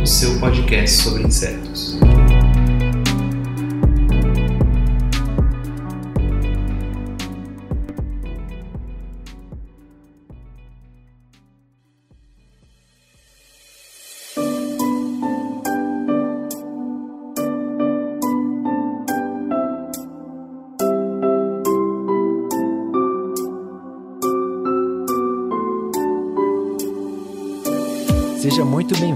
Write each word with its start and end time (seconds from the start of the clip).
o 0.00 0.06
seu 0.06 0.38
podcast 0.38 1.02
sobre 1.02 1.24
insetos. 1.24 1.89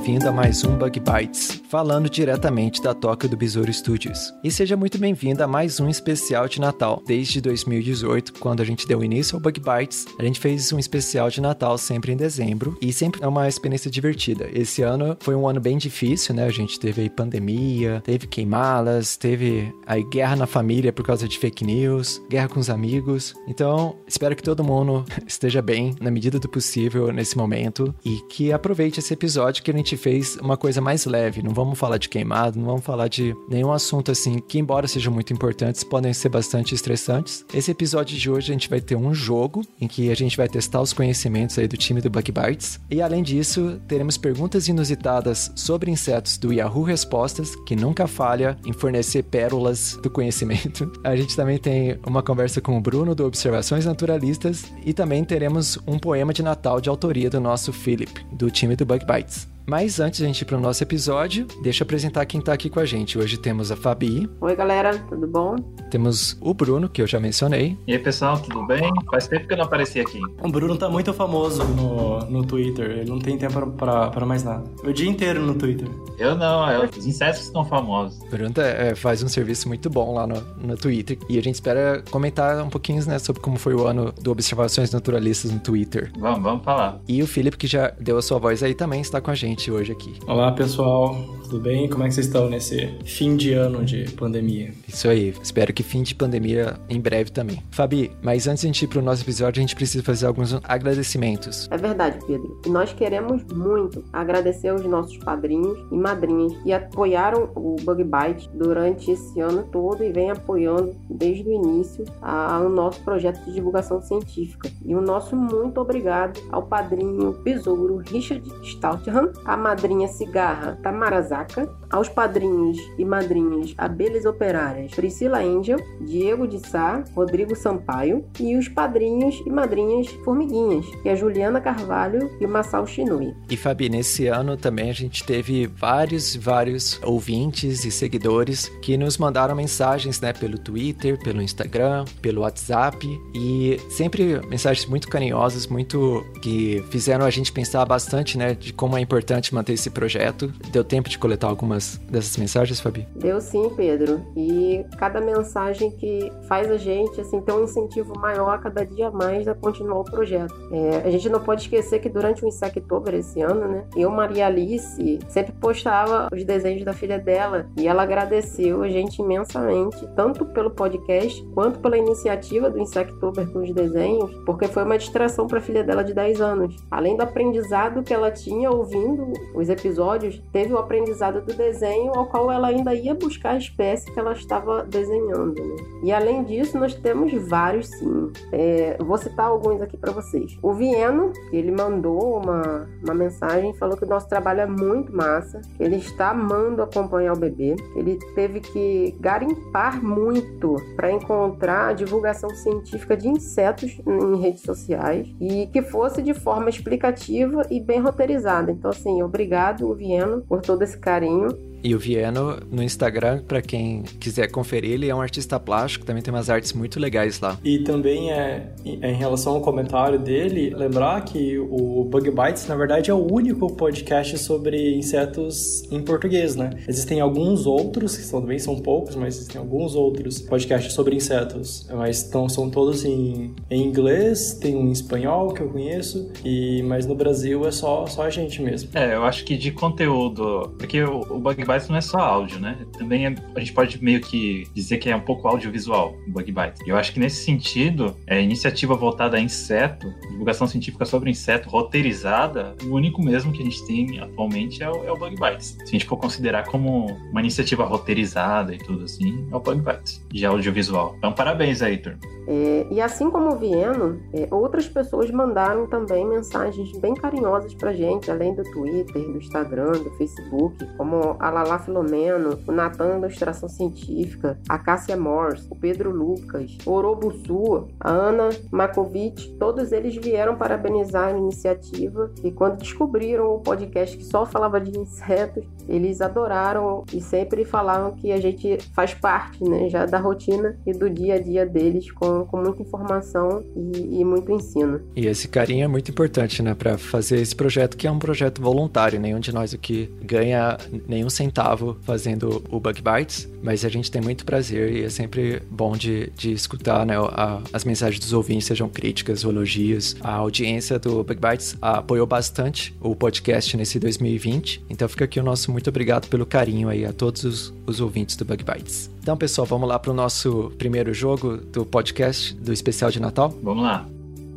Bem-vindo 0.05 0.29
a 0.29 0.33
mais 0.33 0.63
um 0.65 0.77
Bug 0.77 1.01
Bites, 1.01 1.63
falando 1.71 2.11
diretamente 2.11 2.83
da 2.83 2.93
Toca 2.93 3.27
do 3.27 3.39
Besouro 3.39 3.73
Studios. 3.73 4.35
E 4.45 4.51
seja 4.51 4.77
muito 4.77 4.99
bem-vindo 4.99 5.43
a 5.43 5.47
mais 5.47 5.81
um 5.81 5.89
especial 5.89 6.47
de 6.47 6.61
Natal. 6.61 7.03
Desde 7.07 7.41
2018, 7.41 8.35
quando 8.35 8.61
a 8.61 8.67
gente 8.67 8.87
deu 8.87 9.03
início 9.03 9.35
ao 9.35 9.41
Bug 9.41 9.59
Bites, 9.59 10.05
a 10.19 10.23
gente 10.23 10.39
fez 10.39 10.71
um 10.75 10.79
especial 10.79 11.31
de 11.31 11.41
Natal 11.41 11.79
sempre 11.79 12.13
em 12.13 12.19
dezembro 12.19 12.77
e 12.83 12.93
sempre 12.93 13.25
é 13.25 13.27
uma 13.27 13.49
experiência 13.49 13.91
divertida. 13.91 14.47
Esse 14.53 14.83
ano 14.83 15.17
foi 15.21 15.35
um 15.35 15.49
ano 15.49 15.59
bem 15.59 15.79
difícil, 15.79 16.35
né? 16.35 16.45
A 16.45 16.51
gente 16.51 16.79
teve 16.79 17.01
aí 17.01 17.09
pandemia, 17.09 18.03
teve 18.05 18.27
queimadas, 18.27 19.17
teve 19.17 19.73
aí 19.87 20.05
guerra 20.05 20.37
na 20.37 20.47
família 20.47 20.93
por 20.93 21.07
causa 21.07 21.27
de 21.27 21.39
fake 21.39 21.65
news, 21.65 22.21
guerra 22.29 22.49
com 22.49 22.61
os 22.61 22.69
amigos. 22.69 23.35
Então, 23.49 23.97
espero 24.07 24.37
que 24.37 24.43
todo 24.43 24.63
mundo 24.63 25.03
esteja 25.27 25.63
bem 25.63 25.97
na 25.99 26.11
medida 26.11 26.39
do 26.39 26.49
possível 26.49 27.11
nesse 27.11 27.39
momento 27.39 27.95
e 28.05 28.19
que 28.29 28.53
aproveite 28.53 29.01
esse 29.01 29.15
episódio 29.15 29.65
que 29.65 29.71
a 29.71 29.75
gente 29.75 29.94
fez 29.97 30.37
uma 30.37 30.57
coisa 30.57 30.81
mais 30.81 31.05
leve. 31.07 31.43
Não 31.43 31.53
vamos 31.53 31.79
falar 31.79 31.99
de 31.99 32.09
queimado, 32.09 32.59
não 32.59 32.67
vamos 32.67 32.85
falar 32.85 33.09
de 33.09 33.35
nenhum 33.49 33.73
assunto 33.73 34.11
assim 34.11 34.39
que, 34.39 34.59
embora 34.59 34.89
sejam 34.89 35.13
muito 35.13 35.33
importantes, 35.33 35.85
podem 35.85 36.13
ser 36.13 36.29
bastante 36.29 36.75
estressantes. 36.75 37.45
Esse 37.53 37.71
episódio 37.71 38.17
de 38.17 38.31
hoje 38.31 38.51
a 38.51 38.55
gente 38.55 38.69
vai 38.69 38.81
ter 38.81 38.97
um 38.97 39.15
jogo 39.15 39.63
em 39.81 39.87
que 39.87 40.11
a 40.11 40.15
gente 40.15 40.37
vai 40.37 40.49
testar 40.49 40.81
os 40.81 40.93
conhecimentos 40.93 41.59
aí 41.59 41.69
do 41.69 41.77
time 41.77 42.01
do 42.01 42.11
Bug 42.11 42.33
Bites. 42.33 42.81
E 42.91 43.01
além 43.01 43.23
disso, 43.23 43.81
teremos 43.89 44.17
perguntas 44.17 44.69
inusitadas 44.69 45.53
sobre 45.55 45.91
insetos 45.91 46.39
do 46.39 46.53
Yahoo 46.53 46.83
Respostas, 46.83 47.55
que 47.67 47.77
nunca 47.77 48.07
falha 48.07 48.57
em 48.67 48.73
fornecer 48.73 49.23
pérolas 49.25 49.99
do 50.03 50.11
conhecimento. 50.11 50.91
A 51.05 51.17
gente 51.17 51.37
também 51.37 51.59
tem 51.59 51.99
uma 52.07 52.23
conversa 52.23 52.61
com 52.61 52.77
o 52.77 52.81
Bruno 52.81 53.15
do 53.15 53.25
Observações 53.25 53.85
Naturalistas 53.85 54.65
e 54.85 54.93
também 54.93 55.25
teremos 55.25 55.79
um 55.87 55.99
poema 55.99 56.33
de 56.33 56.43
Natal 56.43 56.81
de 56.81 56.89
autoria 56.89 57.31
do 57.31 57.41
nosso 57.41 57.73
Philip, 57.73 58.25
do 58.33 58.51
time 58.51 58.77
do 58.77 58.85
Bug 58.85 59.05
Bites. 59.05 59.54
Mas 59.67 59.99
antes 59.99 60.19
de 60.19 60.25
a 60.25 60.27
gente 60.27 60.43
ir 60.43 60.45
para 60.45 60.59
o 60.59 60.61
nosso 60.61 60.83
episódio, 60.83 61.47
deixa 61.63 61.83
eu 61.83 61.87
apresentar 61.87 62.27
quem 62.27 62.39
está 62.39 62.53
aqui 62.53 62.69
com 62.69 62.81
a 62.81 62.85
gente. 62.85 63.19
Hoje 63.19 63.39
temos 63.39 63.73
a 63.73 63.77
Fabi, 63.77 64.29
Oi, 64.41 64.55
galera, 64.55 64.99
tudo 65.09 65.27
bom? 65.27 65.57
temos 65.91 66.37
o 66.41 66.53
Bruno, 66.53 66.89
que 66.89 67.01
eu 67.01 67.07
já 67.07 67.19
mencionei, 67.21 67.79
E 67.87 67.93
aí, 67.93 67.99
pessoal, 67.99 68.39
tudo 68.39 68.67
bem? 68.67 68.91
Faz 69.11 69.27
tempo 69.29 69.47
que 69.47 69.53
eu 69.55 69.57
não 69.57 69.65
apareci 69.65 70.01
aqui. 70.01 70.21
O 70.43 70.49
Bruno 70.51 70.77
tá 70.77 70.89
muito 70.91 71.15
famoso 71.15 71.65
no, 71.65 72.19
no 72.29 72.45
Twitter, 72.45 72.91
ele 72.91 73.09
não 73.11 73.19
tem 73.19 73.39
tempo 73.39 73.71
pra 73.71 74.27
mais 74.27 74.43
nada. 74.43 74.65
O 74.83 74.93
dia 74.93 75.09
inteiro 75.09 75.41
no 75.41 75.55
Twitter. 75.55 75.89
Eu 76.19 76.35
não, 76.35 76.69
eu- 76.71 76.89
os 76.97 77.07
insetos 77.07 77.43
estão 77.43 77.65
famosos. 77.65 78.21
O 78.23 78.27
Bruno 78.29 78.53
é, 78.59 78.95
faz 78.95 79.23
um 79.23 79.29
serviço 79.29 79.67
muito 79.69 79.89
bom 79.89 80.13
lá 80.15 80.27
no, 80.27 80.41
no 80.61 80.77
Twitter. 80.77 81.17
E 81.29 81.39
a 81.39 81.43
gente 81.43 81.55
espera 81.55 82.03
comentar 82.11 82.61
um 82.63 82.69
pouquinho 82.69 83.03
né, 83.07 83.19
sobre 83.19 83.41
como 83.41 83.57
foi 83.59 83.75
o 83.75 83.87
ano 83.87 84.13
do 84.21 84.31
Observações 84.31 84.91
Naturalistas 84.93 85.51
no 85.53 85.59
Twitter. 85.61 86.13
Vamos, 86.19 86.43
vamos 86.43 86.65
falar. 86.65 87.01
E 87.09 87.23
o 87.23 87.27
Felipe, 87.27 87.57
que 87.57 87.67
já 87.67 87.91
deu 88.01 88.19
a 88.19 88.23
sua 88.23 88.39
voz 88.39 88.63
aí, 88.63 88.75
também 88.75 89.01
está 89.01 89.21
com 89.21 89.31
a 89.31 89.35
gente 89.35 89.54
hoje 89.71 89.93
aqui. 89.93 90.15
Olá, 90.27 90.51
pessoal, 90.53 91.15
tudo 91.45 91.61
bem? 91.61 91.89
Como 91.89 92.03
é 92.05 92.09
que 92.09 92.15
vocês 92.15 92.27
estão 92.27 92.49
nesse 92.49 92.89
fim 93.05 93.37
de 93.37 93.53
ano 93.53 93.85
de 93.85 94.11
pandemia? 94.13 94.73
Isso 94.89 95.09
aí. 95.09 95.35
Espero 95.43 95.73
que 95.73 95.83
fim 95.83 96.03
de 96.03 96.15
pandemia 96.15 96.79
em 96.89 97.01
breve 97.01 97.31
também. 97.31 97.63
Fabi, 97.71 98.11
mas 98.23 98.47
antes 98.49 98.63
de 98.63 98.67
a 98.67 98.69
gente 98.73 98.83
ir 98.85 98.89
pro 98.89 99.03
nosso 99.03 99.23
episódio, 99.23 99.61
a 99.61 99.63
gente 99.63 99.75
precisa 99.77 100.03
fazer 100.03 100.27
alguns 100.27 100.55
agradecimentos. 100.65 101.69
É 101.71 101.77
verdade, 101.77 102.19
Pedro. 102.27 102.61
E 102.65 102.69
nós 102.69 102.93
queremos 102.93 103.43
muito 103.53 104.05
agradecer 104.13 104.69
aos 104.69 104.85
nossos 104.85 105.17
padrinhos 105.19 105.79
e 105.91 105.97
madrinhas 105.97 106.53
que 106.63 106.73
apoiaram 106.73 107.51
o 107.55 107.77
Bug 107.83 108.05
Bite 108.05 108.49
durante 108.55 109.11
esse 109.11 109.41
ano 109.41 109.65
todo 109.71 110.03
e 110.05 110.13
vem 110.13 110.31
apoiando 110.31 110.95
desde 111.11 111.49
o 111.49 111.53
início 111.53 112.05
a- 112.23 112.61
o 112.61 112.69
nosso 112.69 113.01
projeto 113.03 113.45
de 113.45 113.53
divulgação 113.55 114.01
científica. 114.01 114.71
E 114.85 114.95
o 114.95 115.01
nosso 115.01 115.37
muito 115.37 115.81
obrigado 115.81 116.41
ao 116.51 116.63
padrinho 116.63 117.33
Besouro 117.43 117.97
Richard 117.99 118.43
Stoutham, 118.65 119.33
à 119.45 119.57
madrinha 119.57 120.09
Cigarra 120.09 120.79
Tamara 120.83 121.23
Sacke 121.35 121.67
aos 121.95 122.09
padrinhos 122.09 122.77
e 122.99 123.05
madrinhas 123.05 123.73
Abelhas 123.79 124.25
Operárias 124.25 124.93
Priscila 124.93 125.39
Angel, 125.39 125.79
Diego 126.01 126.45
de 126.45 126.59
Sá, 126.59 127.05
Rodrigo 127.15 127.55
Sampaio 127.55 128.25
e 128.41 128.57
os 128.57 128.69
padrinhos 128.69 129.41
e 129.47 129.51
madrinhas 129.51 130.09
Formiguinhas, 130.25 130.85
que 131.03 131.09
é 131.09 131.13
a 131.13 131.15
Juliana 131.15 131.61
Carvalho 131.61 132.29
e 132.41 132.47
Massal 132.49 132.85
Shinui. 132.85 133.33
E 133.49 133.57
Fabi, 133.57 133.89
nesse 133.89 134.27
ano 134.27 134.57
também 134.57 134.91
a 134.91 134.93
gente 134.93 135.23
teve 135.23 135.69
vários, 135.69 136.35
vários 136.35 137.01
ouvintes 137.05 137.85
e 137.85 137.93
seguidores 137.93 138.69
que 138.83 138.97
nos 138.97 139.17
mandaram 139.17 139.55
mensagens, 139.55 140.21
né, 140.21 140.33
pelo 140.33 140.59
Twitter, 140.59 141.17
pelo 141.23 141.41
Instagram, 141.41 142.07
pelo 142.21 142.41
WhatsApp 142.41 143.07
e 143.33 143.79
sempre 143.89 144.45
mensagens 144.49 144.89
muito 144.89 145.07
carinhosas, 145.07 145.69
muito 145.69 146.27
que 146.43 146.83
fizeram 146.91 147.25
a 147.25 147.31
gente 147.31 147.53
pensar 147.53 147.85
bastante, 147.85 148.37
né, 148.37 148.53
de 148.53 148.73
como 148.73 148.99
é 148.99 149.01
importante 149.01 149.55
manter 149.55 149.75
esse 149.75 149.91
projeto. 149.91 150.53
Deu 150.73 150.83
tempo 150.83 151.09
de 151.09 151.19
coletar 151.19 151.47
algumas 151.47 151.84
dessas 152.11 152.37
mensagens, 152.37 152.81
Fabi? 152.81 153.07
Deu 153.15 153.41
sim, 153.41 153.71
Pedro. 153.77 154.25
E 154.37 154.85
cada 154.99 155.21
mensagem 155.21 155.91
que 155.91 156.33
faz 156.49 156.71
a 156.71 156.77
gente 156.77 157.21
assim 157.21 157.41
ter 157.41 157.53
um 157.53 157.65
incentivo 157.65 158.13
maior 158.19 158.55
a 158.55 158.59
cada 158.59 158.85
dia 158.85 159.11
mais 159.11 159.47
a 159.49 159.55
continuar 159.55 160.01
o 160.01 160.05
projeto. 160.05 160.55
É, 160.73 161.07
a 161.07 161.11
gente 161.11 161.29
não 161.29 161.41
pode 161.41 161.63
esquecer 161.63 162.01
que 162.01 162.09
durante 162.09 162.45
o 162.45 162.49
Insectober 162.49 163.15
esse 163.15 163.41
ano, 163.41 163.69
né, 163.69 163.85
eu, 163.97 164.11
Maria 164.11 164.47
Alice, 164.47 165.19
sempre 165.29 165.53
postava 165.53 166.29
os 166.33 166.45
desenhos 166.45 166.85
da 166.85 166.93
filha 166.93 167.19
dela 167.19 167.67
e 167.77 167.87
ela 167.87 168.03
agradeceu 168.03 168.83
a 168.83 168.89
gente 168.89 169.21
imensamente, 169.21 170.07
tanto 170.15 170.47
pelo 170.47 170.71
podcast 170.71 171.43
quanto 171.55 171.79
pela 171.81 171.97
iniciativa 171.99 172.71
do 172.71 172.79
Insectober 172.79 173.51
com 173.51 173.61
os 173.61 173.73
desenhos, 173.73 174.31
porque 174.45 174.69
foi 174.69 174.85
uma 174.85 174.99
distração 174.99 175.47
para 175.47 175.59
a 175.59 175.63
filha 175.63 175.85
dela 175.85 176.03
de 176.03 176.15
10 176.15 176.41
anos. 176.41 176.77
Além 176.91 177.17
do 177.17 177.23
aprendizado 177.23 178.03
que 178.03 178.13
ela 178.13 178.31
tinha 178.31 178.71
ouvindo 178.71 179.33
os 179.55 179.69
episódios, 179.69 180.43
teve 180.53 180.73
o 180.73 180.79
aprendizado 180.79 181.41
do 181.41 181.55
desenho 181.55 181.74
ao 182.15 182.27
qual 182.27 182.51
ela 182.51 182.69
ainda 182.69 182.95
ia 182.95 183.15
buscar 183.15 183.53
a 183.53 183.59
espécie 183.59 184.11
que 184.13 184.19
ela 184.19 184.33
estava 184.33 184.85
desenhando. 184.85 185.55
Né? 185.55 185.77
E 186.03 186.13
além 186.13 186.45
disso, 186.45 186.79
nós 186.79 186.95
temos 186.95 187.33
vários 187.49 187.89
sim. 187.89 188.33
É, 188.53 188.97
vou 189.01 189.17
citar 189.19 189.47
alguns 189.47 189.81
aqui 189.81 189.97
para 189.97 190.13
vocês. 190.13 190.57
O 190.63 190.73
Vieno, 190.73 191.33
ele 191.53 191.71
mandou 191.71 192.39
uma, 192.39 192.89
uma 193.03 193.15
mensagem, 193.15 193.75
falou 193.75 193.97
que 193.97 194.05
o 194.05 194.09
nosso 194.09 194.29
trabalho 194.29 194.61
é 194.61 194.67
muito 194.67 195.15
massa, 195.15 195.61
que 195.77 195.83
ele 195.83 195.97
está 195.97 196.31
amando 196.31 196.83
acompanhar 196.83 197.33
o 197.33 197.39
bebê, 197.39 197.77
ele 197.97 198.19
teve 198.35 198.61
que 198.61 199.17
garimpar 199.21 200.03
muito 200.03 200.77
para 200.97 201.11
encontrar 201.13 201.89
a 201.89 201.93
divulgação 201.93 202.51
científica 202.51 203.17
de 203.17 203.29
insetos 203.29 204.01
em 204.07 204.41
redes 204.41 204.63
sociais 204.63 205.29
e 205.41 205.67
que 205.67 205.83
fosse 205.83 206.23
de 206.23 206.35
forma 206.35 206.69
explicativa 206.69 207.63
e 207.71 207.81
bem 207.81 208.01
roteirizada. 208.01 208.71
Então, 208.71 208.91
assim, 208.91 209.23
obrigado, 209.23 209.95
Vieno, 209.95 210.43
por 210.43 210.61
todo 210.61 210.83
esse 210.83 210.99
carinho. 210.99 211.49
out. 211.55 211.74
E 211.85 211.95
o 211.95 211.99
Vieno 211.99 212.57
no 212.73 212.83
Instagram, 212.83 213.43
para 213.47 213.61
quem 213.61 214.05
quiser 214.19 214.51
conferir, 214.51 214.93
ele 214.93 215.11
é 215.11 215.15
um 215.15 215.21
artista 215.21 215.61
plástico, 215.61 216.07
também 216.07 216.23
tem 216.23 216.33
umas 216.33 216.49
artes 216.49 216.73
muito 216.73 216.99
legais 216.99 217.39
lá. 217.41 217.59
E 217.63 217.81
também 217.81 218.33
é, 218.33 218.71
em 218.87 219.13
relação 219.13 219.57
ao 219.57 219.61
comentário 219.61 220.19
dele, 220.19 220.75
lembrar 220.75 221.23
que 221.27 221.59
o 221.59 222.05
Bug 222.05 222.31
Bites, 222.31 222.67
na 222.67 222.75
verdade, 222.75 223.11
é 223.11 223.15
o 223.15 223.31
único 223.31 223.71
podcast 223.75 224.39
sobre 224.39 224.97
insetos 224.97 225.83
em 225.93 226.01
português, 226.01 226.57
né? 226.57 226.71
Existem 226.89 227.21
alguns 227.21 227.67
outros, 227.67 228.17
que 228.17 228.31
também 228.31 228.59
são 228.59 228.77
poucos, 228.77 229.15
mas 229.15 229.37
existem 229.37 229.61
alguns 229.61 229.95
outros 229.95 230.41
podcasts 230.41 230.95
sobre 230.95 231.15
insetos, 231.15 231.87
mas 231.93 232.23
estão, 232.23 232.49
são 232.49 232.71
todos 232.71 233.05
em, 233.05 233.55
em 233.71 233.83
inglês, 233.83 234.55
tem 234.55 234.75
um 234.75 234.89
em 234.89 234.91
espanhol 234.91 235.53
que 235.53 235.61
eu 235.61 235.69
conheço, 235.69 236.31
e 236.43 236.83
mas 236.85 237.05
no 237.05 237.15
Brasil 237.15 237.67
é 237.67 237.71
só, 237.71 238.07
só 238.07 238.23
a 238.23 238.31
gente 238.31 238.63
mesmo. 238.63 238.89
É, 238.95 239.15
eu 239.15 239.25
acho 239.25 239.45
que 239.45 239.55
de 239.55 239.71
conteúdo, 239.71 240.75
porque 240.79 241.03
o, 241.03 241.21
o 241.21 241.39
Bug 241.39 241.57
Bites 241.57 241.74
não 241.89 241.97
é 241.97 242.01
só 242.01 242.19
áudio, 242.19 242.59
né? 242.59 242.77
Também 242.97 243.27
é, 243.27 243.35
a 243.55 243.61
gente 243.61 243.73
pode 243.73 244.03
meio 244.03 244.21
que 244.21 244.67
dizer 244.75 244.99
que 244.99 245.11
é 245.11 245.17
um 245.17 245.21
pouco 245.21 245.47
audiovisual 245.49 246.17
o 246.27 246.31
Bug 246.31 246.51
Bites. 246.51 246.81
Eu 246.87 246.97
acho 246.97 247.13
que 247.13 247.21
nesse 247.21 247.45
sentido, 247.45 248.17
é 248.27 248.41
iniciativa 248.41 248.95
voltada 248.95 249.37
a 249.37 249.41
inseto, 249.41 250.13
divulgação 250.31 250.67
científica 250.67 251.05
sobre 251.05 251.31
inseto 251.31 251.69
roteirizada, 251.69 252.75
o 252.85 252.95
único 252.95 253.23
mesmo 253.23 253.53
que 253.53 253.63
a 253.63 253.65
gente 253.65 253.85
tem 253.87 254.21
atualmente 254.21 254.83
é 254.83 254.91
o, 254.91 255.05
é 255.05 255.13
o 255.13 255.17
Bug 255.17 255.37
Bites. 255.37 255.77
Se 255.79 255.83
a 255.83 255.87
gente 255.87 256.07
for 256.07 256.17
considerar 256.17 256.65
como 256.67 257.07
uma 257.31 257.41
iniciativa 257.41 257.85
roteirizada 257.85 258.75
e 258.75 258.79
tudo 258.79 259.05
assim, 259.05 259.47
é 259.51 259.57
o 259.57 259.61
Bug 259.61 259.81
Bites, 259.81 260.25
de 260.31 260.45
audiovisual. 260.45 261.15
Então, 261.19 261.33
parabéns 261.33 261.83
aí, 261.83 261.99
turma. 261.99 262.34
É, 262.47 262.87
e 262.91 263.01
assim 263.01 263.31
como 263.31 263.55
o 263.55 263.59
Vieno, 263.59 264.21
é, 264.33 264.49
outras 264.51 264.89
pessoas 264.89 265.31
mandaram 265.31 265.87
também 265.87 266.27
mensagens 266.27 266.93
bem 266.99 267.15
carinhosas 267.15 267.75
pra 267.75 267.93
gente, 267.93 268.31
além 268.31 268.55
do 268.55 268.63
Twitter, 268.63 269.23
do 269.23 269.39
Instagram, 269.39 269.93
do 269.93 270.11
Facebook, 270.13 270.87
como 270.97 271.37
a 271.39 271.51
Lala 271.51 271.79
Filomeno, 271.79 272.59
o 272.67 272.73
Natan 272.73 273.19
Ilustração 273.19 273.69
Científica, 273.69 274.59
a 274.69 274.79
Cássia 274.79 275.17
Morse, 275.17 275.67
o 275.71 275.77
Pedro 275.77 276.11
Lucas, 276.11 276.77
o 276.87 276.93
Orobuçu, 276.93 277.89
a 278.01 278.11
Ana 278.11 278.51
Makovic, 278.71 279.57
todos 279.59 279.93
eles 279.93 280.17
vieram 280.17 280.57
parabenizar 280.57 281.29
a 281.29 281.39
iniciativa 281.39 282.31
e 282.43 282.51
quando 282.51 282.79
descobriram 282.79 283.55
o 283.55 283.61
podcast 283.61 284.17
que 284.17 284.25
só 284.25 284.45
falava 284.45 284.81
de 284.81 284.99
insetos, 284.99 285.65
eles 285.89 286.21
adoraram 286.21 287.05
e 287.13 287.21
sempre 287.21 287.65
falavam 287.65 288.13
que 288.13 288.33
a 288.33 288.41
gente 288.41 288.79
faz 288.95 289.15
parte 289.15 289.63
né, 289.63 289.89
já 289.89 290.07
da 290.07 290.19
rotina 290.19 290.79
e 290.87 290.93
do 290.93 291.09
dia 291.11 291.35
a 291.35 291.41
dia 291.41 291.67
deles 291.67 292.11
com, 292.11 292.34
com 292.43 292.57
muita 292.57 292.83
informação 292.83 293.63
e, 293.77 294.21
e 294.21 294.25
muito 294.25 294.51
ensino. 294.51 295.01
E 295.15 295.27
esse 295.27 295.49
carinho 295.49 295.85
é 295.85 295.89
muito 295.89 296.11
importante, 296.11 296.63
né, 296.63 296.75
para 296.75 296.97
fazer 296.97 297.41
esse 297.41 297.55
projeto 297.55 297.97
que 297.97 298.07
é 298.07 298.11
um 298.11 298.19
projeto 298.19 298.61
voluntário. 298.61 299.21
Nenhum 299.21 299.41
de 299.41 299.53
nós 299.53 299.75
aqui 299.75 300.11
ganha 300.23 300.79
nenhum 301.07 301.31
centavo 301.31 301.97
fazendo 302.03 302.63
o 302.71 302.81
Bug 302.81 303.01
Bites, 303.03 303.49
mas 303.63 303.85
a 303.85 303.89
gente 303.89 304.11
tem 304.11 304.21
muito 304.21 304.45
prazer 304.45 304.93
e 304.93 305.05
é 305.05 305.11
sempre 305.11 305.63
bom 305.71 305.93
de, 305.93 306.31
de 306.37 306.53
escutar 306.53 307.05
né, 307.07 307.17
a, 307.17 307.61
as 307.73 307.85
mensagens 307.85 308.19
dos 308.19 308.33
ouvintes, 308.33 308.67
sejam 308.67 308.89
críticas 308.89 309.45
ou 309.45 309.51
elogios. 309.51 310.17
A 310.21 310.35
audiência 310.35 310.99
do 310.99 311.23
Bug 311.23 311.41
Bites 311.41 311.77
apoiou 311.81 312.27
bastante 312.27 312.95
o 313.01 313.15
podcast 313.15 313.77
nesse 313.77 313.99
2020, 313.99 314.85
então 314.89 315.09
fica 315.09 315.25
aqui 315.25 315.39
o 315.39 315.43
nosso 315.43 315.71
muito 315.71 315.89
obrigado 315.89 316.29
pelo 316.29 316.47
carinho 316.47 316.89
aí 316.89 317.05
a 317.05 317.13
todos 317.13 317.45
os, 317.45 317.75
os 317.87 318.01
ouvintes 318.01 318.37
do 318.37 318.45
Bug 318.45 318.65
Bites. 318.65 319.14
Então, 319.25 319.39
pessoal, 319.39 319.67
vamos 319.67 319.89
lá 319.89 319.99
para 319.99 320.11
o 320.11 320.15
nosso 320.15 320.71
primeiro 320.77 321.15
jogo 321.15 321.57
do 321.57 321.87
podcast 321.87 322.55
do 322.57 322.75
especial 322.75 323.11
de 323.11 323.19
Natal? 323.19 323.49
Vamos 323.63 323.83
lá. 323.83 324.07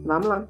Vamos 0.03 0.27
lá. 0.27 0.45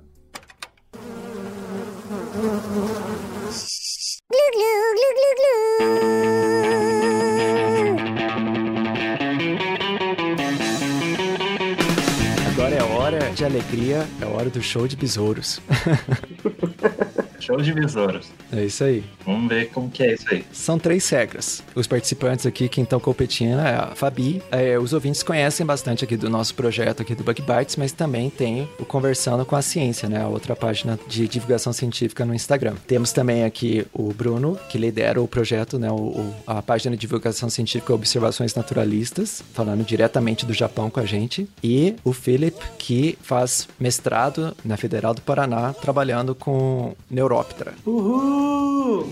Agora 12.47 12.75
é 12.75 12.83
hora 12.83 13.29
de 13.29 13.45
alegria, 13.45 14.07
é 14.19 14.25
hora 14.25 14.49
do 14.49 14.63
show 14.63 14.87
de 14.87 14.95
besouros. 14.95 15.61
Show 17.39 17.57
de 17.61 17.73
besouros. 17.73 18.27
é 18.51 18.65
isso 18.65 18.83
aí. 18.83 19.03
Vamos 19.25 19.49
ver 19.49 19.69
como 19.69 19.89
que 19.89 20.03
é 20.03 20.13
isso 20.13 20.25
aí. 20.31 20.43
São 20.51 20.79
três 20.79 21.07
regras. 21.09 21.63
Os 21.75 21.85
participantes 21.87 22.45
aqui 22.45 22.67
que 22.69 22.81
estão 22.81 22.99
competindo 22.99 23.59
é 23.59 23.75
a 23.75 23.91
Fabi. 23.95 24.41
É, 24.51 24.77
os 24.79 24.93
ouvintes 24.93 25.21
conhecem 25.23 25.65
bastante 25.65 26.03
aqui 26.03 26.15
do 26.17 26.29
nosso 26.29 26.55
projeto 26.55 27.01
aqui 27.01 27.13
do 27.13 27.23
Bug 27.23 27.41
Bites, 27.41 27.75
mas 27.75 27.91
também 27.91 28.29
tem 28.29 28.67
o 28.79 28.85
Conversando 28.85 29.45
com 29.45 29.55
a 29.55 29.61
Ciência, 29.61 30.07
né? 30.09 30.21
A 30.23 30.27
outra 30.27 30.55
página 30.55 30.97
de 31.07 31.27
divulgação 31.27 31.71
científica 31.73 32.25
no 32.25 32.33
Instagram. 32.33 32.75
Temos 32.87 33.11
também 33.11 33.43
aqui 33.43 33.85
o 33.93 34.11
Bruno, 34.13 34.57
que 34.69 34.77
lidera 34.77 35.21
o 35.21 35.27
projeto, 35.27 35.77
né? 35.77 35.91
O, 35.91 35.95
o- 35.95 36.35
a 36.47 36.61
página 36.61 36.95
de 36.95 37.01
divulgação 37.01 37.49
científica 37.49 37.93
Observações 37.93 38.55
Naturalistas, 38.55 39.43
falando 39.53 39.83
diretamente 39.85 40.45
do 40.45 40.53
Japão 40.53 40.89
com 40.89 40.99
a 40.99 41.05
gente. 41.05 41.47
E 41.63 41.95
o 42.03 42.13
Philip, 42.13 42.57
que 42.77 43.17
faz 43.21 43.67
mestrado 43.79 44.55
na 44.63 44.77
Federal 44.77 45.13
do 45.13 45.21
Paraná, 45.21 45.73
trabalhando 45.73 46.33
com 46.33 46.95
Neuróptera. 47.27 47.73
Uhul! 47.85 49.05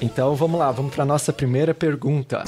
Então 0.00 0.34
vamos 0.34 0.58
lá, 0.58 0.72
vamos 0.72 0.92
para 0.92 1.04
nossa 1.04 1.32
primeira 1.32 1.72
pergunta. 1.72 2.42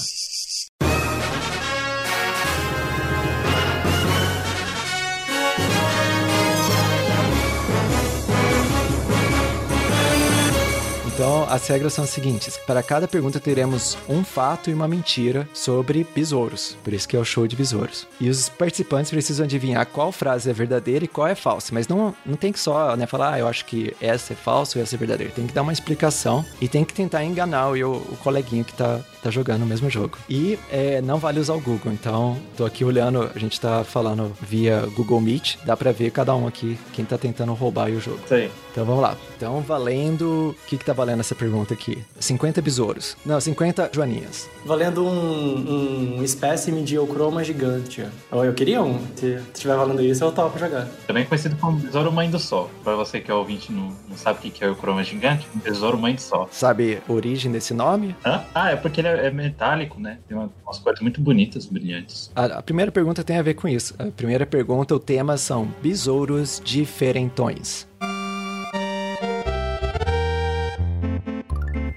Então, 11.20 11.46
as 11.50 11.66
regras 11.66 11.92
são 11.92 12.04
as 12.04 12.08
seguintes: 12.08 12.56
para 12.56 12.82
cada 12.82 13.06
pergunta 13.06 13.38
teremos 13.38 13.98
um 14.08 14.24
fato 14.24 14.70
e 14.70 14.72
uma 14.72 14.88
mentira 14.88 15.46
sobre 15.52 16.06
besouros. 16.14 16.78
Por 16.82 16.94
isso 16.94 17.06
que 17.06 17.14
é 17.14 17.18
o 17.20 17.24
show 17.26 17.46
de 17.46 17.54
besouros. 17.54 18.08
E 18.18 18.30
os 18.30 18.48
participantes 18.48 19.10
precisam 19.10 19.44
adivinhar 19.44 19.84
qual 19.84 20.12
frase 20.12 20.48
é 20.48 20.52
verdadeira 20.54 21.04
e 21.04 21.08
qual 21.08 21.26
é 21.28 21.34
falsa. 21.34 21.74
Mas 21.74 21.86
não, 21.86 22.14
não 22.24 22.36
tem 22.36 22.50
que 22.50 22.58
só 22.58 22.96
né, 22.96 23.04
falar, 23.06 23.34
ah, 23.34 23.38
eu 23.38 23.46
acho 23.46 23.66
que 23.66 23.94
essa 24.00 24.32
é 24.32 24.36
falsa 24.36 24.78
ou 24.78 24.82
essa 24.82 24.96
é 24.96 24.98
verdadeira. 24.98 25.30
Tem 25.30 25.46
que 25.46 25.52
dar 25.52 25.60
uma 25.60 25.74
explicação 25.74 26.42
e 26.58 26.66
tem 26.66 26.86
que 26.86 26.94
tentar 26.94 27.22
enganar 27.22 27.68
o, 27.68 27.96
o 27.96 28.16
coleguinha 28.22 28.64
que 28.64 28.72
tá, 28.72 29.00
tá 29.22 29.30
jogando 29.30 29.62
o 29.62 29.66
mesmo 29.66 29.88
jogo. 29.90 30.18
E 30.28 30.58
é, 30.70 31.00
não 31.00 31.18
vale 31.18 31.40
usar 31.40 31.54
o 31.54 31.60
Google. 31.60 31.92
Então, 31.92 32.36
tô 32.56 32.64
aqui 32.64 32.84
olhando, 32.84 33.30
a 33.34 33.38
gente 33.38 33.60
tá 33.60 33.84
falando 33.84 34.32
via 34.40 34.86
Google 34.96 35.20
Meet. 35.20 35.56
Dá 35.64 35.76
pra 35.76 35.92
ver 35.92 36.10
cada 36.10 36.34
um 36.34 36.46
aqui, 36.46 36.78
quem 36.92 37.04
tá 37.04 37.16
tentando 37.18 37.52
roubar 37.54 37.86
aí 37.86 37.96
o 37.96 38.00
jogo. 38.00 38.20
Isso 38.24 38.34
aí. 38.34 38.50
Então 38.72 38.84
vamos 38.84 39.02
lá. 39.02 39.16
Então, 39.36 39.60
valendo. 39.60 40.50
O 40.50 40.66
que, 40.66 40.76
que 40.78 40.84
tá 40.84 40.92
valendo 40.92 41.20
essa 41.20 41.34
pergunta 41.34 41.74
aqui? 41.74 42.02
50 42.18 42.62
besouros. 42.62 43.16
Não, 43.24 43.40
50 43.40 43.90
joaninhas. 43.92 44.48
Valendo 44.64 45.04
um, 45.04 46.18
um 46.18 46.22
espécime 46.22 46.82
de 46.82 46.94
eucroma 46.94 47.42
gigante. 47.42 48.04
Ó, 48.30 48.44
Eu 48.44 48.54
queria 48.54 48.82
um. 48.82 49.00
Se 49.16 49.40
estiver 49.52 49.76
valendo 49.76 50.02
isso, 50.02 50.22
eu 50.24 50.32
topo 50.32 50.58
jogar. 50.58 50.86
Também 51.06 51.24
conhecido 51.24 51.56
como 51.56 51.78
besouro 51.78 52.12
mãe 52.12 52.30
do 52.30 52.38
sol. 52.38 52.70
Pra 52.84 52.94
você 52.94 53.20
que 53.20 53.30
é 53.30 53.34
ouvinte 53.34 53.72
e 53.72 53.74
não, 53.74 53.88
não 54.08 54.16
sabe 54.16 54.38
o 54.38 54.42
que 54.42 54.50
que 54.50 54.64
é 54.64 54.68
o 54.68 54.76
croma 54.76 55.02
gigante, 55.02 55.46
um 55.54 55.58
besouro 55.58 55.98
mãe 55.98 56.14
do 56.14 56.20
sol. 56.20 56.48
Sabe 56.52 57.00
a 57.08 57.12
origem 57.12 57.50
desse 57.50 57.74
nome? 57.74 58.14
Hã? 58.24 58.42
Ah, 58.54 58.70
é 58.70 58.76
porque 58.76 59.00
ele 59.00 59.08
é, 59.08 59.09
é 59.18 59.30
metálico, 59.30 59.98
né? 60.00 60.18
Tem 60.28 60.36
uma- 60.36 60.50
umas 60.64 60.78
cores 60.78 61.00
muito 61.00 61.20
bonitas, 61.20 61.66
brilhantes. 61.66 62.30
A, 62.34 62.44
a 62.46 62.62
primeira 62.62 62.90
pergunta 62.92 63.22
tem 63.24 63.36
a 63.38 63.42
ver 63.42 63.54
com 63.54 63.66
isso. 63.68 63.94
A 63.98 64.06
primeira 64.06 64.46
pergunta, 64.46 64.94
o 64.94 64.98
tema 65.00 65.36
são 65.36 65.66
besouros 65.82 66.60
diferentões. 66.64 67.88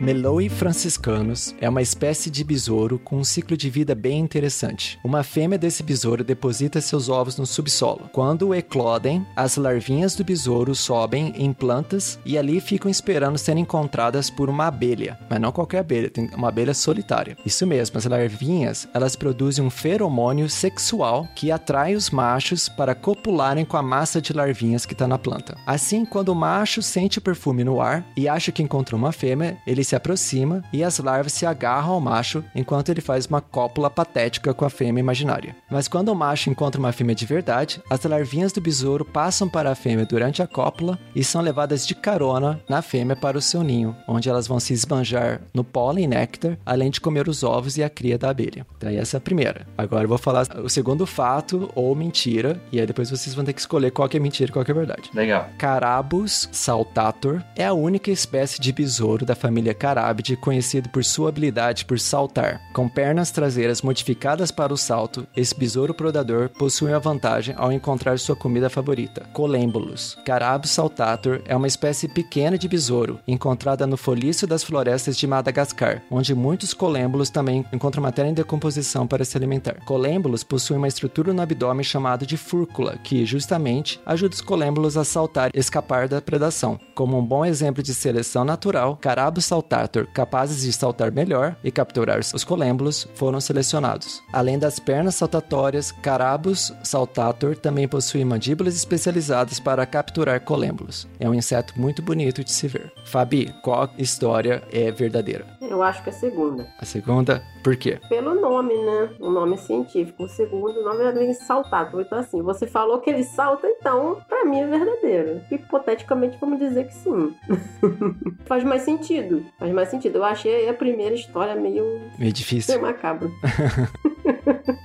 Meloe 0.03 0.49
franciscanus 0.49 1.55
é 1.61 1.69
uma 1.69 1.81
espécie 1.81 2.29
de 2.29 2.43
besouro 2.43 2.99
com 2.99 3.19
um 3.19 3.23
ciclo 3.23 3.55
de 3.55 3.69
vida 3.69 3.95
bem 3.95 4.19
interessante. 4.19 4.99
Uma 5.01 5.23
fêmea 5.23 5.57
desse 5.57 5.81
besouro 5.81 6.25
deposita 6.25 6.81
seus 6.81 7.07
ovos 7.07 7.37
no 7.37 7.45
subsolo. 7.45 8.09
Quando 8.11 8.53
eclodem, 8.53 9.25
as 9.33 9.55
larvinhas 9.55 10.13
do 10.13 10.25
besouro 10.25 10.75
sobem 10.75 11.31
em 11.37 11.53
plantas 11.53 12.19
e 12.25 12.37
ali 12.37 12.59
ficam 12.59 12.91
esperando 12.91 13.37
serem 13.37 13.63
encontradas 13.63 14.29
por 14.29 14.49
uma 14.49 14.67
abelha. 14.67 15.17
Mas 15.29 15.39
não 15.39 15.53
qualquer 15.53 15.79
abelha, 15.79 16.09
tem 16.09 16.29
uma 16.35 16.49
abelha 16.49 16.73
solitária. 16.73 17.37
Isso 17.45 17.65
mesmo, 17.65 17.97
as 17.97 18.03
larvinhas, 18.03 18.85
elas 18.93 19.15
produzem 19.15 19.63
um 19.63 19.69
feromônio 19.69 20.49
sexual 20.49 21.25
que 21.33 21.49
atrai 21.49 21.95
os 21.95 22.09
machos 22.09 22.67
para 22.67 22.93
copularem 22.93 23.63
com 23.63 23.77
a 23.77 23.81
massa 23.81 24.21
de 24.21 24.33
larvinhas 24.33 24.85
que 24.85 24.91
está 24.91 25.07
na 25.07 25.17
planta. 25.17 25.57
Assim, 25.65 26.03
quando 26.03 26.27
o 26.27 26.35
macho 26.35 26.81
sente 26.81 27.19
o 27.19 27.21
perfume 27.21 27.63
no 27.63 27.79
ar 27.79 28.05
e 28.17 28.27
acha 28.27 28.51
que 28.51 28.61
encontrou 28.61 28.99
uma 28.99 29.13
fêmea, 29.13 29.57
ele 29.65 29.81
se 29.81 29.92
aproxima 29.95 30.63
e 30.71 30.83
as 30.83 30.99
larvas 30.99 31.33
se 31.33 31.45
agarram 31.45 31.93
ao 31.93 32.01
macho 32.01 32.43
enquanto 32.55 32.89
ele 32.89 33.01
faz 33.01 33.25
uma 33.25 33.41
cópula 33.41 33.89
patética 33.89 34.53
com 34.53 34.65
a 34.65 34.69
fêmea 34.69 34.99
imaginária. 35.01 35.55
Mas 35.69 35.87
quando 35.87 36.09
o 36.09 36.15
macho 36.15 36.49
encontra 36.49 36.79
uma 36.79 36.91
fêmea 36.91 37.15
de 37.15 37.25
verdade, 37.25 37.81
as 37.89 38.03
larvinhas 38.03 38.51
do 38.51 38.61
besouro 38.61 39.05
passam 39.05 39.47
para 39.49 39.71
a 39.71 39.75
fêmea 39.75 40.05
durante 40.05 40.41
a 40.41 40.47
cópula 40.47 40.99
e 41.15 41.23
são 41.23 41.41
levadas 41.41 41.85
de 41.85 41.95
carona 41.95 42.61
na 42.69 42.81
fêmea 42.81 43.15
para 43.15 43.37
o 43.37 43.41
seu 43.41 43.63
ninho, 43.63 43.95
onde 44.07 44.29
elas 44.29 44.47
vão 44.47 44.59
se 44.59 44.73
esbanjar 44.73 45.41
no 45.53 45.63
pólen 45.63 46.05
e 46.05 46.07
néctar, 46.07 46.57
além 46.65 46.89
de 46.89 47.01
comer 47.01 47.27
os 47.27 47.43
ovos 47.43 47.77
e 47.77 47.83
a 47.83 47.89
cria 47.89 48.17
da 48.17 48.29
abelha. 48.29 48.65
Então 48.77 48.89
essa 48.89 49.17
é 49.17 49.19
a 49.19 49.21
primeira. 49.21 49.67
Agora 49.77 50.03
eu 50.03 50.09
vou 50.09 50.17
falar 50.17 50.47
o 50.63 50.69
segundo 50.69 51.05
fato 51.05 51.69
ou 51.75 51.95
mentira, 51.95 52.59
e 52.71 52.79
aí 52.79 52.85
depois 52.85 53.09
vocês 53.09 53.35
vão 53.35 53.45
ter 53.45 53.53
que 53.53 53.59
escolher 53.59 53.91
qual 53.91 54.07
que 54.07 54.17
é 54.17 54.19
mentira 54.19 54.49
e 54.49 54.53
qual 54.53 54.63
que 54.65 54.71
é 54.71 54.73
verdade. 54.73 55.09
Legal. 55.13 55.47
Carabus 55.57 56.49
saltator 56.51 57.43
é 57.55 57.65
a 57.65 57.73
única 57.73 58.11
espécie 58.11 58.59
de 58.59 58.71
besouro 58.71 59.25
da 59.25 59.35
família 59.35 59.73
carábide 59.83 60.37
conhecido 60.37 60.87
por 60.87 61.03
sua 61.03 61.27
habilidade 61.27 61.83
por 61.83 61.99
saltar. 61.99 62.61
Com 62.71 62.87
pernas 62.87 63.31
traseiras 63.31 63.81
modificadas 63.81 64.49
para 64.49 64.73
o 64.73 64.77
salto, 64.77 65.27
esse 65.35 65.53
besouro 65.53 65.93
predador 65.93 66.47
possui 66.47 66.93
a 66.93 66.99
vantagem 66.99 67.53
ao 67.57 67.69
encontrar 67.69 68.17
sua 68.17 68.33
comida 68.33 68.69
favorita, 68.69 69.25
colêmbulos. 69.33 70.17
Carabus 70.25 70.71
saltator 70.71 71.41
é 71.45 71.53
uma 71.53 71.67
espécie 71.67 72.07
pequena 72.07 72.57
de 72.57 72.69
besouro, 72.69 73.19
encontrada 73.27 73.85
no 73.85 73.97
folício 73.97 74.47
das 74.47 74.63
florestas 74.63 75.17
de 75.17 75.27
Madagascar, 75.27 76.01
onde 76.09 76.33
muitos 76.33 76.73
colêmbulos 76.73 77.29
também 77.29 77.65
encontram 77.73 78.03
matéria 78.03 78.29
em 78.29 78.33
decomposição 78.33 79.05
para 79.05 79.25
se 79.25 79.35
alimentar. 79.35 79.83
Colêmbulos 79.83 80.45
possuem 80.45 80.77
uma 80.77 80.87
estrutura 80.87 81.33
no 81.33 81.41
abdômen 81.41 81.83
chamada 81.83 82.25
de 82.25 82.37
fúrcula, 82.37 82.97
que 83.03 83.25
justamente 83.25 83.99
ajuda 84.05 84.33
os 84.33 84.41
colêmbulos 84.41 84.95
a 84.95 85.03
saltar 85.03 85.51
e 85.53 85.59
escapar 85.59 86.07
da 86.07 86.21
predação. 86.21 86.79
Como 86.95 87.19
um 87.19 87.25
bom 87.25 87.43
exemplo 87.43 87.83
de 87.83 87.93
seleção 87.93 88.45
natural, 88.45 88.97
Carabus 89.01 89.43
saltator, 89.43 89.72
capazes 90.13 90.63
de 90.63 90.73
saltar 90.73 91.11
melhor 91.11 91.55
e 91.63 91.71
capturar 91.71 92.19
os 92.19 92.43
colêmbulos, 92.43 93.07
foram 93.15 93.39
selecionados. 93.39 94.21
Além 94.31 94.57
das 94.59 94.79
pernas 94.79 95.15
saltatórias, 95.15 95.91
Carabus 95.91 96.73
saltator 96.83 97.55
também 97.55 97.87
possui 97.87 98.23
mandíbulas 98.23 98.75
especializadas 98.75 99.59
para 99.59 99.85
capturar 99.85 100.41
colêmbulos. 100.41 101.07
É 101.19 101.29
um 101.29 101.33
inseto 101.33 101.73
muito 101.79 102.01
bonito 102.01 102.43
de 102.43 102.51
se 102.51 102.67
ver. 102.67 102.91
Fabi, 103.05 103.53
qual 103.61 103.89
história 103.97 104.63
é 104.71 104.91
verdadeira? 104.91 105.45
Eu 105.61 105.81
acho 105.81 106.03
que 106.03 106.09
é 106.09 106.13
a 106.13 106.15
segunda. 106.15 106.67
A 106.79 106.85
segunda, 106.85 107.43
por 107.63 107.77
quê? 107.77 107.99
Pelo 108.09 108.35
nome, 108.35 108.75
né? 108.75 109.09
O 109.19 109.29
nome 109.29 109.57
científico. 109.57 110.23
O 110.23 110.27
segundo 110.27 110.79
o 110.79 110.83
nome 110.83 111.03
é 111.03 111.11
vem 111.13 111.33
saltator. 111.33 112.01
Então, 112.01 112.19
assim, 112.19 112.41
você 112.41 112.67
falou 112.67 112.99
que 112.99 113.09
ele 113.09 113.23
salta, 113.23 113.67
então, 113.67 114.21
pra 114.27 114.43
mim 114.43 114.59
é 114.59 114.67
verdadeiro. 114.67 115.41
Hipoteticamente, 115.49 116.37
vamos 116.39 116.59
dizer 116.59 116.87
que 116.87 116.93
sim. 116.93 117.33
Faz 118.45 118.63
mais 118.63 118.81
sentido. 118.81 119.45
Faz 119.57 119.71
mais 119.71 119.89
sentido. 119.89 120.17
Eu 120.17 120.25
achei 120.25 120.67
a 120.67 120.73
primeira 120.73 121.15
história 121.15 121.55
meio. 121.55 122.01
Meio 122.19 122.33
difícil. 122.33 122.75
meio 122.75 122.85
macabro. 122.85 123.31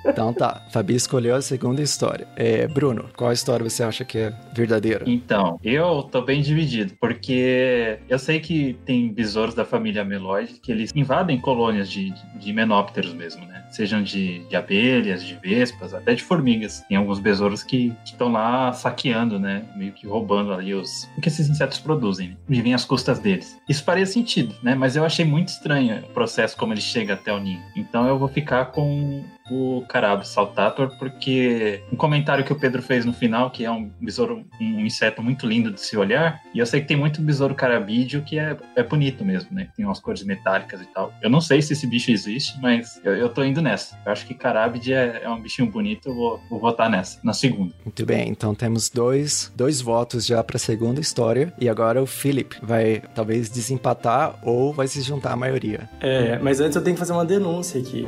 Então 0.07 0.33
tá, 0.33 0.67
Fabi 0.73 0.95
escolheu 0.95 1.37
a 1.37 1.43
segunda 1.43 1.81
história. 1.81 2.27
É, 2.35 2.67
Bruno, 2.67 3.09
qual 3.17 3.31
história 3.33 3.69
você 3.69 3.83
acha 3.83 4.05
que 4.05 4.19
é 4.19 4.33
verdadeira? 4.53 5.05
Então, 5.07 5.61
eu 5.63 6.03
tô 6.03 6.23
bem 6.23 6.43
dividido, 6.43 6.95
porque 7.01 7.99
eu 8.09 8.19
sei 8.19 8.41
que 8.41 8.77
tem 8.85 9.13
besouros 9.13 9.55
da 9.55 9.65
família 9.65 10.05
Meloide 10.05 10.55
que 10.55 10.73
eles 10.73 10.91
invadem 10.95 11.41
colônias 11.41 11.89
de, 11.89 12.13
de 12.37 12.53
menópteros 12.69 13.15
mesmo, 13.15 13.47
né? 13.47 13.65
Sejam 13.71 14.03
de, 14.03 14.41
de 14.41 14.55
abelhas, 14.55 15.25
de 15.25 15.35
vespas, 15.35 15.95
até 15.95 16.15
de 16.15 16.23
formigas. 16.23 16.85
Tem 16.87 16.97
alguns 16.99 17.19
besouros 17.19 17.63
que 17.63 17.95
estão 18.05 18.31
lá 18.31 18.73
saqueando, 18.73 19.39
né? 19.39 19.65
Meio 19.75 19.93
que 19.93 20.07
roubando 20.07 20.53
ali 20.53 20.75
os. 20.75 21.09
o 21.17 21.21
que 21.21 21.29
esses 21.29 21.49
insetos 21.49 21.79
produzem, 21.79 22.31
né? 22.31 22.37
Vivem 22.47 22.75
às 22.75 22.85
custas 22.85 23.19
deles. 23.19 23.59
Isso 23.69 23.83
faria 23.83 24.05
sentido, 24.05 24.55
né? 24.63 24.75
Mas 24.75 24.95
eu 24.95 25.05
achei 25.05 25.25
muito 25.25 25.49
estranho 25.49 26.05
o 26.05 26.13
processo 26.13 26.57
como 26.57 26.75
ele 26.75 26.81
chega 26.81 27.15
até 27.15 27.33
o 27.33 27.41
ninho. 27.41 27.63
Então 27.75 28.07
eu 28.07 28.19
vou 28.19 28.29
ficar 28.29 28.67
com 28.67 29.25
o 29.51 29.85
Carabo 29.89 30.25
Saltator, 30.25 30.91
porque 30.99 31.83
um 31.93 31.97
comentário 31.97 32.45
que 32.45 32.53
o 32.53 32.57
Pedro 32.57 32.83
fez 32.83 33.05
no 33.05 33.13
final, 33.13 33.51
que 33.51 33.65
é 33.65 33.71
um 33.71 33.91
besouro, 34.01 34.45
um 34.61 34.81
inseto 34.81 35.23
muito 35.23 35.47
lindo 35.47 35.71
de 35.71 35.81
se 35.81 35.97
olhar, 35.97 36.41
e 36.55 36.59
eu 36.59 36.67
sei 36.67 36.81
que 36.81 36.87
tem 36.87 36.97
muito 36.97 37.21
besouro 37.21 37.55
carabídeo 37.55 38.23
que 38.23 38.39
é, 38.39 38.57
é 38.77 38.83
bonito 38.83 39.25
mesmo, 39.25 39.55
né? 39.55 39.69
Tem 39.77 39.85
umas 39.85 40.01
cores 40.01 40.23
metálicas 40.23 40.81
e 40.81 40.87
tal. 40.87 41.13
Eu 41.23 41.31
não 41.31 41.41
sei 41.41 41.63
se 41.63 41.73
esse 41.73 41.87
bicho 41.87 42.11
existe, 42.11 42.59
mas 42.61 43.01
eu, 43.05 43.15
eu 43.17 43.29
tô 43.29 43.45
indo 43.45 43.61
nessa. 43.61 43.99
Eu 44.05 44.13
acho 44.13 44.27
que 44.27 44.35
carabide 44.35 44.93
é, 44.93 45.23
é 45.25 45.31
um 45.31 45.41
bichinho 45.41 45.71
bonito, 45.71 46.09
eu 46.09 46.15
vou, 46.15 46.41
vou 46.51 46.61
votar 46.61 46.91
nessa, 46.91 47.19
na 47.23 47.33
segunda. 47.33 47.73
Muito 47.85 48.07
bem, 48.07 48.29
então 48.29 48.55
temos 48.55 48.89
dois, 48.89 49.53
dois 49.55 49.81
votos 49.81 50.27
já 50.27 50.43
para 50.43 50.57
a 50.57 50.61
segunda 50.61 51.01
história, 51.01 51.53
e 51.61 51.69
agora 51.69 52.03
o 52.03 52.07
Philip 52.07 52.57
vai 52.63 53.03
talvez 53.15 53.49
desempatar 53.49 54.39
ou 54.43 54.73
vai 54.73 54.87
se 54.89 55.01
juntar 55.03 55.33
à 55.33 55.37
maioria. 55.37 55.89
É, 56.01 56.39
mas 56.39 56.61
antes 56.61 56.77
eu 56.77 56.83
tenho 56.83 56.95
que 56.95 57.01
fazer 57.01 57.13
uma 57.13 57.25
denúncia 57.25 57.81
aqui. 57.81 58.07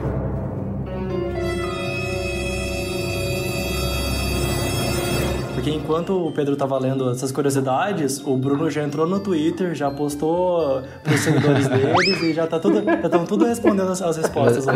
Porque 5.61 5.73
enquanto 5.75 6.27
o 6.27 6.33
Pedro 6.33 6.57
tava 6.57 6.79
lendo 6.79 7.11
essas 7.11 7.31
curiosidades, 7.31 8.19
o 8.25 8.35
Bruno 8.35 8.71
já 8.71 8.83
entrou 8.83 9.07
no 9.07 9.21
Twitter, 9.21 9.75
já 9.75 9.91
postou 9.91 10.83
pros 11.05 11.21
seguidores 11.21 11.69
deles 11.69 12.23
e 12.23 12.33
já 12.33 12.47
tá 12.47 12.59
tudo, 12.59 12.83
já 12.83 12.95
estão 12.95 13.27
tudo 13.27 13.45
respondendo 13.45 13.93
as, 13.93 14.01
as 14.01 14.17
respostas 14.17 14.65
lá. 14.65 14.73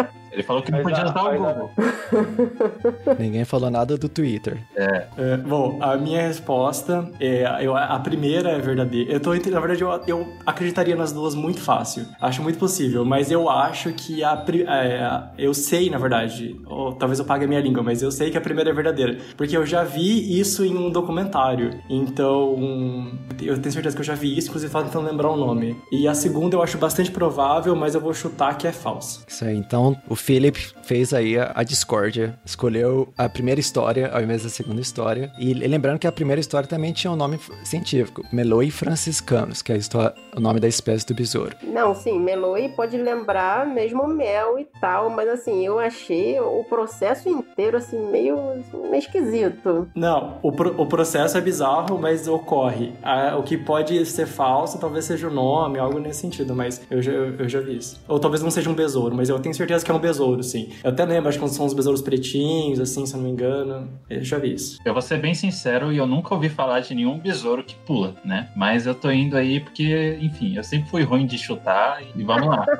Ele 0.38 0.46
falou 0.46 0.62
que 0.62 0.70
não 0.70 0.82
podia 0.82 1.02
a- 1.02 1.10
usar 1.10 1.24
o 1.24 1.26
a- 1.28 1.36
Google. 1.36 1.70
Ninguém 3.18 3.44
falou 3.44 3.68
nada 3.70 3.96
do 3.98 4.08
Twitter. 4.08 4.58
É, 4.76 5.36
bom, 5.38 5.78
a 5.80 5.96
minha 5.96 6.22
resposta 6.22 7.10
é 7.18 7.44
eu, 7.60 7.76
a 7.76 7.98
primeira 7.98 8.50
é 8.50 8.58
verdadeira. 8.60 9.10
Eu 9.12 9.18
tô 9.18 9.34
entre, 9.34 9.50
na 9.50 9.58
verdade, 9.58 9.82
eu, 9.82 9.90
eu 10.06 10.28
acreditaria 10.46 10.94
nas 10.94 11.10
duas 11.12 11.34
muito 11.34 11.60
fácil. 11.60 12.06
Acho 12.20 12.40
muito 12.40 12.56
possível, 12.56 13.04
mas 13.04 13.32
eu 13.32 13.50
acho 13.50 13.92
que 13.92 14.22
a, 14.22 14.44
é, 14.68 15.20
eu 15.36 15.52
sei, 15.52 15.90
na 15.90 15.98
verdade, 15.98 16.54
ou 16.66 16.92
talvez 16.92 17.18
eu 17.18 17.24
pague 17.24 17.44
a 17.44 17.48
minha 17.48 17.60
língua, 17.60 17.82
mas 17.82 18.00
eu 18.00 18.12
sei 18.12 18.30
que 18.30 18.38
a 18.38 18.40
primeira 18.40 18.70
é 18.70 18.72
verdadeira, 18.72 19.18
porque 19.36 19.56
eu 19.56 19.66
já 19.66 19.82
vi 19.82 20.38
isso 20.38 20.64
em 20.64 20.76
um 20.76 20.88
documentário. 20.88 21.80
Então, 21.90 23.10
eu 23.42 23.58
tenho 23.58 23.72
certeza 23.72 23.96
que 23.96 24.02
eu 24.02 24.06
já 24.06 24.14
vi 24.14 24.38
isso, 24.38 24.48
inclusive 24.48 24.72
tava 24.72 24.84
tentando 24.84 25.06
lembrar 25.10 25.30
o 25.32 25.36
nome. 25.36 25.76
E 25.90 26.06
a 26.06 26.14
segunda 26.14 26.54
eu 26.54 26.62
acho 26.62 26.78
bastante 26.78 27.10
provável, 27.10 27.74
mas 27.74 27.96
eu 27.96 28.00
vou 28.00 28.14
chutar 28.14 28.56
que 28.56 28.66
é 28.68 28.72
falsa. 28.72 29.22
Isso 29.26 29.44
aí, 29.44 29.56
então 29.56 29.96
o 30.08 30.14
Philip 30.28 30.58
fez 30.82 31.14
aí 31.14 31.38
a, 31.38 31.52
a 31.54 31.62
discórdia, 31.62 32.38
escolheu 32.44 33.08
a 33.16 33.30
primeira 33.30 33.58
história 33.58 34.10
ao 34.12 34.20
invés 34.20 34.42
da 34.42 34.50
segunda 34.50 34.78
história. 34.82 35.32
E 35.38 35.54
lembrando 35.54 35.98
que 35.98 36.06
a 36.06 36.12
primeira 36.12 36.38
história 36.38 36.68
também 36.68 36.92
tinha 36.92 37.10
um 37.10 37.16
nome 37.16 37.40
científico, 37.64 38.22
Meloi 38.30 38.70
franciscanus, 38.70 39.62
que 39.62 39.72
é 39.72 39.76
a 39.76 39.78
histó- 39.78 40.12
o 40.36 40.40
nome 40.40 40.60
da 40.60 40.68
espécie 40.68 41.06
do 41.06 41.14
besouro. 41.14 41.56
Não, 41.62 41.94
sim, 41.94 42.20
Meloi 42.20 42.68
pode 42.68 42.98
lembrar 42.98 43.66
mesmo 43.66 44.06
mel 44.06 44.58
e 44.58 44.66
tal, 44.78 45.08
mas 45.08 45.26
assim, 45.30 45.64
eu 45.64 45.78
achei 45.78 46.38
o 46.38 46.62
processo 46.64 47.26
inteiro 47.30 47.78
assim 47.78 47.98
meio, 48.10 48.36
meio 48.74 48.96
esquisito. 48.96 49.88
Não, 49.94 50.38
o, 50.42 50.52
pro- 50.52 50.78
o 50.78 50.84
processo 50.84 51.38
é 51.38 51.40
bizarro, 51.40 51.98
mas 51.98 52.28
ocorre. 52.28 52.92
Ah, 53.02 53.34
o 53.38 53.42
que 53.42 53.56
pode 53.56 54.04
ser 54.04 54.26
falso 54.26 54.78
talvez 54.78 55.06
seja 55.06 55.28
o 55.28 55.32
nome, 55.32 55.78
algo 55.78 55.98
nesse 55.98 56.20
sentido, 56.20 56.54
mas 56.54 56.82
eu 56.90 57.00
já, 57.00 57.12
eu, 57.12 57.34
eu 57.36 57.48
já 57.48 57.60
vi 57.60 57.78
isso. 57.78 57.98
Ou 58.06 58.20
talvez 58.20 58.42
não 58.42 58.50
seja 58.50 58.68
um 58.68 58.74
besouro, 58.74 59.14
mas 59.16 59.30
eu 59.30 59.38
tenho 59.38 59.54
certeza 59.54 59.82
que 59.82 59.90
é 59.90 59.94
um 59.94 59.98
besouro, 59.98 60.17
sim. 60.42 60.70
Eu 60.82 60.90
até 60.90 61.04
lembro, 61.04 61.28
acho 61.28 61.38
que 61.38 61.48
são 61.48 61.66
uns 61.66 61.74
besouros 61.74 62.02
pretinhos, 62.02 62.80
assim, 62.80 63.04
se 63.06 63.14
eu 63.14 63.18
não 63.18 63.26
me 63.26 63.32
engano. 63.32 63.88
Eu 64.08 64.22
já 64.24 64.38
vi 64.38 64.54
isso. 64.54 64.78
Eu 64.84 64.92
vou 64.92 65.02
ser 65.02 65.18
bem 65.20 65.34
sincero 65.34 65.92
e 65.92 65.96
eu 65.96 66.06
nunca 66.06 66.34
ouvi 66.34 66.48
falar 66.48 66.80
de 66.80 66.94
nenhum 66.94 67.18
besouro 67.18 67.62
que 67.64 67.74
pula, 67.86 68.14
né? 68.24 68.48
Mas 68.56 68.86
eu 68.86 68.94
tô 68.94 69.10
indo 69.10 69.36
aí 69.36 69.60
porque, 69.60 70.18
enfim, 70.20 70.56
eu 70.56 70.64
sempre 70.64 70.88
fui 70.90 71.02
ruim 71.02 71.26
de 71.26 71.38
chutar 71.38 72.02
e 72.14 72.22
vamos 72.24 72.48
lá. 72.48 72.66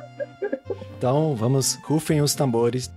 Então 0.98 1.36
vamos, 1.36 1.78
rufem 1.84 2.20
os 2.20 2.34
tambores. 2.34 2.90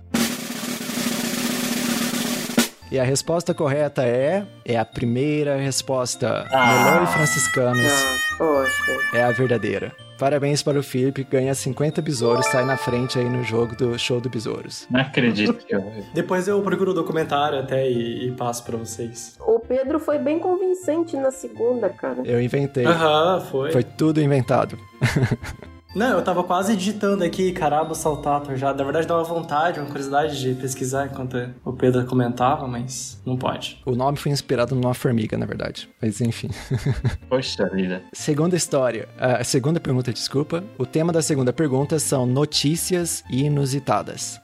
E 2.90 2.98
a 2.98 3.04
resposta 3.04 3.54
correta 3.54 4.02
é. 4.04 4.44
É 4.64 4.76
a 4.76 4.84
primeira 4.84 5.56
resposta. 5.56 6.44
Ah. 6.50 6.90
Meloi 6.90 7.06
franciscanus 7.06 7.92
Ah, 7.92 8.18
poxa. 8.38 8.72
é 9.16 9.22
a 9.22 9.30
verdadeira. 9.30 9.92
Parabéns 10.22 10.62
para 10.62 10.78
o 10.78 10.84
Felipe, 10.84 11.26
ganha 11.28 11.52
50 11.52 12.00
besouros, 12.00 12.46
sai 12.46 12.64
na 12.64 12.76
frente 12.76 13.18
aí 13.18 13.28
no 13.28 13.42
jogo 13.42 13.74
do 13.74 13.98
show 13.98 14.20
do 14.20 14.30
besouros. 14.30 14.86
Não 14.88 15.00
acredito 15.00 15.54
que 15.54 15.74
eu. 15.74 15.82
Depois 16.14 16.46
eu 16.46 16.62
procuro 16.62 16.92
o 16.92 16.94
documentário 16.94 17.58
até 17.58 17.90
e, 17.90 18.28
e 18.28 18.30
passo 18.30 18.62
pra 18.62 18.76
vocês. 18.76 19.36
O 19.40 19.58
Pedro 19.58 19.98
foi 19.98 20.20
bem 20.20 20.38
convincente 20.38 21.16
na 21.16 21.32
segunda, 21.32 21.88
cara. 21.88 22.22
Eu 22.24 22.40
inventei. 22.40 22.86
Aham, 22.86 23.40
foi. 23.50 23.72
Foi 23.72 23.82
tudo 23.82 24.20
inventado. 24.20 24.78
Não, 25.94 26.16
eu 26.16 26.24
tava 26.24 26.42
quase 26.42 26.74
digitando 26.74 27.22
aqui 27.22 27.52
Carabo 27.52 27.94
Saltator 27.94 28.56
já. 28.56 28.72
Na 28.72 28.82
verdade, 28.82 29.06
dá 29.06 29.14
uma 29.14 29.24
vontade, 29.24 29.78
uma 29.78 29.86
curiosidade 29.86 30.40
de 30.40 30.54
pesquisar 30.54 31.06
enquanto 31.06 31.36
o 31.64 31.72
Pedro 31.72 32.06
comentava, 32.06 32.66
mas 32.66 33.20
não 33.26 33.36
pode. 33.36 33.80
O 33.84 33.94
nome 33.94 34.16
foi 34.16 34.32
inspirado 34.32 34.74
numa 34.74 34.94
formiga, 34.94 35.36
na 35.36 35.44
verdade. 35.44 35.90
Mas 36.00 36.20
enfim. 36.22 36.48
Poxa 37.28 37.68
vida. 37.68 38.02
Segunda 38.14 38.56
história. 38.56 39.06
A 39.18 39.44
segunda 39.44 39.78
pergunta, 39.78 40.12
desculpa. 40.12 40.64
O 40.78 40.86
tema 40.86 41.12
da 41.12 41.20
segunda 41.20 41.52
pergunta 41.52 41.98
são 41.98 42.24
notícias 42.24 43.22
inusitadas. 43.30 44.40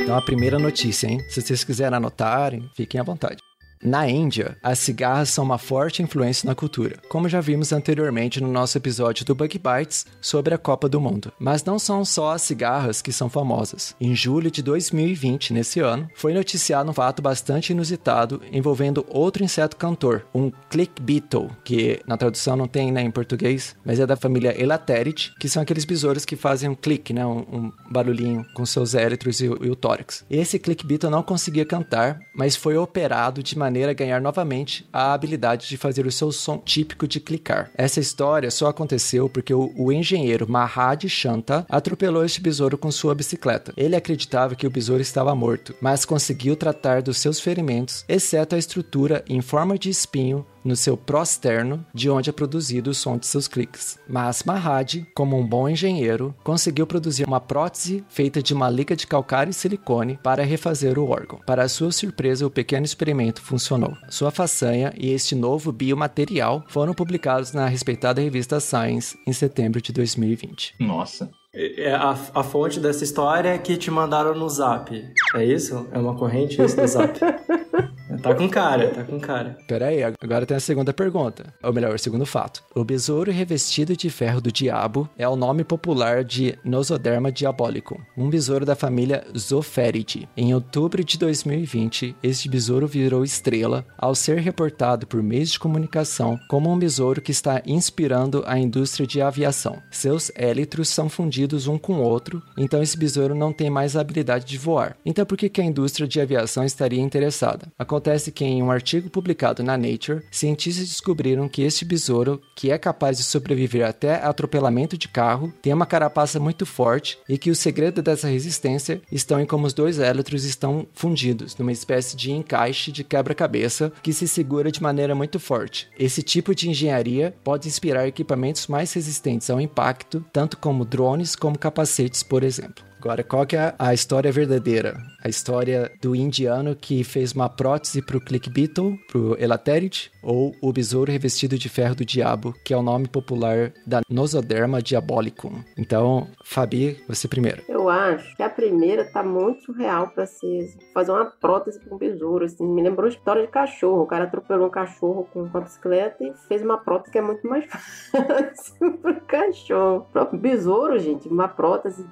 Então, 0.00 0.16
a 0.16 0.22
primeira 0.22 0.58
notícia, 0.58 1.06
hein? 1.06 1.20
Se 1.28 1.42
vocês 1.42 1.62
quiserem 1.64 1.98
anotarem, 1.98 2.70
fiquem 2.74 2.98
à 2.98 3.04
vontade. 3.04 3.42
Na 3.82 4.08
Índia, 4.08 4.56
as 4.60 4.80
cigarras 4.80 5.28
são 5.28 5.44
uma 5.44 5.56
forte 5.58 6.02
influência 6.02 6.46
na 6.46 6.54
cultura, 6.54 6.96
como 7.08 7.28
já 7.28 7.40
vimos 7.40 7.72
anteriormente 7.72 8.40
no 8.40 8.50
nosso 8.50 8.76
episódio 8.76 9.24
do 9.24 9.34
Bug 9.34 9.58
Bites 9.58 10.04
sobre 10.20 10.52
a 10.52 10.58
Copa 10.58 10.88
do 10.88 11.00
Mundo. 11.00 11.32
Mas 11.38 11.62
não 11.64 11.78
são 11.78 12.04
só 12.04 12.32
as 12.32 12.42
cigarras 12.42 13.00
que 13.00 13.12
são 13.12 13.30
famosas. 13.30 13.94
Em 14.00 14.16
julho 14.16 14.50
de 14.50 14.62
2020, 14.62 15.52
nesse 15.52 15.78
ano, 15.78 16.08
foi 16.14 16.34
noticiado 16.34 16.90
um 16.90 16.94
fato 16.94 17.22
bastante 17.22 17.70
inusitado 17.70 18.42
envolvendo 18.50 19.06
outro 19.08 19.44
inseto 19.44 19.76
cantor, 19.76 20.26
um 20.34 20.50
click 20.68 21.00
beetle, 21.00 21.50
que 21.62 22.00
na 22.06 22.16
tradução 22.16 22.56
não 22.56 22.66
tem 22.66 22.90
né, 22.90 23.02
em 23.02 23.10
português, 23.10 23.76
mas 23.84 24.00
é 24.00 24.06
da 24.06 24.16
família 24.16 24.60
Elateridae, 24.60 24.98
que 25.38 25.48
são 25.48 25.62
aqueles 25.62 25.84
besouros 25.84 26.24
que 26.24 26.34
fazem 26.34 26.68
um 26.68 26.74
clique, 26.74 27.12
né, 27.12 27.24
um, 27.24 27.38
um 27.38 27.72
barulhinho 27.90 28.44
com 28.54 28.66
seus 28.66 28.94
életros 28.94 29.40
e, 29.40 29.44
e 29.44 29.70
o 29.70 29.76
tórax. 29.76 30.24
Esse 30.28 30.58
click 30.58 30.84
beetle 30.84 31.10
não 31.10 31.22
conseguia 31.22 31.64
cantar, 31.64 32.18
mas 32.34 32.56
foi 32.56 32.76
operado 32.76 33.42
de 33.42 33.56
maneira 33.56 33.67
maneira 33.68 33.92
ganhar 33.92 34.20
novamente 34.20 34.88
a 34.90 35.12
habilidade 35.12 35.68
de 35.68 35.76
fazer 35.76 36.06
o 36.06 36.12
seu 36.12 36.32
som 36.32 36.56
típico 36.58 37.06
de 37.06 37.20
clicar. 37.20 37.70
Essa 37.76 38.00
história 38.00 38.50
só 38.50 38.68
aconteceu 38.68 39.28
porque 39.28 39.52
o, 39.52 39.70
o 39.76 39.92
engenheiro 39.92 40.50
Mahad 40.50 41.06
Shanta 41.06 41.66
atropelou 41.68 42.24
este 42.24 42.40
besouro 42.40 42.78
com 42.78 42.90
sua 42.90 43.14
bicicleta. 43.14 43.74
Ele 43.76 43.94
acreditava 43.94 44.54
que 44.54 44.66
o 44.66 44.70
besouro 44.70 45.02
estava 45.02 45.34
morto, 45.34 45.74
mas 45.82 46.06
conseguiu 46.06 46.56
tratar 46.56 47.02
dos 47.02 47.18
seus 47.18 47.38
ferimentos, 47.38 48.06
exceto 48.08 48.54
a 48.54 48.58
estrutura 48.58 49.22
em 49.28 49.42
forma 49.42 49.78
de 49.78 49.90
espinho 49.90 50.46
no 50.68 50.76
seu 50.76 50.96
prosterno, 50.96 51.84
de 51.94 52.10
onde 52.10 52.28
é 52.28 52.32
produzido 52.32 52.90
o 52.90 52.94
som 52.94 53.16
de 53.16 53.26
seus 53.26 53.48
cliques. 53.48 53.98
Mas 54.06 54.42
Mahad, 54.42 55.06
como 55.14 55.36
um 55.36 55.46
bom 55.46 55.68
engenheiro, 55.68 56.34
conseguiu 56.44 56.86
produzir 56.86 57.26
uma 57.26 57.40
prótese 57.40 58.04
feita 58.08 58.42
de 58.42 58.52
uma 58.52 58.68
liga 58.68 58.94
de 58.94 59.06
calcário 59.06 59.50
e 59.50 59.54
silicone 59.54 60.18
para 60.22 60.44
refazer 60.44 60.98
o 60.98 61.08
órgão. 61.08 61.40
Para 61.46 61.68
sua 61.68 61.90
surpresa, 61.90 62.46
o 62.46 62.50
pequeno 62.50 62.84
experimento 62.84 63.40
funcionou. 63.40 63.96
Sua 64.10 64.30
façanha 64.30 64.92
e 64.96 65.10
este 65.10 65.34
novo 65.34 65.72
biomaterial 65.72 66.64
foram 66.68 66.92
publicados 66.92 67.52
na 67.52 67.66
respeitada 67.66 68.20
revista 68.20 68.60
Science 68.60 69.18
em 69.26 69.32
setembro 69.32 69.80
de 69.80 69.92
2020. 69.92 70.74
Nossa. 70.78 71.30
É, 71.54 71.94
A, 71.94 72.10
a 72.34 72.42
fonte 72.42 72.78
dessa 72.78 73.02
história 73.02 73.48
é 73.48 73.58
que 73.58 73.76
te 73.76 73.90
mandaram 73.90 74.34
no 74.34 74.48
zap. 74.48 74.94
É 75.34 75.44
isso? 75.44 75.88
É 75.90 75.98
uma 75.98 76.14
corrente 76.14 76.62
isso 76.62 76.76
do 76.76 76.86
zap? 76.86 77.18
tá 78.22 78.34
com 78.34 78.48
cara, 78.48 78.88
tá 78.90 79.04
com 79.04 79.18
cara. 79.18 79.56
Pera 79.66 79.86
aí, 79.86 80.02
agora 80.02 80.46
tem 80.46 80.56
a 80.56 80.60
segunda 80.60 80.92
pergunta. 80.92 81.52
Ou 81.62 81.72
melhor, 81.72 81.94
o 81.94 81.98
segundo 81.98 82.26
fato. 82.26 82.62
O 82.74 82.84
besouro 82.84 83.32
revestido 83.32 83.96
de 83.96 84.10
ferro 84.10 84.40
do 84.40 84.52
diabo 84.52 85.08
é 85.16 85.28
o 85.28 85.36
nome 85.36 85.64
popular 85.64 86.24
de 86.24 86.58
Nosoderma 86.64 87.30
diabolicum, 87.30 87.98
um 88.16 88.28
besouro 88.28 88.64
da 88.64 88.74
família 88.74 89.24
Zopheridae. 89.36 90.28
Em 90.36 90.54
outubro 90.54 91.04
de 91.04 91.18
2020, 91.18 92.16
este 92.22 92.48
besouro 92.48 92.86
virou 92.86 93.24
estrela 93.24 93.84
ao 93.96 94.14
ser 94.14 94.38
reportado 94.38 95.06
por 95.06 95.22
meios 95.22 95.50
de 95.50 95.58
comunicação 95.58 96.38
como 96.48 96.70
um 96.70 96.78
besouro 96.78 97.20
que 97.20 97.30
está 97.30 97.62
inspirando 97.66 98.42
a 98.46 98.58
indústria 98.58 99.06
de 99.06 99.20
aviação. 99.20 99.80
Seus 99.90 100.30
élitros 100.34 100.88
são 100.88 101.08
fundidos 101.08 101.66
um 101.66 101.78
com 101.78 101.94
o 101.94 102.02
outro, 102.02 102.42
então 102.56 102.82
esse 102.82 102.96
besouro 102.96 103.34
não 103.34 103.52
tem 103.52 103.70
mais 103.70 103.96
a 103.96 104.00
habilidade 104.00 104.44
de 104.44 104.58
voar. 104.58 104.96
Então 105.04 105.24
por 105.24 105.36
que, 105.36 105.48
que 105.48 105.60
a 105.60 105.64
indústria 105.64 106.06
de 106.06 106.20
aviação 106.20 106.64
estaria 106.64 107.00
interessada? 107.00 107.68
Acontece 107.78 108.07
que 108.32 108.44
em 108.44 108.62
um 108.62 108.70
artigo 108.70 109.10
publicado 109.10 109.62
na 109.62 109.76
Nature, 109.76 110.22
cientistas 110.30 110.88
descobriram 110.88 111.48
que 111.48 111.62
este 111.62 111.84
besouro, 111.84 112.40
que 112.56 112.70
é 112.70 112.78
capaz 112.78 113.18
de 113.18 113.24
sobreviver 113.24 113.86
até 113.86 114.14
atropelamento 114.14 114.96
de 114.96 115.08
carro, 115.08 115.52
tem 115.60 115.72
uma 115.72 115.84
carapaça 115.84 116.40
muito 116.40 116.64
forte 116.64 117.18
e 117.28 117.36
que 117.36 117.50
o 117.50 117.54
segredo 117.54 118.00
dessa 118.00 118.28
resistência 118.28 119.02
estão 119.12 119.38
em 119.38 119.46
como 119.46 119.66
os 119.66 119.74
dois 119.74 119.98
élitros 119.98 120.44
estão 120.44 120.86
fundidos, 120.94 121.56
numa 121.56 121.72
espécie 121.72 122.16
de 122.16 122.32
encaixe 122.32 122.90
de 122.90 123.04
quebra-cabeça 123.04 123.92
que 124.02 124.12
se 124.12 124.26
segura 124.26 124.72
de 124.72 124.82
maneira 124.82 125.14
muito 125.14 125.38
forte. 125.38 125.88
Esse 125.98 126.22
tipo 126.22 126.54
de 126.54 126.70
engenharia 126.70 127.34
pode 127.44 127.68
inspirar 127.68 128.08
equipamentos 128.08 128.66
mais 128.68 128.92
resistentes 128.92 129.50
ao 129.50 129.60
impacto, 129.60 130.24
tanto 130.32 130.56
como 130.56 130.84
drones 130.84 131.36
como 131.36 131.58
capacetes, 131.58 132.22
por 132.22 132.42
exemplo. 132.42 132.88
Agora, 133.00 133.22
qual 133.22 133.46
que 133.46 133.56
é 133.56 133.74
a 133.78 133.94
história 133.94 134.32
verdadeira? 134.32 134.96
A 135.22 135.28
história 135.28 135.90
do 136.02 136.16
indiano 136.16 136.74
que 136.74 137.04
fez 137.04 137.32
uma 137.32 137.48
prótese 137.48 138.02
pro 138.02 138.20
Click 138.20 138.50
Beetle, 138.50 138.98
pro 139.08 139.40
Elaterid, 139.40 140.10
ou 140.22 140.52
o 140.60 140.72
besouro 140.72 141.12
revestido 141.12 141.56
de 141.56 141.68
ferro 141.68 141.94
do 141.94 142.04
diabo, 142.04 142.54
que 142.64 142.74
é 142.74 142.76
o 142.76 142.82
nome 142.82 143.06
popular 143.06 143.72
da 143.86 144.00
Nosoderma 144.10 144.82
diabolicum. 144.82 145.62
Então, 145.76 146.26
Fabi, 146.44 147.00
você 147.06 147.28
primeiro. 147.28 147.62
Eu 147.68 147.88
acho 147.88 148.36
que 148.36 148.42
a 148.42 148.50
primeira 148.50 149.04
tá 149.04 149.22
muito 149.22 149.72
real 149.72 150.08
pra 150.08 150.26
ser 150.26 150.68
fazer 150.92 151.12
uma 151.12 151.26
prótese 151.26 151.80
com 151.80 151.94
um 151.94 151.98
besouro. 151.98 152.44
Assim, 152.44 152.66
me 152.66 152.82
lembrou 152.82 153.06
uma 153.06 153.14
história 153.14 153.42
de 153.42 153.48
cachorro. 153.48 154.02
O 154.02 154.06
cara 154.06 154.24
atropelou 154.24 154.66
um 154.66 154.70
cachorro 154.70 155.28
com 155.32 155.42
uma 155.44 155.60
bicicleta 155.60 156.24
e 156.24 156.32
fez 156.48 156.62
uma 156.62 156.78
prótese 156.78 157.12
que 157.12 157.18
é 157.18 157.22
muito 157.22 157.46
mais 157.46 157.64
fácil 158.10 158.98
pro 158.98 159.20
cachorro. 159.22 159.98
O 159.98 160.12
próprio 160.12 160.40
besouro, 160.40 160.98
gente, 160.98 161.28
uma 161.28 161.48
prótese. 161.48 162.04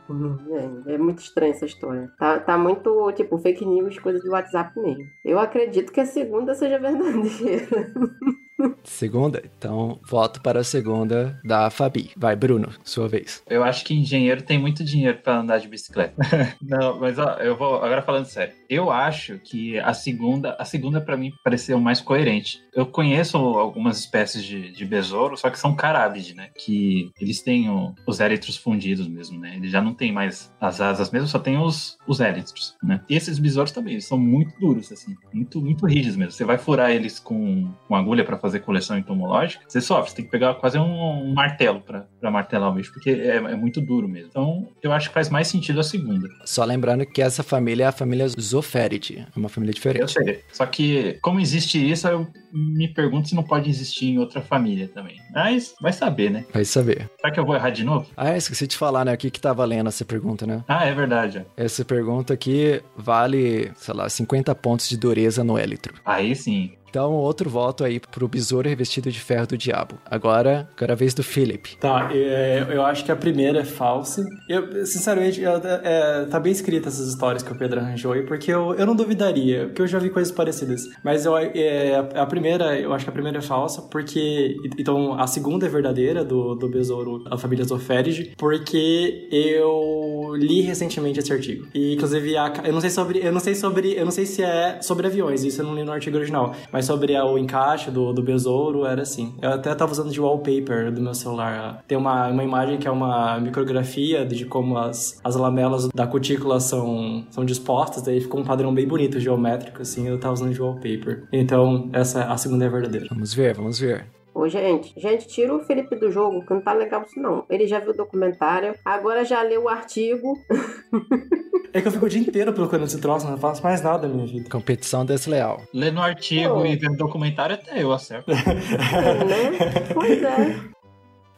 É 0.87 0.99
muito 0.99 1.21
estranha 1.21 1.53
essa 1.53 1.67
história. 1.67 2.11
Tá, 2.19 2.41
tá 2.41 2.59
muito, 2.59 3.13
tipo, 3.13 3.39
fake 3.39 3.65
news, 3.65 3.99
coisa 3.99 4.21
do 4.21 4.31
WhatsApp 4.31 4.79
mesmo. 4.79 5.07
Eu 5.25 5.39
acredito 5.39 5.93
que 5.93 6.01
a 6.01 6.07
segunda 6.07 6.55
seja 6.55 6.79
verdadeira. 6.79 7.93
Segunda? 8.85 9.43
Então, 9.59 9.99
voto 10.09 10.41
para 10.41 10.61
a 10.61 10.65
segunda 10.65 11.39
da 11.45 11.69
Fabi. 11.71 12.11
Vai, 12.17 12.35
Bruno, 12.37 12.71
sua 12.85 13.09
vez. 13.09 13.43
Eu 13.49 13.63
acho 13.65 13.85
que 13.85 13.95
engenheiro 13.95 14.43
tem 14.43 14.59
muito 14.59 14.85
dinheiro 14.85 15.19
pra 15.19 15.39
andar 15.41 15.59
de 15.59 15.69
bicicleta. 15.69 16.15
Não, 16.63 16.99
mas 16.99 17.19
ó, 17.19 17.35
eu 17.39 17.57
vou 17.57 17.77
agora 17.77 18.03
falando 18.03 18.25
sério. 18.27 18.55
Eu 18.69 18.91
acho 18.91 19.39
que 19.39 19.79
a 19.81 19.93
segunda, 19.93 20.57
a 20.59 20.65
segunda 20.65 21.01
para 21.01 21.17
mim 21.17 21.33
pareceu 21.45 21.79
mais 21.81 22.01
coerente. 22.01 22.61
Eu 22.75 22.87
conheço 22.87 23.37
algumas 23.37 23.99
espécies 23.99 24.43
de, 24.45 24.71
de 24.73 24.85
besouro, 24.85 25.37
só 25.37 25.51
que 25.51 25.59
são 25.59 25.75
carábide, 25.75 26.35
né? 26.35 26.49
Que 26.57 27.11
eles 27.21 27.43
têm 27.43 27.69
o- 27.69 27.95
os 28.07 28.21
élitros 28.21 28.57
fundidos 28.57 29.07
mesmo, 29.09 29.39
né? 29.39 29.55
Eles 29.57 29.71
já 29.71 29.81
não 29.83 29.95
tem 29.95 30.13
mais 30.13 30.53
as 30.61 30.81
asas 30.81 31.11
mesmo, 31.11 31.29
só 31.29 31.39
tem 31.39 31.59
os, 31.59 31.99
os 32.07 32.21
élitros, 32.21 32.77
né? 32.83 33.01
E 33.09 33.15
esses 33.17 33.39
besouros 33.39 33.73
também, 33.73 33.95
eles 33.95 34.07
são 34.07 34.19
muito 34.19 34.59
duros, 34.61 34.91
assim, 34.93 35.15
muito, 35.33 35.61
muito 35.61 35.87
rígidos 35.87 36.17
mesmo. 36.17 36.33
Você 36.33 36.45
vai 36.45 36.59
furar 36.59 36.91
eles 36.91 37.19
com, 37.19 37.73
com 37.89 37.95
agulha 37.95 38.25
para 38.25 38.37
fazer 38.47 38.61
coleção 38.61 38.97
entomológica, 38.97 39.65
você 39.67 39.81
sofre, 39.81 40.11
você 40.11 40.17
tem 40.17 40.25
que 40.25 40.31
pegar 40.31 40.55
quase 40.55 40.79
um, 40.79 40.83
um 40.85 41.35
martelo 41.35 41.81
para 41.81 42.07
martelar 42.31 42.71
o 42.71 42.75
bicho, 42.75 42.93
porque 42.93 43.11
é, 43.11 43.37
é 43.37 43.57
muito 43.57 43.81
duro 43.81 44.09
mesmo. 44.09 44.29
Então, 44.31 44.69
eu 44.83 44.93
acho 44.93 45.09
que 45.09 45.15
faz 45.15 45.29
mais 45.29 45.49
sentido 45.49 45.81
a 45.81 45.83
segunda. 45.83 46.29
Só 46.45 46.65
lembrando 46.65 47.05
que 47.05 47.21
essa 47.21 47.43
família 47.43 47.85
é 47.85 47.87
a 47.89 47.93
família 47.93 48.27
Zopheridae. 48.29 49.27
É 49.35 49.39
uma 49.39 49.49
família 49.49 49.71
Eu 49.71 49.75
diferente. 49.75 50.13
sei. 50.13 50.41
Só 50.53 50.65
que, 50.67 51.19
como 51.23 51.41
existe 51.41 51.79
isso, 51.91 52.07
eu 52.09 52.27
me 52.53 52.89
pergunto 52.89 53.29
se 53.29 53.35
não 53.35 53.43
pode 53.43 53.69
existir 53.69 54.07
em 54.07 54.19
outra 54.19 54.41
família 54.41 54.89
também. 54.89 55.17
Mas 55.33 55.75
vai 55.81 55.93
saber, 55.93 56.31
né? 56.31 56.45
Vai 56.53 56.65
saber. 56.65 57.11
Será 57.21 57.33
que 57.33 57.41
eu 57.41 57.45
vou 57.45 57.55
errar 57.55 57.71
de 57.71 57.85
novo? 57.85 58.07
Ah, 58.17 58.37
esqueci 58.37 58.67
de 58.67 58.77
falar, 58.77 59.05
né? 59.05 59.13
O 59.13 59.17
que 59.17 59.31
que 59.31 59.41
tá 59.41 59.53
valendo 59.53 59.89
essa 59.89 60.05
pergunta, 60.05 60.47
né? 60.47 60.63
Ah, 60.69 60.87
é 60.87 60.95
verdade. 60.95 61.45
Essa 61.57 61.85
pergunta 61.85 62.33
aqui 62.33 62.81
vale, 62.97 63.73
sei 63.77 63.95
lá, 63.95 64.09
50 64.09 64.55
pontos 64.55 64.89
de 64.89 64.97
dureza 64.97 65.43
no 65.45 65.59
élitro. 65.59 65.95
Aí 66.05 66.35
sim. 66.35 66.73
Então, 66.97 67.13
outro 67.13 67.51
voto 67.51 67.85
aí 67.85 68.01
pro 68.01 68.27
besouro 68.27 68.67
revestido 68.67 69.13
de 69.13 69.21
ferro 69.21 69.47
do 69.47 69.59
diabo. 69.59 69.97
Agora, 70.11 70.67
agora 70.75 70.93
é 70.93 70.95
a 70.95 70.97
vez 70.97 71.13
do 71.13 71.23
Philip. 71.23 71.77
Tá, 71.77 72.09
é, 72.11 72.65
eu 72.71 72.83
acho 72.87 73.05
que 73.05 73.13
a 73.13 73.17
primeira 73.17 73.59
é 73.61 73.65
falsa. 73.65 74.25
Eu, 74.49 74.87
sinceramente, 74.87 75.43
eu- 75.43 75.61
é, 75.85 76.25
tá 76.25 76.41
bem 76.41 76.51
escrita 76.51 76.89
essas 76.89 77.07
histórias 77.07 77.43
que 77.43 77.53
o 77.53 77.59
Pedro 77.59 77.81
arranjou 77.81 78.13
aí, 78.13 78.23
porque 78.23 78.51
eu, 78.51 78.73
eu 78.77 78.87
não 78.87 78.97
duvidaria, 78.97 79.67
porque 79.67 79.83
eu 79.83 79.87
já 79.87 79.99
vi 79.99 80.09
coisas 80.09 80.33
parecidas. 80.33 80.85
Mas 81.05 81.27
eu, 81.27 81.37
é, 81.37 81.97
a, 82.15 82.23
a 82.23 82.27
primeira, 82.27 82.81
eu 82.81 82.95
acho 82.95 83.05
que 83.05 83.11
a 83.11 83.13
primeira 83.13 83.41
é 83.41 83.43
falsa, 83.43 83.83
porque. 83.83 84.57
Então, 84.79 85.21
a 85.21 85.27
segunda 85.27 85.67
é 85.67 85.69
verdadeira, 85.69 86.25
do, 86.25 86.55
do 86.55 86.67
besouro 86.67 87.23
da 87.25 87.37
família 87.37 87.67
Zopheridae, 87.67 88.33
porque 88.39 89.29
eu 89.31 90.33
li 90.35 90.63
recentemente 90.63 91.19
esse 91.21 91.31
artigo. 91.31 91.67
E, 91.75 91.93
inclusive, 91.93 92.39
a, 92.39 92.55
eu 92.65 92.73
não 92.73 92.81
sei 92.81 92.89
sobre. 92.89 93.19
Eu 93.23 93.33
não 93.33 93.41
sei 93.41 93.55
sobre. 93.55 93.93
Eu 93.99 94.05
não 94.07 94.13
sei 94.13 94.25
se 94.25 94.43
é 94.43 94.81
sobre 94.81 95.07
aviões, 95.07 95.45
isso 95.45 95.61
eu 95.61 95.67
não 95.67 95.75
li 95.75 95.85
no 95.85 95.93
artigo 95.93 96.17
original. 96.17 96.55
Mas 96.73 96.86
sobre 96.87 97.19
o 97.19 97.37
encaixe 97.37 97.91
do, 97.91 98.13
do 98.13 98.23
besouro, 98.23 98.87
era 98.87 99.03
assim. 99.03 99.35
Eu 99.43 99.51
até 99.51 99.75
tava 99.75 99.93
usando 99.93 100.11
de 100.11 100.21
wallpaper 100.21 100.93
do 100.93 101.01
meu 101.01 101.15
celular. 101.15 101.83
Tem 101.87 101.99
uma, 101.99 102.29
uma 102.29 102.45
imagem 102.45 102.79
que 102.79 102.87
é 102.87 102.91
uma 102.91 103.39
micrografia 103.41 104.25
de 104.25 104.45
como 104.45 104.79
as, 104.79 105.21
as 105.23 105.37
lamelas 105.37 105.89
da 105.89 106.07
cutícula 106.07 106.61
são, 106.61 107.27
são 107.31 107.45
dispostas, 107.45 108.03
daí 108.03 108.21
ficou 108.21 108.41
um 108.41 108.45
padrão 108.45 108.73
bem 108.73 108.87
bonito, 108.87 109.21
geométrico, 109.21 109.83
assim, 109.83 110.07
eu 110.09 110.19
tava 110.19 110.35
usando 110.35 110.53
de 110.53 110.61
wallpaper. 110.61 111.25
Então, 111.33 111.91
essa 111.93 112.25
a 112.25 112.37
segunda 112.37 112.65
é 112.65 112.69
verdadeira. 112.69 113.07
Vamos 113.11 113.35
ver, 113.35 113.55
vamos 113.55 113.79
ver. 113.79 114.16
Ô, 114.37 114.47
gente, 114.51 114.93
gente, 115.01 115.27
tira 115.27 115.57
o 115.57 115.65
Felipe 115.65 115.97
do 115.97 116.13
jogo, 116.13 116.45
que 116.45 116.53
não 116.53 116.61
tá 116.61 116.75
legal 116.75 117.03
isso 117.09 117.19
não. 117.19 117.47
Ele 117.49 117.67
já 117.67 117.79
viu 117.81 117.93
o 117.93 117.97
documentário, 117.97 118.75
agora 118.85 119.25
já 119.25 119.41
leu 119.41 119.63
o 119.63 119.69
artigo. 119.69 120.39
É 121.73 121.83
que 121.83 121.89
eu 121.89 121.93
fico 121.93 122.07
o 122.07 122.09
dia 122.09 122.21
inteiro 122.21 122.55
procurando 122.55 122.87
esse 122.87 122.99
troço, 122.99 123.29
não 123.29 123.37
faço 123.37 123.63
mais 123.63 123.83
nada 123.83 124.09
na 124.09 124.15
minha 124.15 124.27
vida. 124.27 124.49
Competição 124.49 125.05
desleal. 125.05 125.61
Lendo 125.75 125.99
o 125.99 126.03
artigo 126.03 126.55
Pô. 126.55 126.65
e 126.65 126.75
vendo 126.75 126.97
documentário, 126.97 127.55
até 127.55 127.83
eu 127.83 127.93
acerto. 127.93 128.31
né? 128.31 128.39
Pois 129.93 130.23
é. 130.23 130.57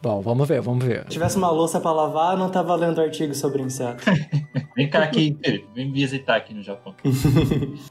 Bom, 0.01 0.21
vamos 0.21 0.47
ver, 0.47 0.61
vamos 0.61 0.85
ver. 0.85 1.01
Se 1.03 1.09
tivesse 1.09 1.35
uma 1.35 1.51
louça 1.51 1.81
pra 1.81 1.91
lavar, 1.91 2.37
não 2.37 2.49
tava 2.49 2.73
lendo 2.75 3.01
artigo 3.01 3.35
sobre 3.35 3.61
inseto. 3.61 4.01
Vem 4.77 4.89
cá 4.89 5.03
aqui, 5.03 5.37
Felipe. 5.43 5.67
Vem 5.75 5.91
visitar 5.91 6.37
aqui 6.37 6.53
no 6.53 6.63
Japão. 6.63 6.95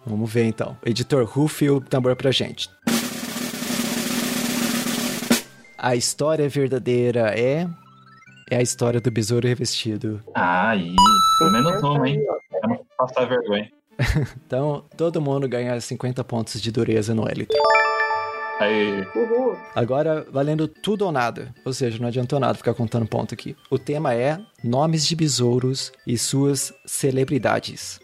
Vamos 0.07 0.33
ver 0.33 0.45
então. 0.45 0.75
Editor, 0.87 1.27
rufe 1.27 1.69
o 1.69 1.83
tambor 1.83 2.17
pra 2.17 2.31
gente. 2.31 2.71
A 5.79 5.95
história 5.95 6.49
verdadeira 6.49 7.39
é. 7.39 7.69
É 8.51 8.57
a 8.57 8.63
história 8.63 9.01
do 9.01 9.11
besouro 9.11 9.47
revestido. 9.47 10.21
Ah, 10.35 10.71
aí. 10.71 10.95
Pelo 11.39 11.53
menos 11.53 11.83
uma, 11.83 12.09
hein? 12.09 12.21
Pra 12.51 12.69
não 12.69 12.81
passar 12.97 13.27
vergonha. 13.27 13.71
Então, 14.47 14.85
todo 14.97 15.21
mundo 15.21 15.49
ganha 15.49 15.79
50 15.81 16.23
pontos 16.25 16.61
de 16.63 16.71
dureza 16.73 17.15
no 17.15 17.29
élito. 17.29 17.55
Aí. 18.61 19.07
Uhul. 19.15 19.57
Agora, 19.75 20.25
valendo 20.31 20.67
tudo 20.67 21.05
ou 21.05 21.13
nada. 21.13 21.53
Ou 21.65 21.73
seja, 21.73 21.99
não 21.99 22.09
adiantou 22.09 22.41
nada 22.41 22.55
ficar 22.55 22.75
contando 22.75 23.07
ponto 23.07 23.35
aqui. 23.35 23.57
O 23.71 23.79
tema 23.79 24.15
é 24.15 24.39
nomes 24.63 25.07
de 25.07 25.15
besouros 25.15 25.93
e 26.07 26.17
suas 26.17 26.73
celebridades. 26.87 28.01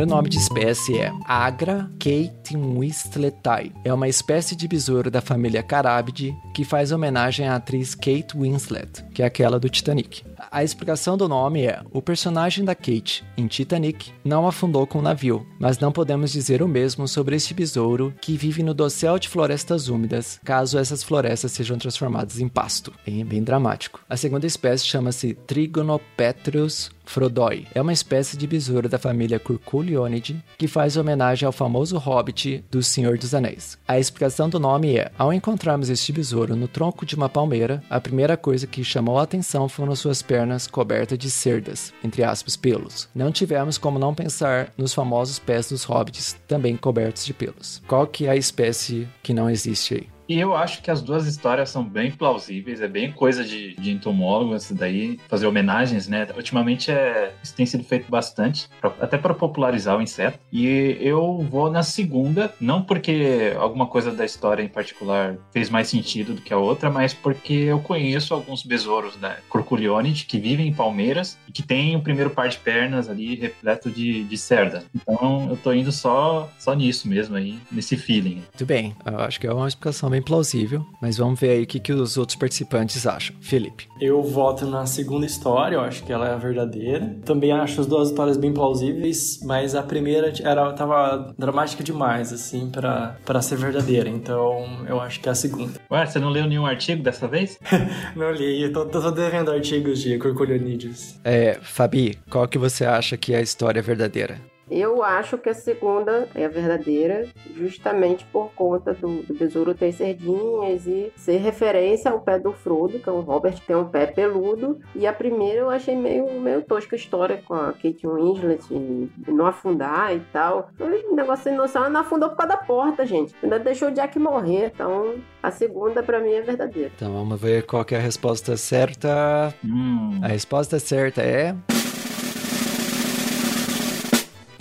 Primeiro 0.00 0.16
nome 0.16 0.30
de 0.30 0.38
espécie 0.38 0.98
é 0.98 1.12
Agra 1.26 1.90
catewinsletai. 1.98 3.70
É 3.84 3.92
uma 3.92 4.08
espécie 4.08 4.56
de 4.56 4.66
besouro 4.66 5.10
da 5.10 5.20
família 5.20 5.62
Carabidae 5.62 6.34
que 6.54 6.64
faz 6.64 6.90
homenagem 6.90 7.46
à 7.46 7.56
atriz 7.56 7.94
Kate 7.94 8.34
Winslet, 8.34 9.04
que 9.12 9.22
é 9.22 9.26
aquela 9.26 9.60
do 9.60 9.68
Titanic. 9.68 10.22
A 10.50 10.62
explicação 10.62 11.16
do 11.16 11.28
nome 11.28 11.64
é: 11.66 11.82
o 11.90 12.00
personagem 12.00 12.64
da 12.64 12.74
Kate 12.74 13.24
em 13.36 13.46
Titanic 13.46 14.12
não 14.24 14.46
afundou 14.46 14.86
com 14.86 14.98
o 14.98 15.02
navio, 15.02 15.46
mas 15.58 15.78
não 15.78 15.92
podemos 15.92 16.32
dizer 16.32 16.62
o 16.62 16.68
mesmo 16.68 17.08
sobre 17.08 17.36
este 17.36 17.52
besouro 17.52 18.14
que 18.20 18.36
vive 18.36 18.62
no 18.62 18.74
dossel 18.74 19.18
de 19.18 19.28
florestas 19.28 19.88
úmidas, 19.88 20.40
caso 20.44 20.78
essas 20.78 21.02
florestas 21.02 21.52
sejam 21.52 21.78
transformadas 21.78 22.40
em 22.40 22.48
pasto. 22.48 22.92
Bem, 23.04 23.24
bem 23.24 23.42
dramático. 23.42 24.00
A 24.08 24.16
segunda 24.16 24.46
espécie 24.46 24.86
chama-se 24.86 25.34
Trigonopetrus 25.46 26.90
Frodoi 27.10 27.66
é 27.74 27.82
uma 27.82 27.92
espécie 27.92 28.36
de 28.36 28.46
besouro 28.46 28.88
da 28.88 28.96
família 28.96 29.40
Curculionidae 29.40 30.40
que 30.56 30.68
faz 30.68 30.96
homenagem 30.96 31.44
ao 31.44 31.50
famoso 31.50 31.98
hobbit 31.98 32.64
do 32.70 32.84
Senhor 32.84 33.18
dos 33.18 33.34
Anéis. 33.34 33.76
A 33.86 33.98
explicação 33.98 34.48
do 34.48 34.60
nome 34.60 34.96
é: 34.96 35.10
ao 35.18 35.32
encontrarmos 35.32 35.90
este 35.90 36.12
besouro 36.12 36.54
no 36.54 36.68
tronco 36.68 37.04
de 37.04 37.16
uma 37.16 37.28
palmeira, 37.28 37.82
a 37.90 38.00
primeira 38.00 38.36
coisa 38.36 38.64
que 38.64 38.84
chamou 38.84 39.18
a 39.18 39.24
atenção 39.24 39.68
foram 39.68 39.96
suas 39.96 40.22
pernas 40.30 40.68
cobertas 40.68 41.18
de 41.18 41.28
cerdas, 41.28 41.92
entre 42.04 42.22
aspas, 42.22 42.56
pelos. 42.56 43.08
Não 43.12 43.32
tivemos 43.32 43.76
como 43.76 43.98
não 43.98 44.14
pensar 44.14 44.72
nos 44.78 44.94
famosos 44.94 45.40
pés 45.40 45.70
dos 45.70 45.82
hobbits, 45.82 46.36
também 46.46 46.76
cobertos 46.76 47.26
de 47.26 47.34
pelos. 47.34 47.82
Qual 47.88 48.06
que 48.06 48.26
é 48.26 48.30
a 48.30 48.36
espécie 48.36 49.08
que 49.24 49.34
não 49.34 49.50
existe 49.50 49.94
aí? 49.94 50.19
E 50.30 50.38
eu 50.38 50.54
acho 50.54 50.80
que 50.80 50.92
as 50.92 51.02
duas 51.02 51.26
histórias 51.26 51.70
são 51.70 51.82
bem 51.82 52.12
plausíveis, 52.12 52.80
é 52.80 52.86
bem 52.86 53.10
coisa 53.10 53.42
de, 53.42 53.74
de 53.74 53.90
entomólogo, 53.90 54.54
isso 54.54 54.72
daí, 54.72 55.18
fazer 55.26 55.44
homenagens, 55.48 56.06
né? 56.06 56.24
Ultimamente 56.36 56.88
é, 56.88 57.34
isso 57.42 57.52
tem 57.52 57.66
sido 57.66 57.82
feito 57.82 58.08
bastante, 58.08 58.68
pra, 58.80 58.94
até 59.00 59.18
para 59.18 59.34
popularizar 59.34 59.98
o 59.98 60.00
inseto. 60.00 60.38
E 60.52 60.96
eu 61.00 61.44
vou 61.50 61.68
na 61.68 61.82
segunda, 61.82 62.54
não 62.60 62.80
porque 62.80 63.56
alguma 63.58 63.88
coisa 63.88 64.12
da 64.12 64.24
história 64.24 64.62
em 64.62 64.68
particular 64.68 65.34
fez 65.52 65.68
mais 65.68 65.88
sentido 65.88 66.34
do 66.34 66.42
que 66.42 66.54
a 66.54 66.58
outra, 66.58 66.88
mas 66.88 67.12
porque 67.12 67.52
eu 67.52 67.80
conheço 67.80 68.32
alguns 68.32 68.62
besouros 68.62 69.16
da 69.16 69.36
Curculionid 69.48 70.26
que 70.26 70.38
vivem 70.38 70.68
em 70.68 70.72
palmeiras 70.72 71.36
e 71.48 71.50
que 71.50 71.64
tem 71.64 71.96
o 71.96 72.02
primeiro 72.02 72.30
par 72.30 72.48
de 72.48 72.58
pernas 72.58 73.08
ali 73.08 73.34
repleto 73.34 73.90
de, 73.90 74.22
de 74.22 74.38
cerda. 74.38 74.84
Então 74.94 75.48
eu 75.50 75.56
tô 75.56 75.72
indo 75.72 75.90
só, 75.90 76.48
só 76.56 76.72
nisso 76.72 77.08
mesmo 77.08 77.34
aí, 77.34 77.58
nesse 77.68 77.96
feeling. 77.96 78.36
Muito 78.36 78.64
bem, 78.64 78.94
eu 79.04 79.18
acho 79.18 79.40
que 79.40 79.48
é 79.48 79.52
uma 79.52 79.66
explicação 79.66 80.08
bem 80.08 80.19
plausível, 80.22 80.84
mas 81.00 81.16
vamos 81.16 81.38
ver 81.38 81.50
aí 81.50 81.62
o 81.62 81.66
que, 81.66 81.80
que 81.80 81.92
os 81.92 82.16
outros 82.16 82.36
participantes 82.36 83.06
acham. 83.06 83.34
Felipe. 83.40 83.88
Eu 84.00 84.22
voto 84.22 84.66
na 84.66 84.86
segunda 84.86 85.26
história, 85.26 85.76
eu 85.76 85.80
acho 85.80 86.02
que 86.04 86.12
ela 86.12 86.28
é 86.28 86.32
a 86.32 86.36
verdadeira. 86.36 87.16
Também 87.24 87.52
acho 87.52 87.80
as 87.80 87.86
duas 87.86 88.08
histórias 88.08 88.36
bem 88.36 88.52
plausíveis, 88.52 89.40
mas 89.44 89.74
a 89.74 89.82
primeira 89.82 90.32
era 90.42 90.72
tava 90.72 91.34
dramática 91.38 91.82
demais, 91.82 92.32
assim, 92.32 92.70
para 92.70 93.42
ser 93.42 93.56
verdadeira. 93.56 94.08
Então 94.08 94.84
eu 94.88 95.00
acho 95.00 95.20
que 95.20 95.28
é 95.28 95.32
a 95.32 95.34
segunda. 95.34 95.80
Ué, 95.90 96.06
você 96.06 96.18
não 96.18 96.30
leu 96.30 96.46
nenhum 96.46 96.66
artigo 96.66 97.02
dessa 97.02 97.26
vez? 97.26 97.58
não 98.16 98.30
li, 98.32 98.62
eu 98.62 98.72
tô, 98.72 98.86
tô 98.86 99.10
devendo 99.10 99.50
artigos 99.50 100.00
de 100.00 100.18
Curculionídeos. 100.18 101.18
É, 101.24 101.58
Fabi, 101.62 102.18
qual 102.30 102.46
que 102.48 102.58
você 102.58 102.84
acha 102.84 103.16
que 103.16 103.32
é 103.32 103.38
a 103.38 103.42
história 103.42 103.82
verdadeira? 103.82 104.49
Eu 104.70 105.02
acho 105.02 105.36
que 105.36 105.48
a 105.48 105.54
segunda 105.54 106.28
é 106.34 106.44
a 106.44 106.48
verdadeira, 106.48 107.26
justamente 107.56 108.24
por 108.26 108.52
conta 108.52 108.94
do, 108.94 109.22
do 109.22 109.34
besouro 109.34 109.74
ter 109.74 109.92
cerdinhas 109.92 110.86
e 110.86 111.12
ser 111.16 111.38
referência 111.38 112.10
ao 112.10 112.20
pé 112.20 112.38
do 112.38 112.52
Frodo, 112.52 112.98
que 112.98 113.08
é 113.08 113.12
um 113.12 113.20
Robert 113.20 113.54
que 113.54 113.66
tem 113.66 113.76
um 113.76 113.88
pé 113.88 114.06
peludo. 114.06 114.78
E 114.94 115.06
a 115.06 115.12
primeira 115.12 115.60
eu 115.60 115.70
achei 115.70 115.96
meio, 115.96 116.40
meio 116.40 116.62
tosca 116.62 116.94
a 116.94 116.98
história 116.98 117.42
com 117.44 117.54
a 117.54 117.72
Kate 117.72 118.06
Winslet 118.06 118.64
e 118.70 119.10
não 119.28 119.46
afundar 119.46 120.14
e 120.14 120.20
tal. 120.32 120.70
O 120.78 121.14
negócio 121.14 121.44
sem 121.44 121.56
noção, 121.56 121.82
ela 121.82 121.90
não 121.90 122.00
afundou 122.00 122.28
por 122.28 122.36
causa 122.36 122.54
da 122.54 122.58
porta, 122.58 123.04
gente. 123.04 123.34
Ainda 123.42 123.58
deixou 123.58 123.88
o 123.88 123.92
Jack 123.92 124.18
morrer. 124.18 124.70
Então, 124.72 125.16
a 125.42 125.50
segunda 125.50 126.02
para 126.02 126.20
mim 126.20 126.32
é 126.32 126.42
verdadeira. 126.42 126.92
Então 126.94 127.12
vamos 127.12 127.40
ver 127.40 127.66
qual 127.66 127.84
é 127.90 127.96
a 127.96 128.00
resposta 128.00 128.56
certa. 128.56 129.52
Hum. 129.64 130.20
A 130.22 130.28
resposta 130.28 130.78
certa 130.78 131.22
é. 131.22 131.54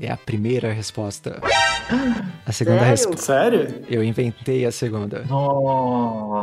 É 0.01 0.12
a 0.12 0.17
primeira 0.17 0.71
resposta. 0.71 1.41
A 2.45 2.51
segunda 2.51 2.83
resposta. 2.83 3.21
Sério? 3.21 3.83
Eu 3.89 4.03
inventei 4.03 4.65
a 4.65 4.71
segunda. 4.71 5.25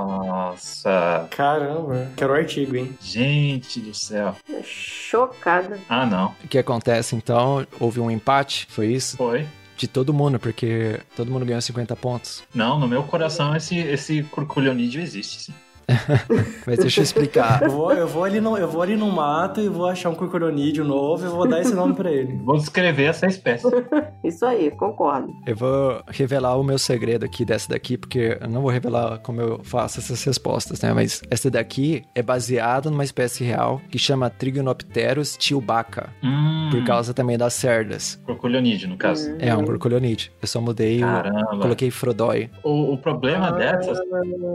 Nossa! 0.07 1.27
Caramba, 1.31 2.09
quero 2.17 2.33
o 2.33 2.37
artigo, 2.37 2.77
hein? 2.77 2.97
Gente 3.01 3.81
do 3.81 3.95
céu. 3.95 4.37
Chocada. 4.65 5.79
Ah, 5.89 6.05
não. 6.05 6.35
O 6.45 6.49
que 6.49 6.59
acontece 6.59 7.17
então? 7.17 7.67
Houve 7.81 8.01
um 8.01 8.11
empate, 8.11 8.67
foi 8.69 8.89
isso? 8.89 9.17
Foi. 9.17 9.47
De 9.77 9.87
todo 9.87 10.13
mundo, 10.13 10.39
porque 10.41 11.01
todo 11.15 11.31
mundo 11.31 11.45
ganhou 11.45 11.61
50 11.61 11.95
pontos. 11.97 12.43
Não, 12.55 12.79
no 12.79 12.89
meu 12.89 13.03
coração 13.03 13.55
esse, 13.55 13.77
esse 13.79 14.23
curculionídeo 14.25 15.03
existe, 15.03 15.41
sim. 15.43 15.55
Mas 16.67 16.79
deixa 16.79 17.01
eu 17.01 17.05
explicar. 17.05 17.63
Eu 17.63 17.71
vou, 17.71 17.93
eu 17.93 18.07
vou, 18.09 18.25
ali, 18.25 18.41
no, 18.41 18.57
eu 18.57 18.69
vou 18.69 18.83
ali 18.83 18.97
no 18.97 19.11
mato 19.11 19.61
e 19.61 19.69
vou 19.69 19.87
achar 19.87 20.11
um 20.11 20.15
curcuronídeo 20.15 20.85
novo 20.85 21.25
e 21.25 21.29
vou 21.29 21.47
dar 21.49 21.61
esse 21.61 21.75
nome 21.75 21.95
pra 21.95 22.11
ele. 22.11 22.37
Vou 22.45 22.57
descrever 22.57 23.05
essa 23.05 23.27
espécie. 23.27 23.67
Isso 24.25 24.45
aí, 24.45 24.71
concordo. 24.73 25.33
Eu 25.47 25.55
vou 25.57 26.03
revelar 26.09 26.57
o 26.57 26.65
meu 26.65 26.79
segredo 26.79 27.25
aqui 27.25 27.45
dessa 27.45 27.69
daqui, 27.69 27.97
porque 27.97 28.37
eu 28.41 28.49
não 28.49 28.63
vou 28.63 28.71
revelar 28.71 29.19
como 29.19 29.41
eu 29.41 29.61
faço 29.63 30.01
essas 30.01 30.23
respostas, 30.25 30.81
né? 30.83 30.93
Mas 30.93 31.23
essa 31.31 31.51
daqui 31.51 32.05
é 32.15 32.23
baseada 32.23 32.91
numa 32.91 33.05
espécie 33.05 33.45
real 33.45 33.81
que 33.91 33.99
chama 33.99 34.29
Trigonopterus 34.31 35.37
tilbaca, 35.37 36.11
Hum, 36.23 36.69
por 36.71 36.85
causa 36.85 37.15
também 37.15 37.39
das 37.39 37.55
cerdas. 37.55 38.21
curculionídeo, 38.25 38.89
no 38.89 38.97
caso. 38.97 39.35
É 39.39 39.55
um 39.57 39.65
curculionide. 39.65 40.33
Eu 40.43 40.49
só 40.49 40.61
mudei, 40.61 40.99
o, 40.99 41.07
Caramba. 41.07 41.59
coloquei 41.61 41.91
Frodoi. 41.91 42.51
O, 42.65 42.93
o 42.95 42.99
problema 42.99 43.53
dessas 43.53 43.99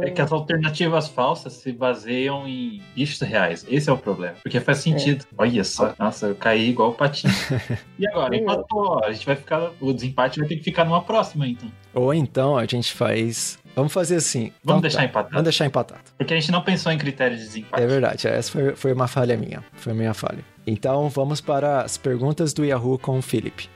é 0.01 0.09
que 0.09 0.21
as 0.21 0.31
alternativas 0.31 1.07
falsas 1.21 1.53
se 1.53 1.71
baseiam 1.71 2.47
em 2.47 2.81
bichos 2.95 3.21
reais. 3.21 3.63
Esse 3.69 3.91
é 3.91 3.93
o 3.93 3.97
problema. 3.97 4.33
Porque 4.41 4.59
faz 4.59 4.79
sentido. 4.79 5.23
Olha 5.37 5.63
só. 5.63 5.93
Nossa, 5.99 6.25
eu 6.25 6.35
caí 6.35 6.69
igual 6.69 6.89
o 6.89 6.93
patinho. 6.95 7.31
e 7.99 8.07
agora? 8.07 8.35
Empatou. 8.35 9.03
A 9.03 9.11
gente 9.11 9.27
vai 9.27 9.35
ficar. 9.35 9.69
O 9.79 9.93
desempate 9.93 10.39
vai 10.39 10.47
ter 10.47 10.55
que 10.55 10.63
ficar 10.63 10.83
numa 10.83 11.03
próxima, 11.03 11.47
então. 11.47 11.71
Ou 11.93 12.11
então 12.11 12.57
a 12.57 12.65
gente 12.65 12.91
faz. 12.91 13.59
Vamos 13.75 13.93
fazer 13.93 14.15
assim. 14.15 14.51
Vamos 14.63 14.79
Então 14.79 14.81
deixar 14.81 14.97
tá. 14.97 15.05
empatado. 15.05 15.29
Vamos 15.29 15.43
deixar 15.43 15.65
empatado. 15.67 16.01
Porque 16.17 16.33
a 16.33 16.39
gente 16.39 16.51
não 16.51 16.63
pensou 16.63 16.91
em 16.91 16.97
critério 16.97 17.37
de 17.37 17.43
desempate. 17.43 17.83
É 17.83 17.85
verdade, 17.85 18.27
essa 18.27 18.51
foi, 18.51 18.75
foi 18.75 18.91
uma 18.91 19.07
falha 19.07 19.37
minha. 19.37 19.63
Foi 19.73 19.93
minha 19.93 20.15
falha. 20.15 20.43
Então 20.65 21.07
vamos 21.07 21.39
para 21.39 21.83
as 21.83 21.97
perguntas 21.97 22.51
do 22.51 22.65
Yahoo 22.65 22.97
com 22.97 23.19
o 23.19 23.21
Felipe. 23.21 23.69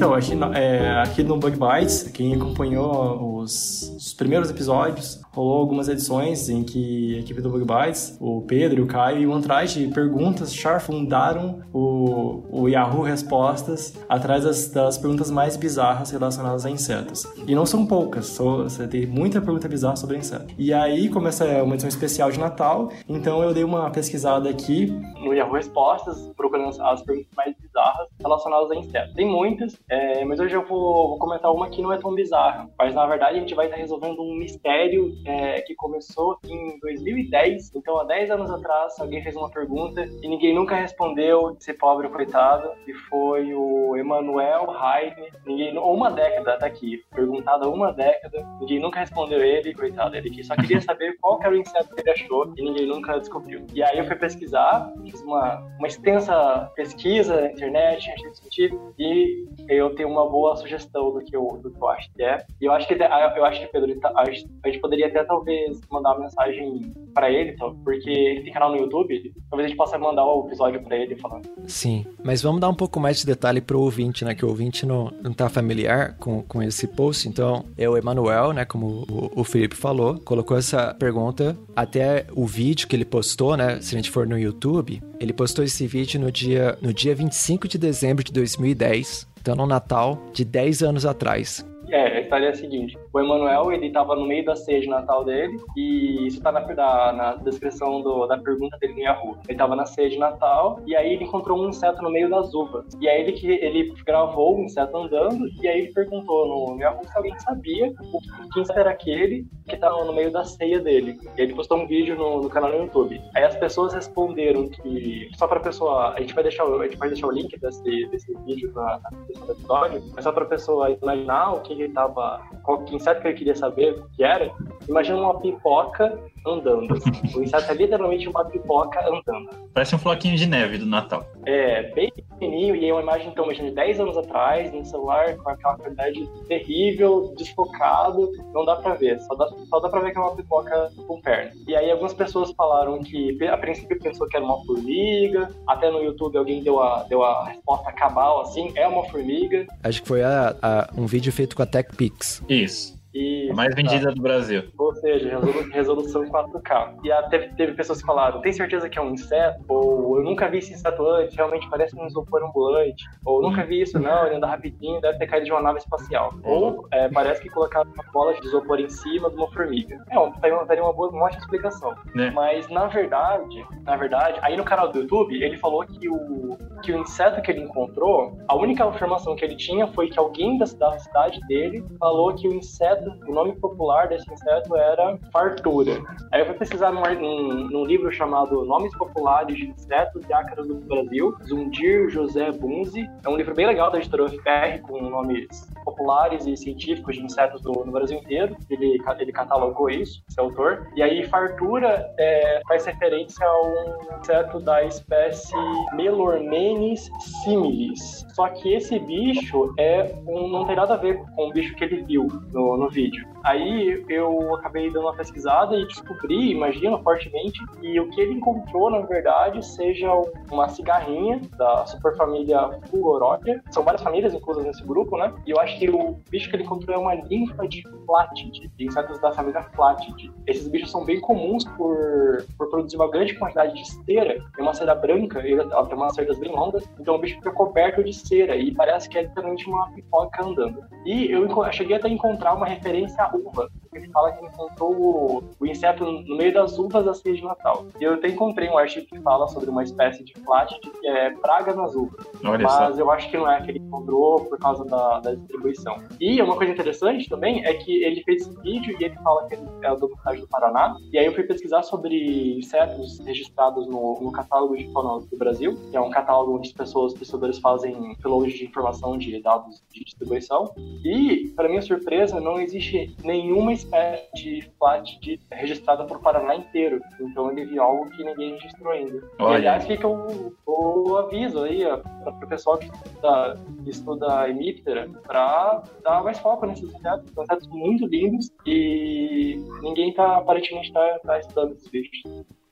Então, 0.00 0.14
aqui, 0.14 0.32
é, 0.54 1.02
aqui 1.02 1.22
no 1.22 1.36
Bug 1.36 1.58
Bites, 1.58 2.04
quem 2.04 2.34
acompanhou 2.34 3.38
os, 3.38 3.82
os 3.94 4.14
primeiros 4.14 4.48
episódios, 4.48 5.20
rolou 5.32 5.60
algumas 5.60 5.88
edições 5.88 6.48
em 6.48 6.62
que 6.64 7.16
a 7.16 7.20
equipe 7.20 7.40
do 7.40 7.50
Bug 7.50 7.64
Bites, 7.64 8.16
o 8.20 8.42
Pedro, 8.42 8.84
o 8.84 8.86
Caio 8.86 9.18
e 9.18 9.26
o 9.26 9.32
Antraide 9.32 9.88
Perguntas 9.88 10.54
charfundaram 10.54 11.60
o, 11.72 12.42
o 12.50 12.68
Yahoo 12.68 13.02
Respostas 13.02 13.94
atrás 14.08 14.44
das, 14.44 14.68
das 14.70 14.98
perguntas 14.98 15.30
mais 15.30 15.56
bizarras 15.56 16.10
relacionadas 16.10 16.66
a 16.66 16.70
insetos. 16.70 17.24
E 17.46 17.54
não 17.54 17.64
são 17.64 17.86
poucas, 17.86 18.26
só, 18.26 18.64
você 18.64 18.86
tem 18.86 19.06
muita 19.06 19.40
pergunta 19.40 19.68
bizarra 19.68 19.96
sobre 19.96 20.16
inseto. 20.16 20.54
E 20.58 20.72
aí, 20.72 21.08
como 21.08 21.28
essa 21.28 21.44
é 21.44 21.62
uma 21.62 21.74
edição 21.74 21.88
especial 21.88 22.30
de 22.30 22.38
Natal, 22.38 22.90
então 23.08 23.42
eu 23.42 23.54
dei 23.54 23.64
uma 23.64 23.90
pesquisada 23.90 24.48
aqui 24.48 24.86
no 25.24 25.32
Yahoo 25.32 25.54
Respostas, 25.54 26.30
procurando 26.36 26.70
as 26.82 27.02
perguntas 27.02 27.30
mais 27.36 27.54
bizarras 27.56 28.08
relacionadas 28.20 28.70
a 28.70 28.76
insetos. 28.76 29.14
Tem 29.14 29.26
muitas, 29.26 29.78
é, 29.88 30.24
mas 30.24 30.40
hoje 30.40 30.54
eu 30.54 30.66
vou, 30.66 31.08
vou 31.08 31.18
comentar 31.18 31.52
uma 31.52 31.68
que 31.68 31.82
não 31.82 31.92
é 31.92 31.98
tão 31.98 32.14
bizarra. 32.14 32.68
Mas 32.78 32.94
na 32.94 33.06
verdade 33.06 33.36
a 33.36 33.40
gente 33.40 33.54
vai 33.54 33.66
estar 33.66 33.76
resolvendo 33.76 34.20
um 34.22 34.34
mistério 34.34 35.14
é, 35.24 35.60
que 35.62 35.74
começou 35.74 36.38
em 36.44 36.78
2010. 36.80 37.74
Então 37.74 37.98
há 37.98 38.04
10 38.04 38.30
anos 38.30 38.50
atrás 38.50 38.98
alguém 38.98 39.22
fez 39.22 39.36
uma 39.36 39.50
pergunta 39.50 40.02
e 40.22 40.28
ninguém 40.28 40.54
nunca 40.54 40.74
respondeu, 40.74 41.56
esse 41.60 41.72
pobre 41.74 42.08
coitado, 42.08 42.70
e 42.86 42.92
foi 42.92 43.54
o 43.54 43.96
Emanuel 43.96 44.70
Haydn. 44.70 45.22
Ninguém, 45.46 45.76
uma 45.78 46.10
década, 46.10 46.58
tá 46.58 46.66
aqui, 46.66 47.02
perguntado 47.14 47.64
há 47.64 47.68
uma 47.68 47.92
década, 47.92 48.46
ninguém 48.60 48.80
nunca 48.80 49.00
respondeu 49.00 49.42
ele, 49.42 49.74
coitado, 49.74 50.16
ele 50.16 50.30
que 50.30 50.42
só 50.44 50.54
queria 50.54 50.80
saber 50.80 51.16
qual 51.20 51.38
que 51.38 51.46
era 51.46 51.54
o 51.54 51.58
inseto 51.58 51.94
que 51.94 52.00
ele 52.00 52.10
achou 52.10 52.52
e 52.56 52.62
ninguém 52.62 52.86
nunca 52.86 53.18
descobriu. 53.18 53.66
E 53.74 53.82
aí 53.82 53.98
eu 53.98 54.04
fui 54.04 54.16
pesquisar, 54.16 54.92
fiz 55.04 55.20
uma, 55.22 55.60
uma 55.78 55.86
extensa 55.86 56.70
pesquisa 56.74 57.50
internet, 57.50 58.10
artigo 58.10 58.34
científico, 58.34 58.94
e 58.98 59.46
eu 59.68 59.94
tenho 59.94 60.08
uma 60.08 60.28
boa 60.28 60.56
sugestão 60.56 61.12
do 61.12 61.20
que 61.20 61.34
eu, 61.34 61.58
do 61.62 61.70
que 61.70 61.82
eu 61.82 61.88
acho 61.88 62.12
que 62.12 62.22
é. 62.22 62.38
E 62.60 62.64
eu 62.64 62.72
acho 62.72 62.86
que, 62.86 62.94
eu 62.94 63.44
acho 63.44 63.60
que 63.60 63.66
Pedro, 63.66 64.00
tá, 64.00 64.12
a 64.16 64.24
gente 64.30 64.80
poderia 64.80 65.09
até 65.10 65.24
talvez 65.24 65.80
mandar 65.90 66.14
uma 66.14 66.20
mensagem 66.20 66.92
para 67.14 67.30
ele, 67.30 67.56
porque 67.84 68.10
ele 68.10 68.42
tem 68.42 68.52
canal 68.52 68.70
no 68.70 68.78
YouTube, 68.78 69.32
talvez 69.48 69.66
a 69.66 69.68
gente 69.68 69.76
possa 69.76 69.98
mandar 69.98 70.24
o 70.24 70.46
episódio 70.46 70.82
para 70.82 70.96
ele 70.96 71.16
falando. 71.16 71.48
Sim, 71.66 72.06
mas 72.22 72.42
vamos 72.42 72.60
dar 72.60 72.68
um 72.68 72.74
pouco 72.74 72.98
mais 72.98 73.18
de 73.18 73.26
detalhe 73.26 73.60
pro 73.60 73.80
ouvinte, 73.80 74.24
né? 74.24 74.34
Que 74.34 74.44
o 74.44 74.48
ouvinte 74.48 74.86
não, 74.86 75.12
não 75.22 75.32
tá 75.32 75.48
familiar 75.48 76.16
com, 76.18 76.42
com 76.42 76.62
esse 76.62 76.86
post. 76.86 77.28
Então, 77.28 77.64
é 77.76 77.88
o 77.88 77.96
Emanuel, 77.96 78.52
né? 78.52 78.64
Como 78.64 79.04
o, 79.10 79.40
o 79.40 79.44
Felipe 79.44 79.76
falou, 79.76 80.18
colocou 80.20 80.56
essa 80.56 80.94
pergunta 80.94 81.56
até 81.74 82.26
o 82.34 82.46
vídeo 82.46 82.88
que 82.88 82.96
ele 82.96 83.04
postou, 83.04 83.56
né? 83.56 83.80
Se 83.80 83.94
a 83.94 83.98
gente 83.98 84.10
for 84.10 84.26
no 84.26 84.38
YouTube, 84.38 85.02
ele 85.18 85.32
postou 85.32 85.64
esse 85.64 85.86
vídeo 85.86 86.20
no 86.20 86.30
dia, 86.30 86.78
no 86.80 86.92
dia 86.92 87.14
25 87.14 87.68
de 87.68 87.78
dezembro 87.78 88.24
de 88.24 88.32
2010. 88.32 89.28
Então, 89.40 89.54
no 89.54 89.66
Natal 89.66 90.18
de 90.32 90.44
10 90.44 90.82
anos 90.82 91.06
atrás. 91.06 91.64
É, 91.90 92.18
a 92.18 92.20
história 92.20 92.46
é 92.46 92.50
a 92.50 92.54
seguinte. 92.54 92.96
O 93.12 93.18
Emanuel, 93.18 93.72
ele 93.72 93.90
tava 93.90 94.14
no 94.14 94.24
meio 94.24 94.44
da 94.44 94.54
ceia 94.54 94.80
de 94.80 94.88
Natal 94.88 95.24
dele, 95.24 95.58
e 95.76 96.26
isso 96.26 96.40
tá 96.40 96.52
na, 96.52 96.60
na, 96.60 97.12
na 97.12 97.34
descrição 97.36 98.00
do, 98.02 98.26
da 98.26 98.38
pergunta 98.38 98.76
dele 98.78 98.94
no 98.94 99.00
Yahoo. 99.00 99.36
Ele 99.48 99.58
tava 99.58 99.74
na 99.74 99.84
ceia 99.84 100.08
de 100.08 100.18
Natal, 100.18 100.80
e 100.86 100.94
aí 100.94 101.14
ele 101.14 101.24
encontrou 101.24 101.60
um 101.60 101.68
inseto 101.68 102.00
no 102.02 102.10
meio 102.10 102.30
das 102.30 102.54
uvas. 102.54 102.86
E 103.00 103.08
aí 103.08 103.22
ele, 103.22 103.54
ele 103.54 103.94
gravou 104.06 104.58
o 104.58 104.62
inseto 104.62 104.96
andando, 104.96 105.48
e 105.60 105.66
aí 105.66 105.80
ele 105.80 105.92
perguntou 105.92 106.46
no, 106.46 106.80
Yahoo 106.80 107.04
se 107.04 107.16
alguém 107.16 107.38
sabia 107.40 107.88
o 107.88 108.48
que, 108.50 108.60
inseto 108.60 108.78
era 108.78 108.90
aquele 108.90 109.46
que 109.66 109.76
tava 109.76 110.04
no 110.04 110.12
meio 110.12 110.30
da 110.30 110.44
ceia 110.44 110.78
dele. 110.78 111.18
E 111.36 111.42
ele 111.42 111.54
postou 111.54 111.78
um 111.78 111.86
vídeo 111.86 112.16
no, 112.16 112.42
no 112.42 112.48
canal 112.48 112.70
no 112.70 112.78
YouTube. 112.78 113.20
Aí 113.34 113.44
as 113.44 113.56
pessoas 113.56 113.92
responderam 113.92 114.68
que, 114.68 115.28
só 115.36 115.48
pra 115.48 115.58
pessoa, 115.58 116.14
a 116.14 116.20
gente 116.20 116.34
vai 116.34 116.44
deixar, 116.44 116.64
a 116.64 116.84
gente 116.84 116.96
vai 116.96 117.08
deixar 117.08 117.26
o 117.26 117.32
link 117.32 117.58
desse, 117.58 118.06
desse 118.06 118.32
vídeo 118.44 118.72
na, 118.74 119.00
descrição 119.12 119.46
do 119.46 119.52
episódio, 119.52 120.02
mas 120.14 120.24
só 120.24 120.32
pra 120.32 120.44
pessoa 120.44 120.90
imaginar 120.90 121.54
o 121.54 121.60
que 121.60 121.72
ele 121.72 121.88
tava, 121.88 122.40
qual 122.62 122.84
que 122.84 122.99
inseto 123.00 123.20
que 123.20 123.28
ele 123.28 123.36
queria 123.36 123.56
saber 123.56 123.92
o 123.94 124.08
que 124.10 124.22
era, 124.22 124.52
imagina 124.88 125.18
uma 125.18 125.40
pipoca 125.40 126.18
andando. 126.46 126.94
o 127.34 127.42
inseto 127.42 127.70
é 127.70 127.74
literalmente 127.74 128.28
uma 128.28 128.44
pipoca 128.44 129.00
andando. 129.00 129.50
Parece 129.72 129.94
um 129.94 129.98
floquinho 129.98 130.36
de 130.36 130.46
neve 130.46 130.78
do 130.78 130.86
Natal. 130.86 131.24
É, 131.46 131.92
bem 131.92 132.10
pequenininho, 132.12 132.74
e 132.76 132.88
é 132.88 132.92
uma 132.92 133.02
imagem, 133.02 133.28
então, 133.28 133.44
imagina, 133.44 133.68
de 133.68 133.74
10 133.74 134.00
anos 134.00 134.16
atrás, 134.16 134.72
no 134.72 134.84
celular, 134.84 135.36
com 135.36 135.50
aquela 135.50 135.76
qualidade 135.76 136.26
terrível, 136.48 137.34
desfocado, 137.36 138.30
não 138.52 138.64
dá 138.64 138.76
pra 138.76 138.94
ver, 138.94 139.20
só 139.20 139.34
dá, 139.34 139.48
só 139.68 139.80
dá 139.80 139.88
pra 139.88 140.00
ver 140.00 140.12
que 140.12 140.18
é 140.18 140.20
uma 140.20 140.34
pipoca 140.34 140.90
com 141.06 141.20
perna. 141.20 141.52
E 141.66 141.76
aí 141.76 141.90
algumas 141.90 142.14
pessoas 142.14 142.52
falaram 142.52 142.98
que, 143.02 143.36
a 143.46 143.56
princípio, 143.56 143.98
pensou 143.98 144.26
que 144.28 144.36
era 144.36 144.44
uma 144.44 144.64
formiga, 144.64 145.50
até 145.66 145.90
no 145.90 146.02
YouTube 146.02 146.36
alguém 146.36 146.62
deu 146.62 146.80
a, 146.80 147.04
deu 147.04 147.22
a 147.22 147.48
resposta 147.48 147.92
cabal, 147.92 148.42
assim, 148.42 148.72
é 148.76 148.86
uma 148.86 149.04
formiga. 149.04 149.66
Acho 149.82 150.02
que 150.02 150.08
foi 150.08 150.22
a, 150.22 150.56
a, 150.62 150.90
um 150.96 151.06
vídeo 151.06 151.32
feito 151.32 151.56
com 151.56 151.62
a 151.62 151.66
TechPix. 151.66 152.42
Isso. 152.48 152.99
E, 153.14 153.50
a 153.50 153.54
mais 153.54 153.74
vendida 153.74 154.06
tá. 154.06 154.14
do 154.14 154.22
Brasil. 154.22 154.64
Ou 154.78 154.94
seja, 154.94 155.38
resolução 155.72 156.24
4K. 156.24 156.96
E 157.04 157.30
teve, 157.30 157.48
teve 157.54 157.72
pessoas 157.72 158.00
que 158.00 158.06
falaram, 158.06 158.40
tem 158.40 158.52
certeza 158.52 158.88
que 158.88 158.98
é 158.98 159.02
um 159.02 159.12
inseto? 159.12 159.64
Ou 159.68 160.18
eu 160.18 160.24
nunca 160.24 160.48
vi 160.48 160.58
esse 160.58 160.72
inseto 160.72 161.04
antes, 161.06 161.34
realmente 161.34 161.68
parece 161.68 161.96
um 161.96 162.06
isopor 162.06 162.42
ambulante. 162.42 163.04
Ou 163.24 163.42
nunca 163.42 163.64
vi 163.64 163.82
isso 163.82 163.98
não, 163.98 164.26
ele 164.26 164.36
anda 164.36 164.46
rapidinho, 164.46 165.00
deve 165.00 165.18
ter 165.18 165.26
caído 165.26 165.46
de 165.46 165.52
uma 165.52 165.62
nave 165.62 165.78
espacial. 165.78 166.34
Ou 166.44 166.86
é, 166.92 167.08
parece 167.08 167.42
que 167.42 167.48
colocaram 167.48 167.90
uma 167.92 168.04
bola 168.12 168.34
de 168.34 168.46
isopor 168.46 168.78
em 168.78 168.88
cima 168.88 169.28
de 169.30 169.36
uma 169.36 169.50
formiga. 169.50 170.04
É, 170.10 170.64
daria 170.66 170.82
uma 170.82 170.92
boa, 170.92 171.10
uma 171.10 171.24
ótima 171.24 171.40
explicação. 171.40 171.94
É. 172.16 172.30
Mas 172.30 172.68
na 172.68 172.86
verdade, 172.86 173.66
na 173.82 173.96
verdade, 173.96 174.38
aí 174.42 174.56
no 174.56 174.64
canal 174.64 174.90
do 174.90 175.00
YouTube, 175.00 175.42
ele 175.42 175.56
falou 175.56 175.84
que 175.84 176.08
o, 176.08 176.56
que 176.82 176.92
o 176.92 176.98
inseto 176.98 177.42
que 177.42 177.50
ele 177.50 177.60
encontrou, 177.62 178.38
a 178.46 178.56
única 178.56 178.86
informação 178.86 179.34
que 179.34 179.44
ele 179.44 179.56
tinha 179.56 179.86
foi 179.88 180.08
que 180.08 180.18
alguém 180.18 180.58
da 180.58 180.66
cidade 180.66 181.40
dele 181.48 181.84
falou 181.98 182.34
que 182.34 182.46
o 182.46 182.54
inseto 182.54 182.99
inseto, 183.00 183.18
o 183.26 183.34
nome 183.34 183.52
popular 183.56 184.08
desse 184.08 184.30
inseto 184.32 184.76
era 184.76 185.18
fartura. 185.32 186.00
Aí 186.30 186.40
eu 186.40 186.46
fui 186.46 186.54
pesquisar 186.54 186.92
num, 186.92 187.02
num, 187.02 187.68
num 187.68 187.84
livro 187.84 188.12
chamado 188.12 188.64
Nomes 188.64 188.96
Populares 188.96 189.56
de 189.56 189.66
Insetos 189.66 190.22
e 190.28 190.32
Ácaros 190.32 190.66
do 190.66 190.76
Brasil, 190.76 191.34
Zundir 191.44 192.08
José 192.10 192.50
Bunzi. 192.52 193.08
É 193.24 193.28
um 193.28 193.36
livro 193.36 193.54
bem 193.54 193.66
legal 193.66 193.90
da 193.90 193.98
editora 193.98 194.28
FPR, 194.28 194.80
com 194.82 195.00
nomes 195.00 195.68
populares 195.84 196.46
e 196.46 196.56
científicos 196.56 197.16
de 197.16 197.22
insetos 197.22 197.60
do, 197.62 197.72
no 197.72 197.92
Brasil 197.92 198.18
inteiro. 198.18 198.56
Ele, 198.68 198.98
ele 199.18 199.32
catalogou 199.32 199.88
isso, 199.90 200.22
esse 200.28 200.38
autor. 200.38 200.88
E 200.94 201.02
aí, 201.02 201.26
fartura 201.26 202.12
é, 202.18 202.60
faz 202.68 202.84
referência 202.84 203.44
a 203.46 203.62
um 203.62 204.20
inseto 204.20 204.60
da 204.60 204.84
espécie 204.84 205.54
Melormenes 205.94 207.10
similis. 207.42 208.26
Só 208.40 208.48
que 208.48 208.72
esse 208.72 208.98
bicho 208.98 209.74
é 209.78 210.14
um, 210.26 210.48
não 210.48 210.64
tem 210.64 210.74
nada 210.74 210.94
a 210.94 210.96
ver 210.96 211.22
com 211.36 211.48
o 211.48 211.52
bicho 211.52 211.74
que 211.76 211.84
ele 211.84 212.02
viu 212.04 212.26
no, 212.50 212.74
no 212.78 212.88
vídeo. 212.88 213.28
Aí 213.44 214.02
eu 214.08 214.54
acabei 214.54 214.90
dando 214.90 215.04
uma 215.04 215.14
pesquisada 215.14 215.76
e 215.76 215.86
descobri, 215.86 216.50
imagino 216.50 217.02
fortemente, 217.02 217.60
que 217.76 218.00
o 218.00 218.08
que 218.08 218.18
ele 218.18 218.32
encontrou, 218.32 218.90
na 218.90 219.00
verdade, 219.00 219.62
seja 219.64 220.10
uma 220.50 220.70
cigarrinha 220.70 221.42
da 221.58 221.84
superfamília 221.84 222.80
Fulgorópia. 222.90 223.62
São 223.70 223.82
várias 223.82 224.02
famílias 224.02 224.32
inclusas 224.32 224.64
nesse 224.64 224.82
grupo, 224.84 225.18
né? 225.18 225.34
E 225.46 225.50
eu 225.50 225.60
acho 225.60 225.78
que 225.78 225.90
o 225.90 226.16
bicho 226.30 226.48
que 226.48 226.56
ele 226.56 226.62
encontrou 226.62 226.96
é 226.96 226.98
uma 226.98 227.14
linfa 227.14 227.68
de 227.68 227.82
Flatid, 228.06 228.70
de 228.74 228.86
insetos 228.86 229.20
da 229.20 229.32
família 229.32 229.62
Flatid. 229.74 230.32
Esses 230.46 230.66
bichos 230.66 230.90
são 230.90 231.04
bem 231.04 231.20
comuns 231.20 231.64
por, 231.76 232.42
por 232.56 232.70
produzir 232.70 232.96
uma 232.96 233.10
grande 233.10 233.34
quantidade 233.34 233.74
de 233.74 233.86
cera. 234.04 234.42
Tem 234.54 234.64
uma 234.64 234.72
cera 234.72 234.94
branca, 234.94 235.40
ela 235.46 235.86
tem 235.86 235.96
umas 235.96 236.14
cerdas 236.14 236.38
bem 236.38 236.50
longas, 236.50 236.88
então 236.98 237.16
o 237.16 237.18
bicho 237.18 237.36
fica 237.36 237.50
coberto 237.50 238.02
de 238.02 238.14
cera 238.30 238.56
e 238.56 238.72
parece 238.72 239.08
que 239.08 239.18
é 239.18 239.22
literalmente 239.22 239.68
uma 239.68 239.90
pipoca 239.90 240.44
andando. 240.44 240.84
E 241.04 241.30
eu 241.30 241.48
cheguei 241.72 241.96
até 241.96 242.06
a 242.06 242.10
encontrar 242.10 242.54
uma 242.54 242.66
referência 242.66 243.22
à 243.24 243.36
uva. 243.36 243.68
Ele 243.92 244.08
fala 244.10 244.32
que 244.32 244.44
encontrou 244.44 244.94
o, 244.94 245.44
o 245.58 245.66
inseto 245.66 246.04
no 246.04 246.36
meio 246.36 246.52
das 246.52 246.78
uvas 246.78 247.04
da 247.04 247.14
ceia 247.14 247.34
de 247.34 247.42
Natal. 247.42 247.86
E 248.00 248.04
eu 248.04 248.14
até 248.14 248.28
encontrei 248.28 248.68
um 248.68 248.78
artigo 248.78 249.06
que 249.06 249.20
fala 249.20 249.48
sobre 249.48 249.68
uma 249.68 249.82
espécie 249.82 250.22
de 250.22 250.32
flatid 250.40 250.80
que 250.80 251.06
é 251.08 251.30
praga 251.30 251.74
nas 251.74 251.94
uvas. 251.94 252.24
Olha 252.44 252.62
Mas 252.62 252.94
só. 252.94 253.00
eu 253.00 253.10
acho 253.10 253.30
que 253.30 253.36
não 253.36 253.50
é 253.50 253.60
que 253.60 253.70
ele 253.70 253.80
encontrou 253.80 254.44
por 254.44 254.58
causa 254.58 254.84
da, 254.84 255.20
da, 255.20 255.34
distribuição. 255.34 255.96
E 256.20 256.40
uma 256.40 256.56
coisa 256.56 256.72
interessante 256.72 257.28
também 257.28 257.64
é 257.64 257.74
que 257.74 258.04
ele 258.04 258.22
fez 258.22 258.42
esse 258.42 258.60
vídeo 258.62 258.96
e 259.00 259.04
ele 259.04 259.16
fala 259.16 259.46
que 259.48 259.54
é 259.54 259.56
do 259.56 259.74
estado 259.74 260.08
do 260.40 260.48
Paraná. 260.48 260.96
E 261.12 261.18
aí 261.18 261.26
eu 261.26 261.34
fui 261.34 261.42
pesquisar 261.42 261.82
sobre 261.82 262.58
insetos 262.58 263.18
registrados 263.20 263.86
no, 263.86 264.20
no 264.20 264.30
catálogo 264.30 264.76
de 264.76 264.90
fauna 264.92 265.24
do 265.26 265.36
Brasil, 265.36 265.76
que 265.90 265.96
é 265.96 266.00
um 266.00 266.10
catálogo 266.10 266.56
onde 266.56 266.68
as 266.68 266.74
pessoas, 266.74 267.12
pesquisadores 267.12 267.58
fazem 267.58 268.16
download 268.22 268.52
de 268.52 268.64
informação 268.64 269.18
de 269.18 269.40
dados 269.40 269.82
de 269.92 270.04
distribuição. 270.04 270.72
E, 271.04 271.52
para 271.56 271.68
minha 271.68 271.82
surpresa, 271.82 272.40
não 272.40 272.60
existe 272.60 273.14
nenhuma 273.24 273.72
espécie 273.80 274.30
de 274.34 274.70
flat 274.78 275.38
registrada 275.52 276.04
por 276.04 276.20
Paraná 276.20 276.54
inteiro. 276.54 277.00
Então 277.20 277.50
ele 277.50 277.66
viu 277.66 277.82
algo 277.82 278.10
que 278.10 278.24
ninguém 278.24 278.54
registrou 278.54 278.92
ainda. 278.92 279.22
Olha. 279.38 279.52
E, 279.52 279.56
aliás, 279.56 279.86
fica 279.86 280.06
o, 280.06 280.54
o 280.66 281.16
aviso 281.16 281.62
aí 281.64 281.82
para 282.22 282.32
o 282.32 282.48
pessoal 282.48 282.78
que 282.78 282.86
estuda, 282.86 283.54
que 283.84 283.90
estuda 283.90 284.48
Emíptera 284.48 285.08
para 285.26 285.82
dar 286.02 286.22
mais 286.22 286.38
foco 286.38 286.66
nesses 286.66 286.92
insetos. 286.92 287.30
São 287.32 287.44
insetos 287.44 287.68
muito 287.68 288.06
lindos 288.06 288.50
e 288.66 289.56
ninguém 289.82 290.12
tá, 290.12 290.38
aparentemente 290.38 290.88
está 290.88 291.18
tá 291.20 291.38
estudando 291.38 291.72
esses 291.72 291.88
bichos. 291.88 292.22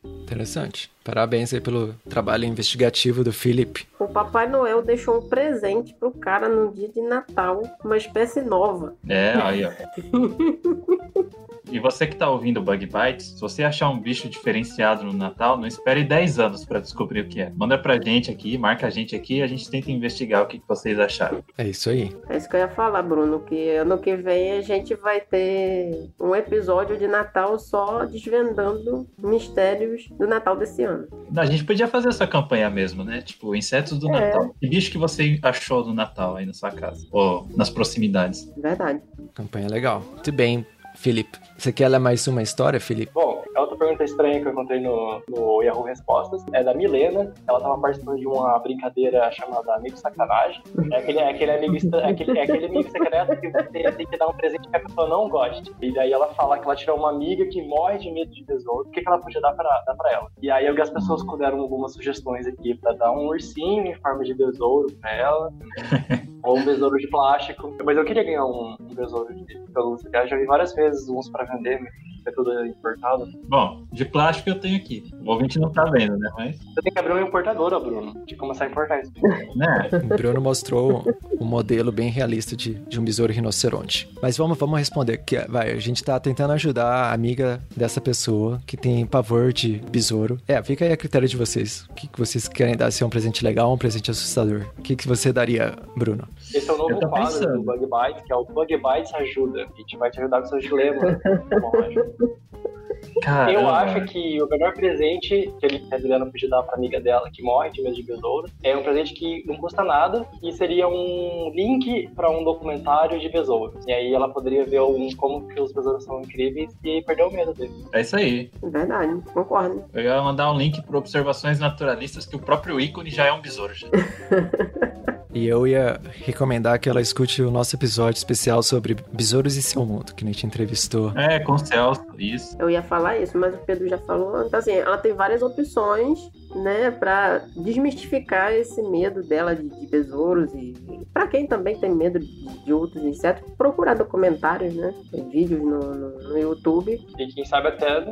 Interessante. 0.04 0.90
Parabéns 1.02 1.52
aí 1.52 1.60
pelo 1.60 1.94
trabalho 2.08 2.44
investigativo 2.44 3.24
do 3.24 3.32
Philip. 3.32 3.86
O 3.98 4.06
Papai 4.06 4.48
Noel 4.48 4.82
deixou 4.82 5.18
um 5.18 5.28
presente 5.28 5.94
pro 5.94 6.10
cara 6.10 6.48
no 6.48 6.72
dia 6.72 6.88
de 6.88 7.00
Natal, 7.00 7.62
uma 7.84 7.96
espécie 7.96 8.42
nova. 8.42 8.94
É, 9.08 9.32
aí, 9.32 9.64
ó. 9.64 9.72
E 11.70 11.78
você 11.78 12.06
que 12.06 12.14
está 12.14 12.28
ouvindo 12.30 12.62
Bug 12.62 12.86
Bites, 12.86 13.32
se 13.34 13.40
você 13.40 13.62
achar 13.62 13.90
um 13.90 13.98
bicho 13.98 14.28
diferenciado 14.28 15.04
no 15.04 15.12
Natal, 15.12 15.58
não 15.58 15.66
espere 15.66 16.04
10 16.04 16.38
anos 16.38 16.64
para 16.64 16.80
descobrir 16.80 17.20
o 17.20 17.28
que 17.28 17.40
é. 17.40 17.52
Manda 17.54 17.78
pra 17.78 18.00
gente 18.00 18.30
aqui, 18.30 18.56
marca 18.56 18.86
a 18.86 18.90
gente 18.90 19.14
aqui 19.14 19.36
e 19.36 19.42
a 19.42 19.46
gente 19.46 19.68
tenta 19.70 19.90
investigar 19.90 20.42
o 20.42 20.46
que 20.46 20.62
vocês 20.66 20.98
acharam. 20.98 21.44
É 21.56 21.66
isso 21.66 21.90
aí. 21.90 22.14
É 22.28 22.36
isso 22.36 22.48
que 22.48 22.56
eu 22.56 22.60
ia 22.60 22.68
falar, 22.68 23.02
Bruno, 23.02 23.40
que 23.40 23.70
ano 23.76 23.98
que 23.98 24.16
vem 24.16 24.52
a 24.52 24.60
gente 24.60 24.94
vai 24.94 25.20
ter 25.20 26.10
um 26.20 26.34
episódio 26.34 26.96
de 26.98 27.06
Natal 27.06 27.58
só 27.58 28.04
desvendando 28.04 29.06
mistérios 29.18 30.08
do 30.18 30.26
Natal 30.26 30.56
desse 30.56 30.82
ano. 30.82 31.06
A 31.36 31.46
gente 31.46 31.64
podia 31.64 31.86
fazer 31.86 32.08
essa 32.08 32.26
campanha 32.26 32.70
mesmo, 32.70 33.04
né? 33.04 33.20
Tipo, 33.20 33.54
insetos 33.54 33.98
do 33.98 34.08
é. 34.08 34.12
Natal. 34.12 34.54
Que 34.60 34.68
bicho 34.68 34.90
que 34.90 34.98
você 34.98 35.38
achou 35.42 35.82
do 35.82 35.92
Natal 35.92 36.36
aí 36.36 36.46
na 36.46 36.52
sua 36.52 36.70
casa? 36.70 37.06
Ou 37.10 37.46
nas 37.56 37.70
proximidades? 37.70 38.50
Verdade. 38.56 39.00
Campanha 39.34 39.68
legal. 39.68 40.02
Muito 40.12 40.32
bem. 40.32 40.66
Felipe, 40.98 41.38
você 41.56 41.72
quer 41.72 41.88
ler 41.88 42.00
mais 42.00 42.26
uma 42.26 42.42
história, 42.42 42.80
Felipe? 42.80 43.12
Bom, 43.14 43.44
é 43.58 43.60
outra 43.60 43.76
pergunta 43.76 44.04
estranha 44.04 44.40
que 44.40 44.46
eu 44.46 44.52
encontrei 44.52 44.80
no, 44.80 45.20
no 45.28 45.62
Yahoo 45.62 45.82
Respostas 45.82 46.44
é 46.52 46.62
da 46.62 46.72
Milena. 46.72 47.34
Ela 47.48 47.60
tava 47.60 47.76
participando 47.78 48.18
de 48.18 48.26
uma 48.26 48.56
brincadeira 48.60 49.30
chamada 49.32 49.74
Amigo 49.74 49.96
Sacanagem. 49.96 50.62
É 50.92 50.98
aquele, 50.98 51.18
é 51.18 51.30
aquele, 51.30 51.50
amigo, 51.52 51.96
é 51.96 52.10
aquele, 52.10 52.38
é 52.38 52.42
aquele 52.44 52.66
amigo 52.66 52.90
secreto 52.90 53.40
que 53.40 53.50
você 53.50 53.92
tem 53.92 54.06
que 54.06 54.16
dar 54.16 54.28
um 54.28 54.34
presente 54.34 54.68
que 54.68 54.76
a 54.76 54.80
pessoa 54.80 55.08
não 55.08 55.28
goste. 55.28 55.74
E 55.82 55.92
daí 55.92 56.12
ela 56.12 56.28
fala 56.34 56.56
que 56.58 56.64
ela 56.64 56.76
tirou 56.76 56.98
uma 56.98 57.10
amiga 57.10 57.44
que 57.46 57.60
morre 57.66 57.98
de 57.98 58.12
medo 58.12 58.30
de 58.30 58.44
besouro. 58.44 58.88
O 58.88 58.90
que, 58.92 59.00
que 59.00 59.08
ela 59.08 59.18
podia 59.18 59.40
dar 59.40 59.52
pra, 59.54 59.82
dar 59.84 59.94
pra 59.96 60.12
ela? 60.12 60.30
E 60.40 60.50
aí 60.50 60.66
algumas 60.68 60.90
pessoas 60.90 61.24
deram 61.38 61.58
algumas 61.60 61.92
sugestões 61.92 62.46
aqui 62.46 62.76
pra 62.76 62.92
dar 62.92 63.10
um 63.10 63.26
ursinho 63.26 63.86
em 63.86 63.94
forma 63.96 64.22
de 64.22 64.34
besouro 64.34 64.86
pra 65.00 65.12
ela. 65.12 65.52
ou 66.42 66.58
um 66.58 66.64
besouro 66.64 66.96
de 66.96 67.08
plástico. 67.08 67.76
Mas 67.84 67.96
eu 67.96 68.04
queria 68.04 68.24
ganhar 68.24 68.44
um, 68.44 68.76
um 68.80 68.94
besouro 68.94 69.34
de 69.34 69.58
pelúcia. 69.72 70.08
Eu 70.12 70.28
já 70.28 70.36
vi 70.36 70.46
várias 70.46 70.74
vezes 70.74 71.08
uns 71.08 71.28
pra 71.28 71.44
vender, 71.44 71.80
é 72.28 72.32
tudo 72.32 72.64
importado. 72.66 73.26
Bom, 73.48 73.84
de 73.92 74.04
plástico 74.04 74.50
eu 74.50 74.58
tenho 74.60 74.76
aqui. 74.76 75.10
O 75.24 75.30
ouvinte 75.32 75.58
não 75.58 75.70
tá 75.70 75.84
vendo, 75.84 76.16
né? 76.18 76.30
Mas, 76.36 76.56
Você 76.58 76.82
tem 76.82 76.92
que 76.92 76.98
abrir 76.98 77.12
uma 77.12 77.22
importadora, 77.22 77.78
Bruno, 77.80 78.14
de 78.26 78.36
começar 78.36 78.64
a 78.64 78.68
importar 78.68 79.00
isso. 79.00 79.12
né? 79.56 79.88
O 80.04 80.08
Bruno 80.16 80.40
mostrou 80.40 81.04
um 81.40 81.44
modelo 81.44 81.92
bem 81.92 82.10
realista 82.10 82.56
de, 82.56 82.74
de 82.74 82.98
um 83.00 83.04
besouro 83.04 83.32
rinoceronte. 83.32 84.10
Mas 84.20 84.36
vamos, 84.36 84.58
vamos 84.58 84.78
responder. 84.78 85.18
Que, 85.18 85.38
vai, 85.48 85.72
a 85.72 85.78
gente 85.78 86.02
tá 86.02 86.18
tentando 86.18 86.52
ajudar 86.52 86.86
a 86.86 87.12
amiga 87.12 87.60
dessa 87.76 88.00
pessoa 88.00 88.60
que 88.66 88.76
tem 88.76 89.06
pavor 89.06 89.52
de 89.52 89.80
besouro. 89.90 90.38
É, 90.46 90.62
fica 90.62 90.84
aí 90.84 90.92
a 90.92 90.96
critério 90.96 91.28
de 91.28 91.36
vocês. 91.36 91.86
O 91.90 91.94
que, 91.94 92.08
que 92.08 92.18
vocês 92.18 92.48
querem 92.48 92.76
dar? 92.76 92.90
Se 92.90 93.02
é 93.02 93.06
um 93.06 93.10
presente 93.10 93.44
legal 93.44 93.68
ou 93.68 93.74
um 93.74 93.78
presente 93.78 94.10
assustador? 94.10 94.66
O 94.78 94.82
que, 94.82 94.96
que 94.96 95.06
você 95.06 95.32
daria, 95.32 95.76
Bruno? 95.96 96.28
Esse 96.54 96.68
é 96.68 96.72
o 96.72 96.78
novo 96.78 96.98
quadro 97.00 97.26
pensando. 97.26 97.58
do 97.58 97.62
Bug 97.62 97.86
Bites, 97.86 98.22
que 98.24 98.32
é 98.32 98.36
o 98.36 98.44
Bug 98.44 98.76
Bites 98.76 99.14
Ajuda. 99.14 99.62
A 99.62 99.78
gente 99.78 99.96
vai 99.96 100.10
te 100.10 100.20
ajudar 100.20 100.42
com 100.42 100.48
seus 100.48 100.62
dilemas. 100.62 101.18
Cara, 103.22 103.52
Eu 103.52 103.68
acho 103.68 104.04
que 104.06 104.40
o 104.42 104.48
melhor 104.48 104.72
presente 104.74 105.52
que 105.58 105.66
ele 105.66 105.86
a 105.90 105.96
Adriana 105.96 106.26
podia 106.26 106.48
dar 106.48 106.62
pra 106.62 106.76
amiga 106.76 107.00
dela 107.00 107.28
que 107.30 107.42
morre 107.42 107.70
de 107.70 107.82
medo 107.82 107.94
de 107.94 108.02
besouro 108.02 108.48
é 108.62 108.76
um 108.76 108.82
presente 108.82 109.14
que 109.14 109.44
não 109.46 109.56
custa 109.56 109.82
nada 109.82 110.26
e 110.42 110.52
seria 110.52 110.88
um 110.88 111.50
link 111.54 112.08
pra 112.14 112.30
um 112.30 112.44
documentário 112.44 113.18
de 113.18 113.28
besouros. 113.28 113.84
E 113.86 113.92
aí 113.92 114.12
ela 114.12 114.28
poderia 114.28 114.64
ver 114.64 114.80
um, 114.80 115.08
como 115.16 115.46
que 115.48 115.60
os 115.60 115.72
besouros 115.72 116.04
são 116.04 116.20
incríveis 116.20 116.76
e 116.84 117.02
perder 117.02 117.24
o 117.24 117.30
medo 117.30 117.54
deles. 117.54 117.74
é 117.92 118.00
isso 118.00 118.16
aí. 118.16 118.50
Verdade, 118.62 119.20
concordo. 119.32 119.84
Eu 119.92 120.02
ia 120.02 120.22
mandar 120.22 120.50
um 120.52 120.56
link 120.56 120.80
para 120.82 120.98
Observações 120.98 121.58
Naturalistas, 121.58 122.26
que 122.26 122.36
o 122.36 122.38
próprio 122.38 122.80
ícone 122.80 123.10
já 123.10 123.26
é 123.26 123.32
um 123.32 123.40
besouro. 123.40 123.74
E 125.32 125.46
eu 125.46 125.66
ia 125.66 126.00
recomendar 126.24 126.78
que 126.78 126.88
ela 126.88 127.00
escute 127.00 127.42
o 127.42 127.50
nosso 127.50 127.76
episódio 127.76 128.18
especial 128.18 128.62
sobre 128.62 128.96
besouros 129.12 129.56
e 129.56 129.62
seu 129.62 129.84
mundo, 129.84 130.14
que 130.14 130.24
a 130.24 130.26
gente 130.26 130.46
entrevistou. 130.46 131.12
É, 131.16 131.38
com 131.40 131.52
o 131.52 131.58
Celso, 131.58 132.02
isso. 132.18 132.56
Eu 132.58 132.70
ia 132.70 132.82
falar 132.82 133.18
isso, 133.18 133.36
mas 133.36 133.54
o 133.54 133.58
Pedro 133.58 133.88
já 133.88 133.98
falou. 133.98 134.46
Então, 134.46 134.58
assim, 134.58 134.72
ela 134.72 134.96
tem 134.96 135.12
várias 135.12 135.42
opções, 135.42 136.18
né, 136.62 136.90
pra 136.90 137.38
desmistificar 137.56 138.52
esse 138.52 138.82
medo 138.82 139.22
dela 139.22 139.54
de, 139.54 139.68
de 139.68 139.86
besouros 139.86 140.52
e, 140.54 140.74
e 140.90 141.06
pra 141.12 141.26
quem 141.26 141.46
também 141.46 141.78
tem 141.78 141.94
medo 141.94 142.18
de, 142.18 142.64
de 142.64 142.72
outros 142.72 143.02
insetos, 143.04 143.42
procurar 143.56 143.94
documentários, 143.94 144.74
né, 144.74 144.94
vídeos 145.30 145.60
no, 145.62 145.78
no, 145.94 146.10
no 146.30 146.38
YouTube. 146.38 146.98
E 147.18 147.26
quem 147.28 147.44
sabe 147.44 147.68
até 147.68 148.04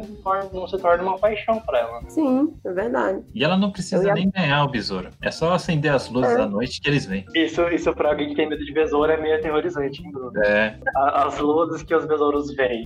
não, 0.52 0.66
se 0.68 0.78
torna 0.78 1.02
uma 1.02 1.18
paixão 1.18 1.60
pra 1.60 1.78
ela. 1.78 2.00
Sim, 2.08 2.52
é 2.64 2.72
verdade. 2.72 3.20
E 3.34 3.44
ela 3.44 3.56
não 3.56 3.70
precisa 3.70 4.04
ia- 4.06 4.14
nem 4.14 4.30
ganhar 4.30 4.64
o 4.64 4.68
besouro. 4.70 5.08
É 5.20 5.30
só 5.30 5.52
acender 5.52 5.92
as 5.92 6.08
luzes 6.10 6.32
É. 6.32 6.40
à 6.42 6.46
noite 6.46 6.80
que 6.80 6.88
eles 6.88 7.06
vêm. 7.06 7.24
Isso, 7.34 7.62
isso 7.68 7.92
pra 7.94 8.10
alguém 8.10 8.28
que 8.30 8.34
tem 8.36 8.48
medo 8.48 8.64
de 8.64 8.72
besouro 8.72 9.10
é 9.12 9.20
meio 9.20 9.36
aterrorizante, 9.36 10.02
hein, 10.02 10.10
Bruno? 10.12 10.32
É, 10.44 10.76
A- 10.96 11.26
As 11.26 11.38
luzes 11.38 11.82
que 11.82 11.94
os 11.94 12.06
besouros 12.06 12.54
veem. 12.54 12.84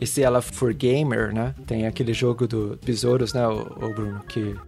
E 0.00 0.06
se 0.06 0.22
ela 0.22 0.40
for 0.42 0.72
gamer, 0.72 1.32
né? 1.32 1.54
Tem 1.66 1.86
aquele 1.86 2.12
jogo 2.12 2.46
do 2.46 2.78
besouros, 2.84 3.32
né, 3.32 3.46
o, 3.46 3.94
Bruno? 3.94 4.20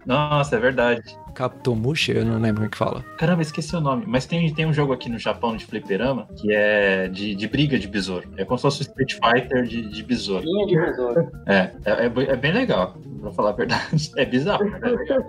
Nossa, 0.05 0.55
é 0.55 0.59
verdade. 0.59 1.17
Captomushi, 1.37 2.13
eu 2.15 2.25
não 2.25 2.39
lembro 2.39 2.55
como 2.55 2.65
é 2.65 2.69
que 2.69 2.77
fala. 2.77 3.05
Caramba, 3.19 3.43
esqueci 3.43 3.75
o 3.75 3.79
nome. 3.79 4.03
Mas 4.07 4.25
tem, 4.25 4.51
tem 4.53 4.65
um 4.65 4.73
jogo 4.73 4.91
aqui 4.91 5.07
no 5.07 5.19
Japão 5.19 5.55
de 5.55 5.65
fliperama 5.65 6.27
que 6.35 6.51
é 6.51 7.07
de, 7.07 7.35
de 7.35 7.47
briga 7.47 7.77
de 7.77 7.87
besouro. 7.87 8.27
É 8.37 8.43
como 8.43 8.57
se 8.57 8.63
fosse 8.63 8.81
Street 8.81 9.13
Fighter 9.13 9.63
de, 9.63 9.83
de 9.87 10.03
besouro. 10.03 10.43
Linha 10.43 10.65
de 10.67 10.75
besouro. 10.79 11.31
É, 11.45 11.71
é, 11.85 11.91
é, 12.05 12.05
é 12.31 12.35
bem 12.35 12.51
legal, 12.51 12.97
pra 13.21 13.31
falar 13.31 13.49
a 13.51 13.53
verdade. 13.53 13.77
É 14.17 14.25
bizarro, 14.25 14.63
né? 14.65 14.79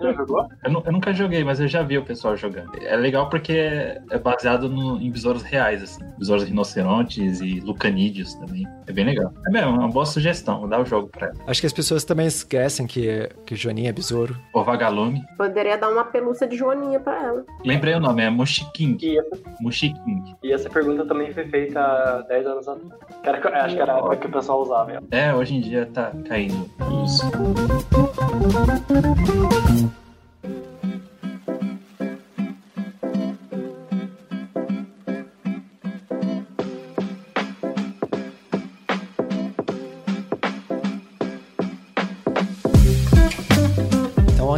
Já 0.01 0.13
jogou? 0.13 0.47
Eu, 0.65 0.83
eu 0.85 0.91
nunca 0.91 1.13
joguei, 1.13 1.43
mas 1.43 1.59
eu 1.59 1.67
já 1.67 1.83
vi 1.83 1.97
o 1.97 2.03
pessoal 2.03 2.35
jogando. 2.35 2.71
É 2.81 2.95
legal 2.95 3.29
porque 3.29 3.53
é, 3.53 4.01
baseado 4.23 4.67
no- 4.67 4.99
em 4.99 5.11
besouros 5.11 5.43
reais, 5.43 5.83
assim. 5.83 6.03
Besouros 6.17 6.43
rinocerontes 6.43 7.39
e 7.41 7.59
lucanídeos 7.59 8.33
também. 8.35 8.65
É 8.87 8.91
bem 8.91 9.05
legal. 9.05 9.31
É 9.47 9.51
mesmo, 9.51 9.69
é 9.75 9.79
uma 9.79 9.89
boa 9.89 10.05
sugestão. 10.05 10.59
Vou 10.61 10.67
dar 10.69 10.81
o 10.81 10.85
jogo 10.85 11.07
pra 11.09 11.27
ela. 11.27 11.35
Acho 11.45 11.61
que 11.61 11.67
as 11.67 11.73
pessoas 11.73 12.03
também 12.03 12.25
esquecem 12.27 12.87
que, 12.87 13.29
que 13.45 13.55
Joaninha 13.55 13.89
é 13.89 13.93
besouro. 13.93 14.35
O 14.53 14.63
Vagalume. 14.63 15.23
Poderia 15.37 15.77
dar 15.77 15.89
uma 15.89 15.98
pelúcia 16.03 16.47
de 16.47 16.55
joaninha 16.55 16.99
pra 16.99 17.21
ela. 17.21 17.45
Lembrei 17.65 17.93
o 17.95 17.99
nome, 17.99 18.23
é 18.23 18.29
Mushiking. 18.29 18.97
E 19.01 19.19
essa, 19.19 19.37
Mushiking. 19.61 20.35
e 20.43 20.51
essa 20.51 20.69
pergunta 20.69 21.05
também 21.05 21.33
foi 21.33 21.45
feita 21.45 21.79
há 21.79 22.21
10 22.27 22.47
anos 22.47 22.67
atrás. 22.67 22.93
Cara, 23.23 23.65
acho 23.65 23.75
que 23.75 23.81
era 23.81 23.95
a 23.95 23.97
época 23.97 24.17
que 24.17 24.27
o 24.27 24.31
pessoal 24.31 24.61
usava. 24.61 25.03
É, 25.11 25.33
hoje 25.33 25.55
em 25.55 25.61
dia 25.61 25.89
tá 25.93 26.11
caindo. 26.27 26.69
Isso. 27.05 27.23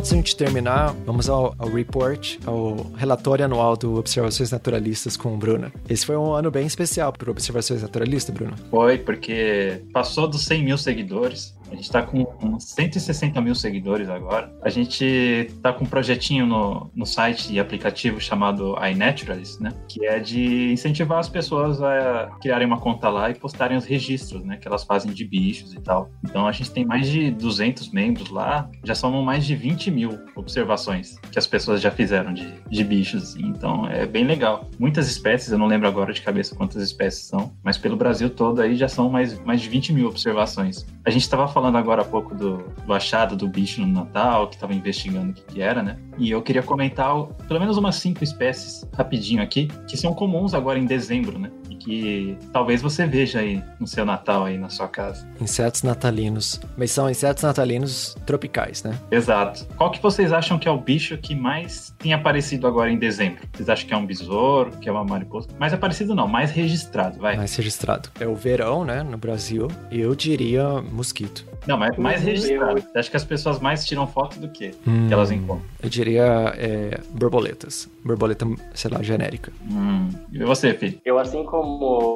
Antes 0.01 0.09
de 0.09 0.15
a 0.15 0.17
gente 0.17 0.35
terminar, 0.35 0.95
vamos 1.05 1.29
ao, 1.29 1.53
ao 1.59 1.69
report, 1.69 2.39
ao 2.47 2.87
relatório 2.95 3.45
anual 3.45 3.77
do 3.77 3.99
Observações 3.99 4.49
Naturalistas 4.49 5.15
com 5.15 5.35
o 5.35 5.37
Bruno. 5.37 5.71
Esse 5.87 6.07
foi 6.07 6.17
um 6.17 6.33
ano 6.33 6.49
bem 6.49 6.65
especial 6.65 7.13
para 7.13 7.29
Observações 7.29 7.83
Naturalistas, 7.83 8.33
Bruno. 8.33 8.55
Foi, 8.71 8.97
porque 8.97 9.83
passou 9.93 10.27
dos 10.27 10.43
100 10.45 10.63
mil 10.63 10.77
seguidores. 10.79 11.55
A 11.71 11.75
gente 11.75 11.89
tá 11.89 12.01
com 12.03 12.27
uns 12.43 12.65
160 12.65 13.39
mil 13.41 13.55
seguidores 13.55 14.09
agora. 14.09 14.53
A 14.61 14.69
gente 14.69 15.51
tá 15.61 15.71
com 15.71 15.85
um 15.85 15.87
projetinho 15.87 16.45
no, 16.45 16.91
no 16.93 17.05
site 17.05 17.53
e 17.53 17.59
aplicativo 17.59 18.19
chamado 18.19 18.75
iNaturalist, 18.85 19.59
né? 19.61 19.71
Que 19.87 20.05
é 20.05 20.19
de 20.19 20.71
incentivar 20.71 21.19
as 21.19 21.29
pessoas 21.29 21.81
a 21.81 22.29
criarem 22.41 22.67
uma 22.67 22.79
conta 22.79 23.09
lá 23.09 23.29
e 23.29 23.33
postarem 23.33 23.77
os 23.77 23.85
registros, 23.85 24.43
né? 24.43 24.57
Que 24.57 24.67
elas 24.67 24.83
fazem 24.83 25.11
de 25.13 25.25
bichos 25.25 25.73
e 25.73 25.79
tal. 25.79 26.11
Então 26.23 26.45
a 26.45 26.51
gente 26.51 26.71
tem 26.71 26.85
mais 26.85 27.09
de 27.09 27.31
200 27.31 27.89
membros 27.91 28.29
lá. 28.29 28.69
Já 28.83 28.93
são 28.93 29.21
mais 29.23 29.45
de 29.45 29.55
20 29.55 29.91
mil 29.91 30.19
observações 30.35 31.17
que 31.31 31.39
as 31.39 31.47
pessoas 31.47 31.81
já 31.81 31.89
fizeram 31.89 32.33
de, 32.33 32.51
de 32.69 32.83
bichos. 32.83 33.35
Então 33.37 33.87
é 33.87 34.05
bem 34.05 34.25
legal. 34.25 34.69
Muitas 34.77 35.07
espécies, 35.07 35.51
eu 35.51 35.57
não 35.57 35.67
lembro 35.67 35.87
agora 35.87 36.11
de 36.11 36.21
cabeça 36.21 36.53
quantas 36.53 36.81
espécies 36.83 37.27
são, 37.27 37.53
mas 37.63 37.77
pelo 37.77 37.95
Brasil 37.95 38.29
todo 38.29 38.61
aí 38.61 38.75
já 38.75 38.89
são 38.89 39.09
mais, 39.09 39.39
mais 39.45 39.61
de 39.61 39.69
20 39.69 39.93
mil 39.93 40.07
observações. 40.07 40.85
A 41.05 41.09
gente 41.09 41.21
estava 41.21 41.47
falando 41.47 41.60
agora 41.67 42.01
há 42.01 42.05
pouco 42.05 42.35
do, 42.35 42.57
do 42.85 42.93
achado 42.93 43.35
do 43.35 43.47
bicho 43.47 43.81
no 43.81 43.87
Natal, 43.87 44.47
que 44.47 44.55
estava 44.55 44.73
investigando 44.73 45.31
o 45.31 45.33
que, 45.33 45.41
que 45.43 45.61
era, 45.61 45.81
né? 45.81 45.97
E 46.17 46.31
eu 46.31 46.41
queria 46.41 46.63
comentar 46.63 47.15
pelo 47.47 47.59
menos 47.59 47.77
umas 47.77 47.95
cinco 47.95 48.23
espécies 48.23 48.87
rapidinho 48.93 49.41
aqui, 49.41 49.67
que 49.87 49.97
são 49.97 50.13
comuns 50.13 50.53
agora 50.53 50.79
em 50.79 50.85
dezembro, 50.85 51.37
né? 51.37 51.51
Que 51.83 52.37
talvez 52.53 52.81
você 52.81 53.05
veja 53.05 53.39
aí 53.39 53.61
no 53.79 53.87
seu 53.87 54.05
Natal, 54.05 54.45
aí 54.45 54.57
na 54.57 54.69
sua 54.69 54.87
casa. 54.87 55.27
Insetos 55.39 55.83
natalinos. 55.83 56.59
Mas 56.77 56.91
são 56.91 57.09
insetos 57.09 57.43
natalinos 57.43 58.15
tropicais, 58.25 58.83
né? 58.83 58.97
Exato. 59.09 59.65
Qual 59.77 59.89
que 59.91 60.01
vocês 60.01 60.31
acham 60.31 60.59
que 60.59 60.67
é 60.67 60.71
o 60.71 60.77
bicho 60.77 61.17
que 61.17 61.33
mais 61.35 61.93
tem 61.97 62.13
aparecido 62.13 62.67
agora 62.67 62.91
em 62.91 62.97
dezembro? 62.97 63.41
Vocês 63.53 63.67
acham 63.69 63.87
que 63.87 63.93
é 63.93 63.97
um 63.97 64.05
besouro, 64.05 64.71
que 64.79 64.87
é 64.87 64.91
uma 64.91 65.03
mariposa? 65.03 65.47
Mais 65.59 65.73
aparecido 65.73 66.13
não, 66.13 66.27
mais 66.27 66.51
registrado, 66.51 67.19
vai. 67.19 67.35
Mais 67.35 67.55
registrado. 67.55 68.09
É 68.19 68.27
o 68.27 68.35
verão, 68.35 68.85
né, 68.85 69.01
no 69.03 69.17
Brasil. 69.17 69.67
E 69.89 69.99
eu 69.99 70.13
diria 70.15 70.81
mosquito. 70.81 71.49
Não, 71.67 71.77
mas 71.77 71.95
mais 71.97 72.21
Eu- 72.21 72.27
registrado. 72.29 72.83
Acho 72.95 73.11
que 73.11 73.17
as 73.17 73.23
pessoas 73.23 73.59
mais 73.59 73.85
tiram 73.85 74.07
foto 74.07 74.39
do 74.39 74.49
que 74.49 74.71
Hum, 74.87 75.07
que 75.07 75.13
elas 75.13 75.29
encontram. 75.31 75.65
Eu 75.81 75.89
diria 75.89 76.23
é, 76.57 76.99
borboletas. 77.11 77.87
Borboleta, 78.03 78.47
sei 78.73 78.89
lá, 78.89 79.01
genérica. 79.03 79.51
Hum. 79.69 80.09
E 80.31 80.39
você, 80.43 80.73
filho? 80.73 80.99
Eu, 81.05 81.19
assim 81.19 81.43
como 81.43 81.70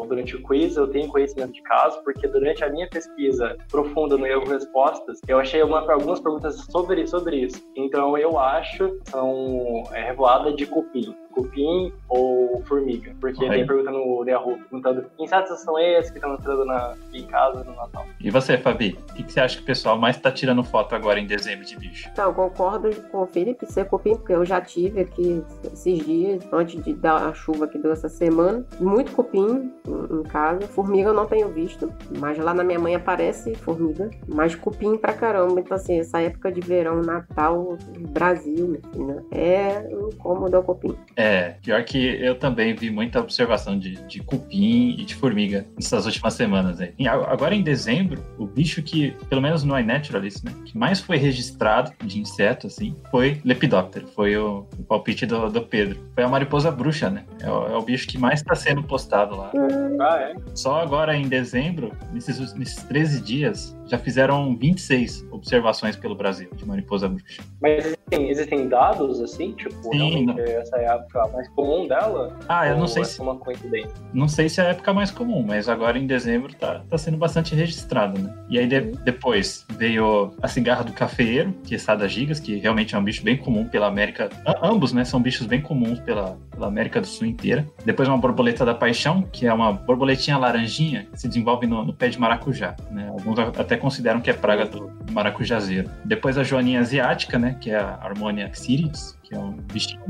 durante 0.07 0.35
o 0.35 0.43
quiz, 0.43 0.75
eu 0.75 0.87
tenho 0.87 1.07
conhecimento 1.07 1.53
de 1.53 1.61
caso, 1.63 2.01
porque 2.03 2.27
durante 2.27 2.63
a 2.63 2.69
minha 2.69 2.87
pesquisa 2.89 3.55
profunda 3.69 4.17
no 4.17 4.25
Erro 4.25 4.45
Respostas, 4.45 5.19
eu 5.27 5.39
achei 5.39 5.61
uma- 5.63 5.89
algumas 5.91 6.19
perguntas 6.19 6.55
sobre, 6.71 7.05
sobre 7.07 7.37
isso. 7.37 7.61
Então, 7.75 8.17
eu 8.17 8.37
acho 8.37 8.97
são 9.05 9.83
é, 9.91 10.01
revoada 10.05 10.53
de 10.53 10.65
cupim. 10.65 11.15
Cupim 11.35 11.93
ou 12.07 12.63
formiga. 12.65 13.13
Porque 13.19 13.47
tem 13.47 13.67
pergunta 13.67 13.91
no 13.91 14.23
Yahoo 14.27 14.57
perguntando 14.57 15.05
que 15.15 15.23
insetos 15.23 15.59
são 15.59 15.77
esses 15.77 16.09
que 16.09 16.17
estão 16.17 16.33
entrando 16.33 16.63
na, 16.63 16.95
em 17.13 17.25
casa 17.27 17.63
no 17.63 17.75
Natal. 17.75 18.05
E 18.21 18.31
você, 18.31 18.57
Fabi? 18.57 18.97
O 19.09 19.13
que, 19.13 19.23
que 19.23 19.33
você 19.33 19.41
acha 19.41 19.57
que 19.57 19.63
o 19.63 19.65
pessoal 19.65 19.97
mais 19.97 20.17
tá 20.17 20.31
tirando 20.31 20.63
foto 20.63 20.95
agora 20.95 21.19
em 21.19 21.27
dezembro 21.27 21.65
de 21.65 21.77
bicho? 21.77 22.09
Então, 22.11 22.29
eu 22.29 22.33
concordo 22.33 22.89
com 23.11 23.23
o 23.23 23.27
Felipe 23.27 23.65
ser 23.65 23.85
cupim, 23.85 24.15
porque 24.15 24.31
eu 24.31 24.45
já 24.45 24.61
tive 24.61 25.01
aqui 25.01 25.43
esses 25.73 26.05
dias, 26.05 26.43
antes 26.53 26.81
de 26.81 26.93
dar 26.93 27.27
a 27.27 27.33
chuva 27.33 27.67
que 27.67 27.77
deu 27.77 27.91
essa 27.91 28.07
semana. 28.07 28.65
Muito 28.79 29.11
cupim 29.11 29.73
em 29.87 30.23
casa. 30.23 30.61
Formiga 30.67 31.09
eu 31.09 31.13
não 31.13 31.25
tenho 31.25 31.49
visto, 31.49 31.91
mas 32.17 32.37
lá 32.37 32.53
na 32.53 32.63
minha 32.63 32.79
mãe 32.79 32.95
aparece 32.95 33.53
formiga. 33.55 34.09
Mas 34.27 34.55
cupim 34.55 34.97
pra 34.97 35.11
caramba. 35.11 35.59
Então, 35.59 35.75
assim, 35.75 35.99
essa 35.99 36.21
época 36.21 36.49
de 36.49 36.61
verão, 36.61 37.01
Natal, 37.01 37.77
Brasil, 38.09 38.79
né? 38.95 39.23
É 39.31 39.87
um 39.91 40.09
incômodo 40.09 40.55
ao 40.55 40.63
cupim. 40.63 40.95
É, 41.15 41.24
pior 41.61 41.83
que 41.83 41.97
eu 41.97 42.35
também 42.35 42.73
vi 42.73 42.89
muita 42.89 43.19
observação 43.19 43.77
de, 43.77 43.95
de 44.07 44.21
cupim 44.21 44.95
e 44.97 45.05
de 45.05 45.15
formiga 45.15 45.65
nessas 45.75 46.05
últimas 46.05 46.33
semanas 46.33 46.79
aí. 46.79 46.93
Agora 47.07 47.55
em 47.55 47.61
dezembro, 47.61 48.23
o 48.38 48.45
bicho 48.45 48.81
que, 48.81 49.11
pelo 49.29 49.41
menos 49.41 49.63
no 49.63 49.77
iNaturalist, 49.77 50.43
né, 50.43 50.51
que 50.65 50.77
mais 50.77 50.99
foi 50.99 51.17
registrado 51.17 51.91
de 52.03 52.19
inseto, 52.19 52.67
assim, 52.67 52.95
foi 53.09 53.41
Lepidoptero. 53.43 54.07
Foi 54.07 54.35
o, 54.38 54.65
o 54.77 54.83
palpite 54.83 55.26
do, 55.26 55.49
do, 55.49 55.61
Pedro. 55.61 55.99
Foi 56.13 56.23
a 56.23 56.28
mariposa 56.28 56.71
bruxa, 56.71 57.09
né? 57.09 57.26
É 57.41 57.49
o, 57.49 57.67
é 57.67 57.78
o 57.78 57.82
bicho 57.82 58.07
que 58.07 58.17
mais 58.17 58.41
está 58.41 58.55
sendo 58.55 58.84
postado 58.84 59.36
lá. 59.36 59.51
Ah, 59.99 60.19
é? 60.21 60.36
Só 60.53 60.82
agora 60.82 61.15
em 61.15 61.28
dezembro, 61.28 61.91
nesses, 62.11 62.53
nesses 62.53 62.84
13 62.84 63.21
dias, 63.21 63.76
já 63.86 63.97
fizeram 63.97 64.55
26 64.55 65.28
observações 65.32 65.95
pelo 65.95 66.15
Brasil 66.15 66.49
de 66.55 66.65
mariposa 66.65 67.07
bruxa. 67.07 67.43
Mas 67.61 67.86
existem, 67.86 68.30
existem 68.30 68.67
dados, 68.67 69.21
assim, 69.21 69.53
tipo, 69.53 69.76
Sim, 69.84 69.97
realmente 69.97 70.41
essa 70.41 70.78
é 70.78 70.88
a 70.88 70.99
época 71.20 71.34
mais 71.34 71.47
comum 71.49 71.88
dela? 71.88 72.38
Ah, 72.47 72.68
eu 72.68 72.78
não 72.78 72.88
sei 72.88 73.01
é 73.03 73.05
se. 73.05 73.22
uma 73.22 73.36
coincidência? 73.36 73.91
Não 74.13 74.28
sei 74.28 74.49
se 74.49 74.59
é 74.61 74.66
a 74.66 74.70
época 74.70 74.93
mais 74.93 75.11
comum, 75.11 75.43
mas 75.45 75.70
agora 75.70 75.97
em 75.97 76.05
dezembro 76.07 76.53
tá, 76.55 76.82
tá 76.89 76.97
sendo 76.97 77.18
bastante 77.18 77.55
registrado, 77.55 78.20
né? 78.20 78.34
E 78.49 78.59
aí 78.59 78.68
de- 78.68 78.91
depois 79.03 79.66
veio 79.78 80.34
a 80.41 80.47
cigarra 80.47 80.84
do 80.84 80.93
cafeeiro, 80.93 81.53
que 81.63 81.76
é 81.76 81.78
Sada 81.78 82.07
gigas, 82.07 82.39
que 82.39 82.57
realmente 82.57 82.95
é 82.95 82.97
um 82.97 83.03
bicho 83.03 83.24
bem 83.24 83.38
comum 83.38 83.66
pela 83.66 83.88
América. 83.88 84.30
a- 84.45 84.68
ambos, 84.68 84.91
né? 84.93 85.03
São 85.05 85.22
bichos 85.22 85.45
bem 85.47 85.61
comuns 85.61 85.99
pela, 85.99 86.38
pela 86.51 86.68
América 86.68 86.99
do 87.01 87.07
Sul 87.07 87.28
inteira. 87.28 87.66
Depois 87.86 88.07
uma 88.07 88.18
borboleta 88.18 88.66
da 88.66 88.74
paixão, 88.74 89.22
que 89.22 89.45
é 89.47 89.53
uma 89.53 89.72
borboletinha 89.74 90.38
laranjinha 90.38 91.07
que 91.11 91.20
se 91.20 91.28
desenvolve 91.28 91.68
no, 91.68 91.84
no 91.86 91.93
pé 91.93 92.09
de 92.09 92.20
maracujá, 92.20 92.76
né? 92.91 93.07
Alguns 93.09 93.38
até 93.39 93.78
consideram 93.78 94.20
que 94.22 94.30
é 94.30 94.34
praga 94.34 94.66
do 94.66 94.91
maracujazeiro. 95.11 95.89
Depois 96.03 96.38
a 96.38 96.43
joaninha 96.43 96.80
asiática, 96.80 97.38
né? 97.38 97.57
Que 97.59 97.72
é 97.72 97.78
a 97.78 97.99
Harmonia 98.01 98.49
xyris, 98.53 99.18
que 99.28 99.36
é 99.36 99.39
um 99.39 99.51
bichinho, 99.51 100.01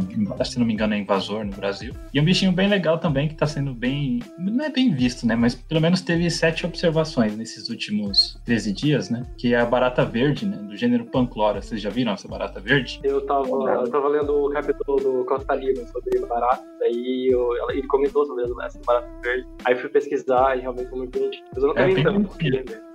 se 0.44 0.60
não 0.60 0.66
me 0.66 0.74
engano, 0.74 0.94
é 0.94 0.98
invasor 0.98 1.46
no 1.46 1.52
Brasil. 1.52 1.94
E 2.14 2.20
um 2.20 2.26
bichinho 2.26 2.52
bem 2.52 2.68
legal 2.68 2.98
também, 2.98 3.28
que 3.28 3.34
está 3.34 3.46
sendo 3.46 3.74
bem. 3.74 4.20
Não 4.38 4.66
é 4.66 4.70
bem 4.70 4.94
visto, 4.94 5.26
né? 5.26 5.36
Mas 5.36 5.56
pelo 5.56 5.82
menos 5.82 6.02
teve 6.02 6.30
sete 6.30 6.66
observações 6.66 7.36
nesses 7.38 7.70
últimos 7.70 8.40
13 8.46 8.74
dias, 8.74 9.10
né? 9.10 9.26
Que 9.38 9.54
é 9.54 9.60
a 9.60 9.66
barata 9.66 10.04
verde, 10.04 10.46
né? 10.46 10.58
Do 10.58 10.76
gênero 10.76 11.06
Panclora. 11.06 11.62
Vocês 11.62 11.82
já 11.82 11.90
viram 11.90 12.14
essa 12.14 12.28
barata 12.28 12.60
verde? 12.60 13.00
Eu 13.04 13.26
tava, 13.26 13.48
eu 13.48 13.90
tava 13.90 14.08
lendo 14.10 14.46
o 14.46 14.50
capítulo 14.50 14.98
do 14.98 15.26
Costa 15.26 15.56
Lima 15.56 15.86
sobre 15.88 16.20
barata, 16.26 16.64
daí 16.80 17.30
eu, 17.32 17.50
ele 17.70 17.88
comentou 17.88 18.26
sobre 18.26 18.44
essa 18.64 18.80
barata 18.86 19.08
verde. 19.24 19.48
Aí 19.64 19.76
fui 19.76 19.90
pesquisar 19.90 20.58
e 20.58 20.62
realmente 20.62 20.90
foi 20.90 21.00
muito 21.00 21.18
bonitinho. 21.18 21.46
Mas 21.54 21.64
eu 21.64 21.70
nunca 21.70 21.82
É, 21.82 21.94
bem 21.94 22.04
tanto. 22.04 22.30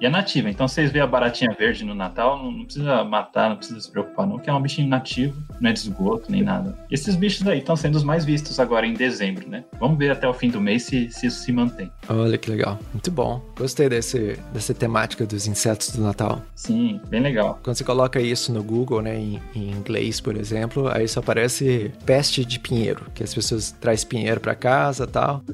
E 0.01 0.07
é 0.07 0.11
nativa. 0.11 0.51
Então 0.51 0.69
vocês 0.69 0.91
vê 0.91 1.01
a 1.01 1.07
baratinha 1.07 1.55
verde 1.59 1.85
no 1.85 1.95
Natal, 1.95 2.39
não, 2.39 2.51
não 2.51 2.65
precisa 2.65 3.05
matar, 3.05 3.51
não 3.51 3.57
precisa 3.57 3.81
se 3.81 3.91
preocupar, 3.91 4.27
não, 4.27 4.39
que 4.39 4.51
é 4.51 4.53
um 4.53 4.61
bichinho 4.61 4.89
nativo, 4.89 5.37
não 5.61 5.71
é 5.71 5.73
de 5.73 5.81
nem 6.29 6.43
nada. 6.43 6.77
Esses 6.91 7.15
bichos 7.15 7.47
aí 7.47 7.59
estão 7.59 7.77
sendo 7.77 7.97
os 7.97 8.05
mais 8.05 8.25
vistos 8.25 8.59
agora 8.59 8.87
em 8.87 8.95
dezembro, 8.95 9.49
né? 9.49 9.65
Vamos 9.79 9.99
ver 9.99 10.11
até 10.11 10.29
o 10.29 10.35
fim 10.35 10.51
do 10.51 10.61
mês 10.61 10.85
se, 10.85 11.11
se 11.11 11.27
isso 11.27 11.41
se 11.41 11.53
mantém. 11.53 11.91
Olha 12.09 12.39
que 12.39 12.51
legal. 12.51 12.79
Muito 12.93 13.11
bom. 13.11 13.43
Gostei 13.57 13.89
desse, 13.89 14.39
dessa 14.53 14.75
temática 14.75 15.27
dos 15.27 15.47
insetos 15.47 15.91
do 15.91 16.03
Natal. 16.03 16.43
Sim, 16.55 17.01
bem 17.09 17.21
legal. 17.21 17.61
Quando 17.63 17.77
você 17.77 17.85
coloca 17.85 18.21
isso 18.21 18.53
no 18.53 18.63
Google, 18.63 19.03
né, 19.03 19.17
em, 19.17 19.41
em 19.55 19.71
inglês, 19.71 20.21
por 20.21 20.37
exemplo, 20.37 20.89
aí 20.89 21.07
só 21.07 21.21
aparece 21.21 21.93
peste 22.05 22.45
de 22.45 22.59
pinheiro, 22.59 23.07
que 23.15 23.23
as 23.23 23.35
pessoas 23.35 23.73
trazem 23.73 24.09
pinheiro 24.09 24.41
pra 24.41 24.55
casa 24.55 25.07
tal. 25.07 25.43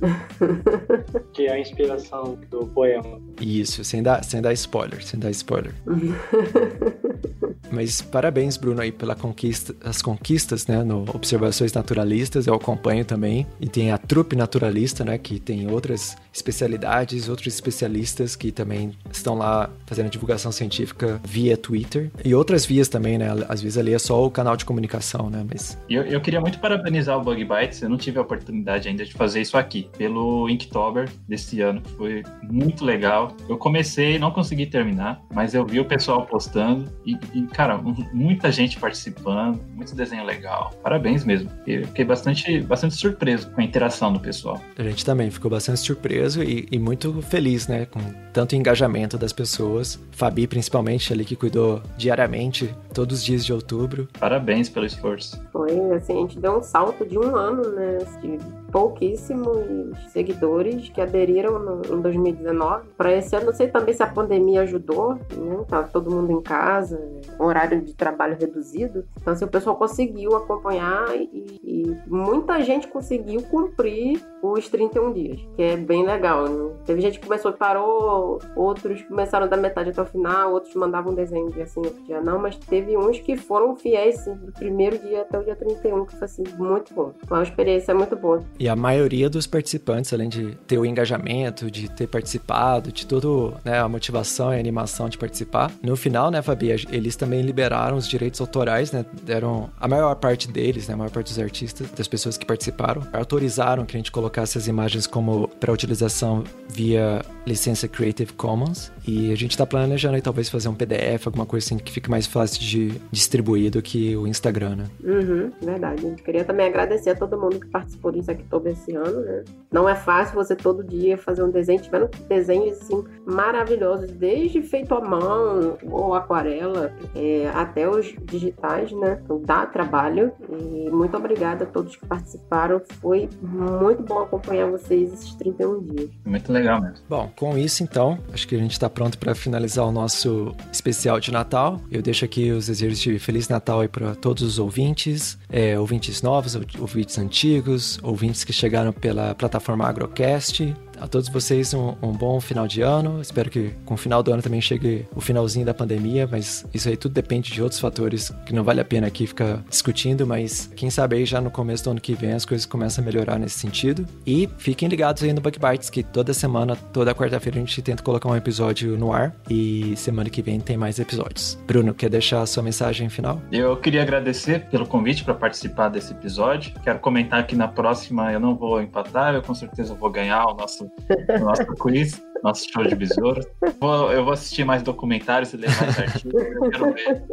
Que 1.33 1.47
é 1.47 1.53
a 1.53 1.61
inspiração 1.61 2.39
do 2.51 2.67
poema. 2.69 3.21
Isso, 3.41 3.85
sem 3.85 4.03
dar, 4.03 4.25
sem 4.25 4.41
dar 4.41 4.55
spoiler, 4.55 5.05
sem 5.05 5.21
dar 5.21 5.31
spoiler. 5.31 5.75
Mas 7.71 8.01
parabéns, 8.01 8.57
Bruno, 8.57 8.81
aí 8.81 8.93
pela 8.93 9.15
conquista, 9.15 9.75
as 9.85 10.01
conquistas, 10.03 10.67
né, 10.67 10.83
no 10.83 11.05
Observações 11.15 11.73
Naturalistas, 11.73 12.47
eu 12.47 12.55
acompanho 12.55 13.05
também. 13.05 13.47
E 13.61 13.69
tem 13.69 13.93
a 13.93 13.99
Trupe 13.99 14.37
Naturalista, 14.37 15.05
né, 15.05 15.19
que 15.19 15.39
tem 15.39 15.71
outras 15.71 16.17
especialidades, 16.33 17.29
outros 17.29 17.55
especialistas 17.55 18.37
que 18.37 18.53
também 18.53 18.93
estão 19.11 19.37
lá 19.37 19.71
fazendo 19.87 20.11
divulgação 20.11 20.53
científica 20.53 21.21
via 21.25 21.57
Twitter. 21.57 22.11
E 22.25 22.35
outras 22.35 22.67
vias 22.67 22.89
também, 22.89 23.19
né, 23.19 23.29
às 23.49 23.63
vezes 23.63 23.79
ali 23.79 23.95
é 23.95 23.99
só 23.99 24.25
o 24.25 24.31
canal 24.31 24.57
de 24.57 24.65
comunicação, 24.65 25.31
né, 25.31 25.45
mas... 25.49 25.79
Eu, 25.89 26.03
eu 26.03 26.21
queria 26.21 26.41
muito 26.41 26.59
parabenizar 26.59 27.19
o 27.19 27.23
Bug 27.23 27.45
Bites, 27.45 27.83
eu 27.83 27.89
não 27.89 27.97
tive 27.97 28.19
a 28.19 28.23
oportunidade 28.23 28.89
ainda 28.89 29.05
de 29.05 29.13
fazer 29.13 29.41
isso 29.41 29.57
aqui, 29.57 29.89
pelo 29.97 30.49
Inktober 30.49 31.09
desse 31.29 31.61
ano, 31.61 31.81
que 31.81 31.91
foi 31.93 32.23
muito 32.43 32.85
legal. 32.85 33.35
Eu 33.49 33.57
comecei, 33.57 34.19
não 34.19 34.31
consegui 34.31 34.67
terminar, 34.67 35.23
mas 35.33 35.55
eu 35.55 35.65
vi 35.65 35.81
o 35.81 35.85
pessoal 35.85 36.27
postando 36.27 36.91
e, 37.05 37.17
e, 37.35 37.47
cara, 37.57 37.81
muita 38.13 38.53
gente 38.53 38.79
participando, 38.79 39.59
muito 39.75 39.95
desenho 39.95 40.25
legal. 40.25 40.75
Parabéns 40.83 41.25
mesmo. 41.25 41.51
Eu 41.67 41.87
fiquei 41.87 42.05
bastante, 42.05 42.61
bastante 42.61 42.95
surpreso 42.97 43.51
com 43.51 43.63
a 43.63 43.65
interação 43.65 44.13
do 44.13 44.21
pessoal. 44.21 44.61
A 44.77 44.83
gente 44.83 45.03
também 45.03 45.31
ficou 45.31 45.51
bastante 45.51 45.81
surpreso 45.81 46.43
e, 46.43 46.69
e 46.71 46.79
muito 46.79 47.23
feliz, 47.23 47.67
né? 47.67 47.87
Com 47.87 48.01
tanto 48.31 48.55
engajamento 48.55 49.17
das 49.17 49.33
pessoas. 49.33 49.99
Fabi, 50.11 50.47
principalmente, 50.47 51.11
ali 51.15 51.25
que 51.25 51.35
cuidou 51.35 51.83
diariamente, 51.97 52.75
todos 52.93 53.21
os 53.21 53.25
dias 53.25 53.43
de 53.43 53.55
outubro. 53.55 54.07
Parabéns 54.21 54.69
pelo 54.69 54.85
esforço. 54.85 55.43
Foi, 55.51 55.73
assim, 55.95 56.13
a 56.13 56.21
gente 56.21 56.39
deu 56.39 56.59
um 56.59 56.63
salto 56.63 57.07
de 57.07 57.19
um 57.19 57.35
ano, 57.35 57.71
né? 57.71 57.99
De 58.21 58.39
pouquíssimos 58.77 59.97
seguidores 60.13 60.91
que 60.91 61.01
aderiram 61.01 61.59
no, 61.59 61.97
em 61.97 61.99
2019. 62.03 62.91
Para 62.95 63.11
esse 63.11 63.35
ano, 63.35 63.47
não 63.47 63.55
sei 63.55 63.69
também 63.69 63.95
se 63.95 64.03
a 64.03 64.07
pandemia 64.07 64.61
ajudou, 64.61 65.15
né? 65.15 65.65
Tá 65.67 65.83
todo 65.85 66.11
mundo 66.11 66.31
em 66.31 66.43
casa, 66.43 67.01
horário 67.39 67.81
de 67.81 67.95
trabalho 67.95 68.37
reduzido. 68.39 69.07
Então, 69.19 69.33
assim, 69.33 69.47
o 69.47 69.49
pessoal 69.49 69.77
conseguiu 69.77 70.37
acompanhar 70.37 71.07
e, 71.17 71.59
e 71.65 71.97
muita 72.07 72.63
gente 72.63 72.87
conseguiu 72.89 73.41
cumprir 73.45 74.23
os 74.43 74.69
31 74.69 75.13
dias, 75.13 75.41
que 75.57 75.63
é 75.63 75.77
bem 75.77 76.05
legal, 76.05 76.49
né? 76.49 76.75
Teve 76.85 77.01
gente 77.01 77.19
que 77.19 77.27
começou 77.27 77.51
e 77.51 77.55
parou, 77.55 78.39
outros 78.55 79.03
começaram 79.03 79.49
da 79.49 79.57
metade 79.57 79.91
até 79.91 80.03
o 80.03 80.07
final, 80.07 80.53
outros 80.53 80.75
mandavam 80.75 81.15
desenho 81.15 81.51
dia 81.51 81.67
sim, 81.67 81.81
outro 81.81 82.03
dia 82.05 82.21
não, 82.21 82.39
mas 82.39 82.57
teve 82.57 82.97
uns 82.97 83.19
que 83.19 83.37
foram 83.37 83.75
fiéis 83.77 84.21
sim, 84.21 84.35
do 84.35 84.53
primeiro 84.53 84.99
dia 84.99 85.23
até 85.23 85.39
o 85.39 85.45
dia 85.45 85.57
31, 85.57 86.05
que 86.07 86.17
foi 86.17 86.25
assim, 86.25 86.45
muito 86.59 86.95
bom. 86.95 87.13
Foi 87.27 87.39
uma 87.39 87.43
experiência 87.43 87.95
muito 87.95 88.15
boa. 88.17 88.41
E 88.59 88.69
a 88.69 88.77
maioria 88.77 89.29
dos 89.29 89.47
participantes, 89.47 90.13
além 90.13 90.29
de 90.29 90.55
ter 90.67 90.79
o 90.79 90.85
engajamento, 90.85 91.71
de 91.71 91.91
ter 91.91 92.07
participado, 92.07 92.93
de 92.93 93.07
toda 93.07 93.27
né, 93.65 93.79
a 93.79 93.89
motivação 93.89 94.53
e 94.53 94.57
a 94.57 94.61
animação 94.61 95.09
de 95.09 95.19
participar, 95.19 95.71
no 95.83 95.97
final, 95.97 96.31
né, 96.31 96.43
Fabi, 96.43 96.71
eles 96.91 97.17
também 97.17 97.43
liberaram 97.43 97.97
os 97.97 98.07
direitos 98.09 98.41
autorais, 98.41 98.93
né? 98.93 99.05
Deram 99.23 99.71
a 99.81 99.89
maior 99.89 100.15
parte 100.17 100.49
deles, 100.49 100.89
né, 100.89 100.95
a 100.95 100.97
maior 100.97 101.11
parte 101.11 101.29
dos 101.29 101.39
artistas, 101.39 101.91
das 101.91 102.07
pessoas 102.07 102.37
que 102.37 102.45
participaram, 102.45 103.03
autorizaram 103.13 103.85
que 103.85 103.97
a 103.97 103.99
gente 103.99 104.13
colocasse 104.13 104.26
as 104.57 104.67
imagens 104.67 105.07
como 105.07 105.49
para 105.49 105.73
utilização 105.73 106.45
via 106.69 107.23
licença 107.47 107.87
Creative 107.89 108.33
Commons. 108.33 108.93
E 109.07 109.33
a 109.33 109.37
gente 109.37 109.53
está 109.53 109.65
planejando 109.65 110.17
aí 110.17 110.23
talvez 110.23 110.49
fazer 110.49 110.69
um 110.69 110.75
PDF, 110.75 111.27
alguma 111.27 111.47
coisa 111.47 111.65
assim 111.65 111.79
que 111.79 111.93
fique 111.93 112.11
mais 112.11 112.27
fácil 112.27 112.61
de 112.61 113.01
distribuir 113.11 113.71
do 113.71 113.81
que 113.81 114.17
o 114.17 114.27
Instagram, 114.27 114.77
né? 114.77 114.85
Uhum, 115.05 115.53
verdade. 115.63 116.17
Queria 116.25 116.45
também 116.45 116.67
agradecer 116.67 117.11
a 117.11 117.15
todo 117.15 117.39
mundo 117.39 117.61
que 117.61 117.67
participou 117.69 118.11
do 118.11 118.19
Insectober 118.19 118.73
esse 118.73 118.95
ano, 118.95 119.21
né? 119.21 119.45
Não 119.71 119.89
é 119.89 119.95
fácil 119.95 120.35
você 120.35 120.57
todo 120.57 120.83
dia 120.83 121.17
fazer 121.17 121.43
um 121.43 121.51
desenho. 121.51 121.81
Tiveram 121.81 122.09
desenhos, 122.29 122.79
assim, 122.81 123.05
maravilhosos, 123.25 124.11
desde 124.11 124.63
feito 124.63 124.95
à 124.95 125.01
mão 125.01 125.77
ou 125.85 126.15
aquarela, 126.15 126.93
é, 127.15 127.49
até 127.55 127.89
os 127.89 128.15
digitais, 128.25 128.91
né? 128.93 129.21
Então 129.23 129.41
dá 129.41 129.67
trabalho. 129.67 130.33
E 130.51 130.91
muito 130.91 131.17
obrigada 131.17 131.65
a 131.65 131.67
todos 131.67 131.95
que 131.95 132.07
participaram. 132.07 132.81
Foi 133.01 133.29
muito 133.41 134.03
bom 134.03 134.16
acompanhar 134.23 134.71
vocês 134.71 135.13
esses 135.13 135.35
31 135.35 135.81
dias. 135.83 136.11
Muito 136.25 136.53
legal 136.53 136.81
mesmo. 136.81 136.97
Bom, 137.09 137.31
com 137.37 137.57
isso 137.59 137.83
então, 137.83 138.19
acho 138.33 138.47
que 138.49 138.55
a 138.55 138.59
gente 138.59 138.73
está 138.73 138.89
pronto 138.89 139.19
para 139.19 139.35
finalizar 139.35 139.85
o 139.87 139.93
nosso 139.93 140.55
especial 140.73 141.19
de 141.21 141.31
Natal. 141.33 141.81
Eu 141.91 142.03
deixo 142.03 142.25
aqui 142.25 142.51
os 142.51 142.67
desejos 142.67 142.99
de 142.99 143.19
Feliz 143.19 143.49
Natal 143.49 143.81
aí 143.81 143.89
para 143.89 144.15
todos 144.15 144.43
os 144.43 144.59
ouvintes, 144.59 145.39
é, 145.51 145.79
ouvintes 145.79 146.23
novos, 146.23 146.55
ou- 146.55 146.63
ouvintes 146.81 147.19
antigos, 147.19 147.99
ouvintes 148.03 148.45
que 148.45 148.53
chegaram 148.53 148.93
pela 148.93 149.35
plataforma 149.35 149.87
Agrocast, 149.87 150.75
A 151.01 151.07
todos 151.07 151.29
vocês 151.29 151.75
um, 151.75 151.95
um, 152.03 152.13
bom 152.13 152.41
final 152.41 152.67
de 152.67 152.83
ano. 152.83 153.21
Espero 153.21 153.51
que 153.51 153.73
com 153.85 153.95
o 153.95 153.97
final 153.97 154.23
do 154.23 154.33
ano 154.33 154.43
também 154.43 154.61
chegue 154.61 155.07
o 155.15 155.21
finalzinho 155.21 155.67
da 155.67 155.75
pandemia, 155.75 156.29
mas 156.31 156.65
isso 156.73 156.89
aí 156.89 156.97
tudo 156.97 157.13
depende 157.13 157.53
de 157.53 157.63
outros 157.63 157.81
fatores 157.81 158.33
que 158.45 158.55
não 158.55 158.65
vale 158.65 158.81
a 158.81 158.85
pena 158.85 159.07
aqui 159.07 159.27
ficar 159.27 159.63
discutindo, 159.69 160.27
mas 160.27 160.71
quem 160.75 160.91
sabe 160.91 161.17
aí 161.17 161.25
já 161.25 161.41
no 161.41 161.51
começo 161.51 161.85
do 161.85 161.91
ano 161.91 162.01
que 162.01 162.15
vem 162.15 162.33
as 162.33 162.45
coisas 162.45 162.67
começam 162.67 163.03
a 163.03 163.05
melhorar 163.05 163.39
nesse 163.39 163.59
sentido. 163.59 164.07
E 164.27 164.49
fiquem 164.59 164.89
ligados 164.89 165.23
aí 165.23 165.33
no 165.33 165.41
Bug 165.41 165.59
Bites, 165.59 165.91
que 165.91 166.03
toda 166.03 166.33
semana, 166.33 166.77
toda 166.77 167.15
quarta-feira 167.15 167.59
a 167.59 167.61
gente 167.61 167.83
tenta 167.83 168.03
colocar 168.03 168.29
um 168.29 168.37
episódio 168.37 168.97
no 168.97 169.13
ar 169.13 169.35
e 169.51 169.95
semana 169.97 170.31
que 170.31 170.43
vem 170.43 170.61
tem 170.61 170.77
mais 170.77 170.99
episódios. 170.99 171.59
Bruno, 171.67 171.95
quer 171.95 172.11
deixar 172.11 172.43
a 172.43 172.47
sua 172.47 172.63
mensagem 172.63 173.09
final? 173.09 173.41
Eu 173.51 173.77
queria 173.77 174.03
agradecer 174.03 174.67
pelo 174.69 174.87
convite 174.87 175.25
para 175.25 175.35
participar 175.35 175.89
desse 175.89 176.13
episódio. 176.13 176.73
Quero 176.83 176.99
comentar 176.99 177.47
que 177.47 177.55
na 177.55 177.69
próxima 177.69 178.33
eu 178.33 178.41
não 178.41 178.55
vou 178.57 178.81
empatar, 178.81 179.35
eu 179.35 179.43
com 179.43 179.55
certeza 179.55 179.95
vou 179.95 180.11
ganhar 180.11 180.45
o 180.47 180.55
nosso, 180.55 180.86
o 181.41 181.45
nosso 181.45 181.67
quiz, 181.75 182.23
nosso 182.43 182.67
show 182.71 182.85
de 182.85 182.95
besouros. 182.95 183.47
Vou, 183.81 184.13
eu 184.13 184.25
vou 184.25 184.33
assistir 184.33 184.65
mais 184.65 184.83
documentários 184.83 185.53
e 185.53 185.57
ler 185.57 185.71
mais 185.77 185.99
artigos. 185.99 186.43
Quero 186.71 186.93
ver, 186.93 187.25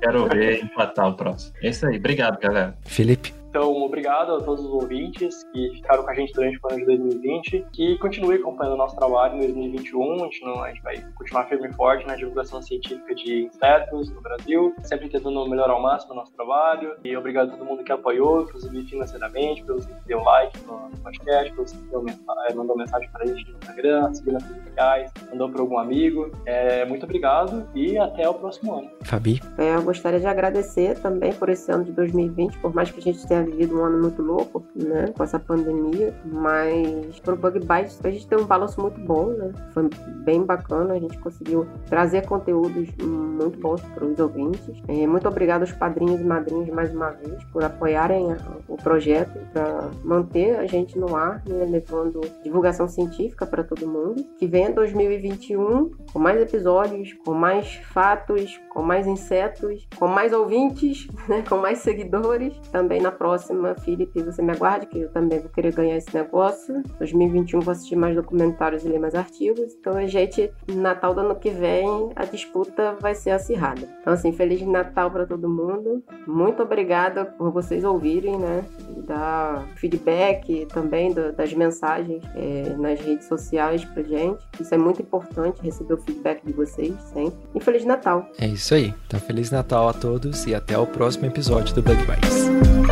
quero 0.00 0.28
ver 0.28 0.64
empatar 0.64 1.08
o 1.08 1.14
próximo. 1.14 1.54
É 1.62 1.70
isso 1.70 1.86
aí. 1.86 1.98
Obrigado, 1.98 2.38
galera. 2.38 2.76
Felipe. 2.84 3.41
Então, 3.52 3.82
obrigado 3.82 4.32
a 4.34 4.40
todos 4.40 4.64
os 4.64 4.70
ouvintes 4.70 5.44
que 5.52 5.72
ficaram 5.74 6.02
com 6.02 6.10
a 6.10 6.14
gente 6.14 6.32
durante 6.32 6.58
o 6.58 6.68
ano 6.70 6.78
de 6.78 6.86
2020, 6.86 7.66
que 7.70 7.98
continue 7.98 8.36
acompanhando 8.36 8.72
o 8.72 8.78
nosso 8.78 8.96
trabalho 8.96 9.34
em 9.34 9.40
2021. 9.40 10.14
A 10.14 10.18
gente, 10.24 10.42
não, 10.42 10.62
a 10.62 10.68
gente 10.68 10.82
vai 10.82 10.96
continuar 11.14 11.44
firme 11.44 11.68
e 11.68 11.72
forte 11.74 12.06
na 12.06 12.16
divulgação 12.16 12.62
científica 12.62 13.14
de 13.14 13.42
insetos 13.42 14.10
no 14.10 14.22
Brasil, 14.22 14.74
sempre 14.82 15.10
tentando 15.10 15.46
melhorar 15.46 15.74
ao 15.74 15.82
máximo 15.82 16.14
o 16.14 16.16
nosso 16.16 16.32
trabalho. 16.32 16.96
E 17.04 17.14
obrigado 17.14 17.50
a 17.50 17.52
todo 17.58 17.66
mundo 17.66 17.84
que 17.84 17.92
apoiou, 17.92 18.44
inclusive 18.44 18.84
financeiramente, 18.84 19.62
pelos 19.64 19.84
que 19.84 19.92
deu 20.06 20.20
like 20.20 20.58
no 20.60 20.90
podcast, 21.02 21.52
pelos 21.52 21.72
que 21.72 21.78
deu, 21.90 22.06
eh, 22.08 22.54
mandou 22.54 22.74
mensagem 22.74 23.10
para 23.10 23.24
a 23.24 23.26
gente 23.26 23.50
no 23.50 23.58
Instagram, 23.58 24.14
seguindo 24.14 24.32
nas 24.32 24.44
redes 24.44 24.64
sociais, 24.64 25.12
mandou 25.30 25.50
para 25.50 25.60
algum 25.60 25.78
amigo. 25.78 26.32
É, 26.46 26.86
muito 26.86 27.04
obrigado 27.04 27.68
e 27.74 27.98
até 27.98 28.26
o 28.26 28.32
próximo 28.32 28.78
ano. 28.78 28.90
Fabi? 29.02 29.42
É, 29.58 29.74
eu 29.74 29.82
gostaria 29.82 30.20
de 30.20 30.26
agradecer 30.26 30.98
também 31.00 31.34
por 31.34 31.50
esse 31.50 31.70
ano 31.70 31.84
de 31.84 31.92
2020, 31.92 32.56
por 32.58 32.74
mais 32.74 32.90
que 32.90 32.98
a 32.98 33.02
gente 33.02 33.26
tenha 33.26 33.41
vivido 33.42 33.78
um 33.78 33.84
ano 33.84 34.00
muito 34.00 34.22
louco, 34.22 34.62
né, 34.74 35.12
com 35.16 35.22
essa 35.22 35.38
pandemia, 35.38 36.14
mas 36.24 37.18
pro 37.20 37.36
Bug 37.36 37.58
Bites 37.60 38.00
a 38.04 38.10
gente 38.10 38.26
tem 38.26 38.38
um 38.38 38.44
balanço 38.44 38.80
muito 38.80 39.00
bom, 39.00 39.26
né, 39.26 39.52
foi 39.72 39.88
bem 40.24 40.42
bacana, 40.42 40.94
a 40.94 40.98
gente 40.98 41.18
conseguiu 41.18 41.66
trazer 41.86 42.26
conteúdos 42.26 42.88
muito 43.00 43.58
bons 43.58 43.80
para 43.80 44.04
os 44.04 44.18
ouvintes. 44.18 44.82
É, 44.88 45.06
muito 45.06 45.28
obrigado 45.28 45.62
aos 45.62 45.72
padrinhos 45.72 46.20
e 46.20 46.24
madrinhas 46.24 46.68
mais 46.68 46.94
uma 46.94 47.10
vez 47.10 47.42
por 47.44 47.64
apoiarem 47.64 48.28
o 48.68 48.76
projeto, 48.76 49.38
para 49.52 49.90
manter 50.04 50.56
a 50.56 50.66
gente 50.66 50.98
no 50.98 51.14
ar, 51.16 51.42
né, 51.46 51.64
levando 51.64 52.20
divulgação 52.42 52.88
científica 52.88 53.46
para 53.46 53.64
todo 53.64 53.86
mundo. 53.86 54.24
Que 54.38 54.46
venha 54.46 54.70
2021 54.70 55.90
com 56.12 56.18
mais 56.18 56.40
episódios, 56.40 57.12
com 57.24 57.32
mais 57.32 57.74
fatos, 57.92 58.60
com 58.68 58.82
mais 58.82 59.06
insetos, 59.06 59.86
com 59.98 60.06
mais 60.06 60.32
ouvintes, 60.32 61.08
né, 61.28 61.42
com 61.48 61.56
mais 61.56 61.78
seguidores. 61.78 62.56
Também 62.70 63.00
na 63.00 63.10
próxima 63.10 63.31
próxima, 63.32 63.74
Felipe, 63.76 64.22
você 64.22 64.42
me 64.42 64.52
aguarde, 64.52 64.86
que 64.86 65.00
eu 65.00 65.08
também 65.08 65.40
vou 65.40 65.48
querer 65.48 65.74
ganhar 65.74 65.96
esse 65.96 66.14
negócio. 66.14 66.82
2021 66.98 67.60
vou 67.60 67.72
assistir 67.72 67.96
mais 67.96 68.14
documentários 68.14 68.84
e 68.84 68.88
ler 68.88 68.98
mais 68.98 69.14
artigos. 69.14 69.72
Então, 69.80 69.96
a 69.96 70.06
gente, 70.06 70.50
Natal 70.68 71.14
do 71.14 71.20
ano 71.20 71.34
que 71.34 71.48
vem, 71.48 72.10
a 72.14 72.26
disputa 72.26 72.94
vai 73.00 73.14
ser 73.14 73.30
acirrada. 73.30 73.88
Então, 74.00 74.12
assim, 74.12 74.32
Feliz 74.32 74.60
Natal 74.62 75.10
para 75.10 75.24
todo 75.24 75.48
mundo. 75.48 76.02
Muito 76.26 76.62
obrigada 76.62 77.24
por 77.24 77.50
vocês 77.50 77.84
ouvirem, 77.84 78.38
né? 78.38 78.64
E 78.98 79.00
dar 79.00 79.66
feedback 79.76 80.66
também 80.66 81.14
do, 81.14 81.32
das 81.32 81.54
mensagens 81.54 82.22
é, 82.34 82.76
nas 82.76 83.00
redes 83.00 83.26
sociais 83.26 83.82
pra 83.82 84.02
gente. 84.02 84.44
Isso 84.60 84.74
é 84.74 84.78
muito 84.78 85.00
importante, 85.00 85.62
receber 85.62 85.94
o 85.94 85.98
feedback 85.98 86.44
de 86.44 86.52
vocês 86.52 86.94
sempre. 87.14 87.38
E 87.54 87.60
Feliz 87.60 87.86
Natal! 87.86 88.26
É 88.38 88.46
isso 88.46 88.74
aí. 88.74 88.92
Então, 89.06 89.18
Feliz 89.18 89.50
Natal 89.50 89.88
a 89.88 89.94
todos 89.94 90.46
e 90.46 90.54
até 90.54 90.76
o 90.76 90.86
próximo 90.86 91.24
episódio 91.24 91.74
do 91.74 91.82
Bug 91.82 91.98
Bites. 92.04 92.91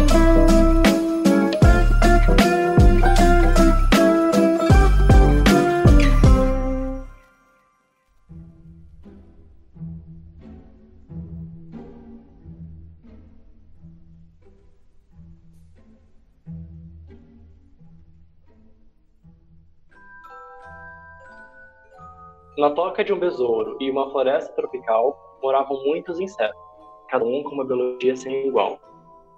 Na 22.60 22.68
toca 22.68 23.02
de 23.02 23.10
um 23.10 23.18
besouro 23.18 23.78
e 23.80 23.90
uma 23.90 24.10
floresta 24.10 24.52
tropical 24.52 25.18
moravam 25.42 25.82
muitos 25.82 26.20
insetos, 26.20 26.60
cada 27.08 27.24
um 27.24 27.42
com 27.42 27.54
uma 27.54 27.64
biologia 27.64 28.14
sem 28.14 28.48
igual. 28.48 28.78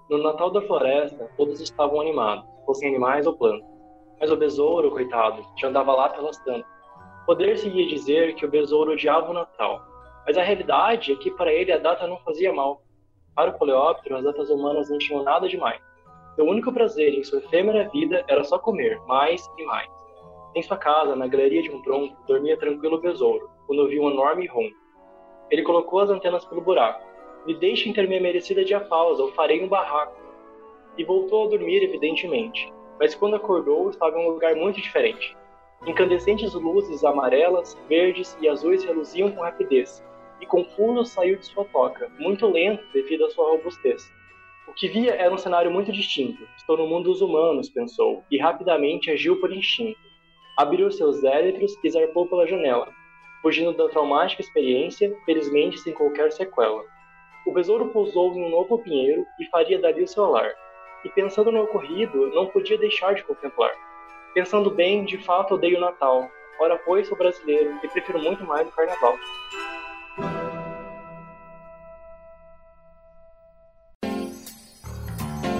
No 0.09 0.17
Natal 0.17 0.51
da 0.51 0.61
floresta, 0.63 1.31
todos 1.37 1.61
estavam 1.61 2.01
animados, 2.01 2.43
fossem 2.65 2.89
animais 2.89 3.25
ou 3.25 3.31
plantas. 3.31 3.65
Mas 4.19 4.29
o 4.29 4.35
besouro, 4.35 4.91
coitado, 4.91 5.41
já 5.55 5.69
andava 5.69 5.93
lá 5.93 6.09
pelas 6.09 6.37
tantas. 6.39 6.69
Poder-se-ia 7.25 7.87
dizer 7.87 8.35
que 8.35 8.45
o 8.45 8.51
besouro 8.51 8.91
odiava 8.91 9.31
o 9.31 9.33
Natal, 9.33 9.79
mas 10.27 10.37
a 10.37 10.43
realidade 10.43 11.13
é 11.13 11.15
que 11.15 11.31
para 11.31 11.53
ele 11.53 11.71
a 11.71 11.77
data 11.77 12.05
não 12.05 12.17
fazia 12.25 12.51
mal. 12.51 12.81
Para 13.33 13.51
o 13.51 13.57
coleóptero, 13.57 14.17
as 14.17 14.25
datas 14.25 14.49
humanas 14.49 14.89
não 14.89 14.97
tinham 14.97 15.23
nada 15.23 15.47
demais. 15.47 15.81
Seu 16.35 16.43
único 16.43 16.73
prazer 16.73 17.13
em 17.13 17.23
sua 17.23 17.39
efêmera 17.39 17.87
vida 17.87 18.25
era 18.27 18.43
só 18.43 18.59
comer, 18.59 18.99
mais 19.07 19.49
e 19.57 19.63
mais. 19.63 20.02
Em 20.55 20.61
sua 20.61 20.77
casa, 20.77 21.15
na 21.15 21.25
galeria 21.25 21.63
de 21.63 21.71
um 21.71 21.81
tronco, 21.81 22.15
dormia 22.27 22.55
tranquilo 22.55 22.97
o 22.97 23.01
besouro, 23.01 23.49
quando 23.65 23.79
ouviu 23.79 24.03
um 24.03 24.11
enorme 24.11 24.45
ronco. 24.45 24.75
Ele 25.49 25.63
colocou 25.63 25.99
as 25.99 26.11
antenas 26.11 26.45
pelo 26.45 26.61
buraco. 26.61 27.03
Me 27.47 27.55
deixem 27.55 27.91
ter 27.91 28.07
minha 28.07 28.21
merecida 28.21 28.63
diafausa, 28.63 29.23
ou 29.23 29.31
farei 29.31 29.63
um 29.63 29.67
barraco. 29.67 30.15
E 30.95 31.03
voltou 31.03 31.45
a 31.45 31.49
dormir, 31.49 31.81
evidentemente. 31.81 32.71
Mas 32.99 33.15
quando 33.15 33.35
acordou, 33.35 33.89
estava 33.89 34.19
em 34.19 34.27
um 34.27 34.29
lugar 34.29 34.55
muito 34.55 34.79
diferente. 34.79 35.35
Incandescentes 35.87 36.53
luzes 36.53 37.03
amarelas, 37.03 37.75
verdes 37.89 38.37
e 38.39 38.47
azuis 38.47 38.83
reluziam 38.83 39.31
com 39.31 39.41
rapidez, 39.41 40.05
e 40.39 40.45
confuso 40.45 41.03
saiu 41.03 41.35
de 41.35 41.47
sua 41.47 41.65
toca, 41.65 42.11
muito 42.19 42.47
lento 42.47 42.83
devido 42.93 43.25
à 43.25 43.29
sua 43.31 43.49
robustez. 43.49 44.07
O 44.67 44.73
que 44.73 44.87
via 44.87 45.15
era 45.15 45.33
um 45.33 45.37
cenário 45.37 45.71
muito 45.71 45.91
distinto. 45.91 46.47
Estou 46.55 46.77
no 46.77 46.87
mundo 46.87 47.05
dos 47.05 47.21
humanos, 47.21 47.69
pensou, 47.69 48.23
e 48.29 48.37
rapidamente 48.37 49.09
agiu 49.09 49.39
por 49.39 49.51
instinto 49.51 50.12
abriu 50.57 50.91
seus 50.91 51.23
életros 51.23 51.77
e 51.83 51.89
zarpou 51.89 52.27
pela 52.27 52.47
janela, 52.47 52.89
fugindo 53.41 53.73
da 53.73 53.89
traumática 53.89 54.41
experiência, 54.41 55.15
felizmente 55.25 55.79
sem 55.79 55.93
qualquer 55.93 56.31
sequela. 56.31 56.83
O 57.45 57.51
besouro 57.51 57.89
pousou 57.89 58.33
em 58.33 58.45
um 58.45 58.49
novo 58.49 58.79
pinheiro 58.79 59.25
e 59.39 59.45
faria 59.49 59.79
dali 59.79 60.03
o 60.03 60.07
seu 60.07 60.25
lar. 60.29 60.49
E 61.03 61.09
pensando 61.09 61.51
no 61.51 61.63
ocorrido, 61.63 62.27
não 62.33 62.47
podia 62.47 62.77
deixar 62.77 63.13
de 63.13 63.23
contemplar. 63.23 63.71
Pensando 64.33 64.71
bem, 64.71 65.03
de 65.03 65.17
fato 65.17 65.55
odeio 65.55 65.77
o 65.77 65.81
Natal. 65.81 66.29
Ora, 66.59 66.77
pois, 66.85 67.07
sou 67.07 67.17
brasileiro 67.17 67.77
e 67.83 67.87
prefiro 67.89 68.19
muito 68.19 68.45
mais 68.45 68.67
o 68.67 68.71
Carnaval. 68.71 69.17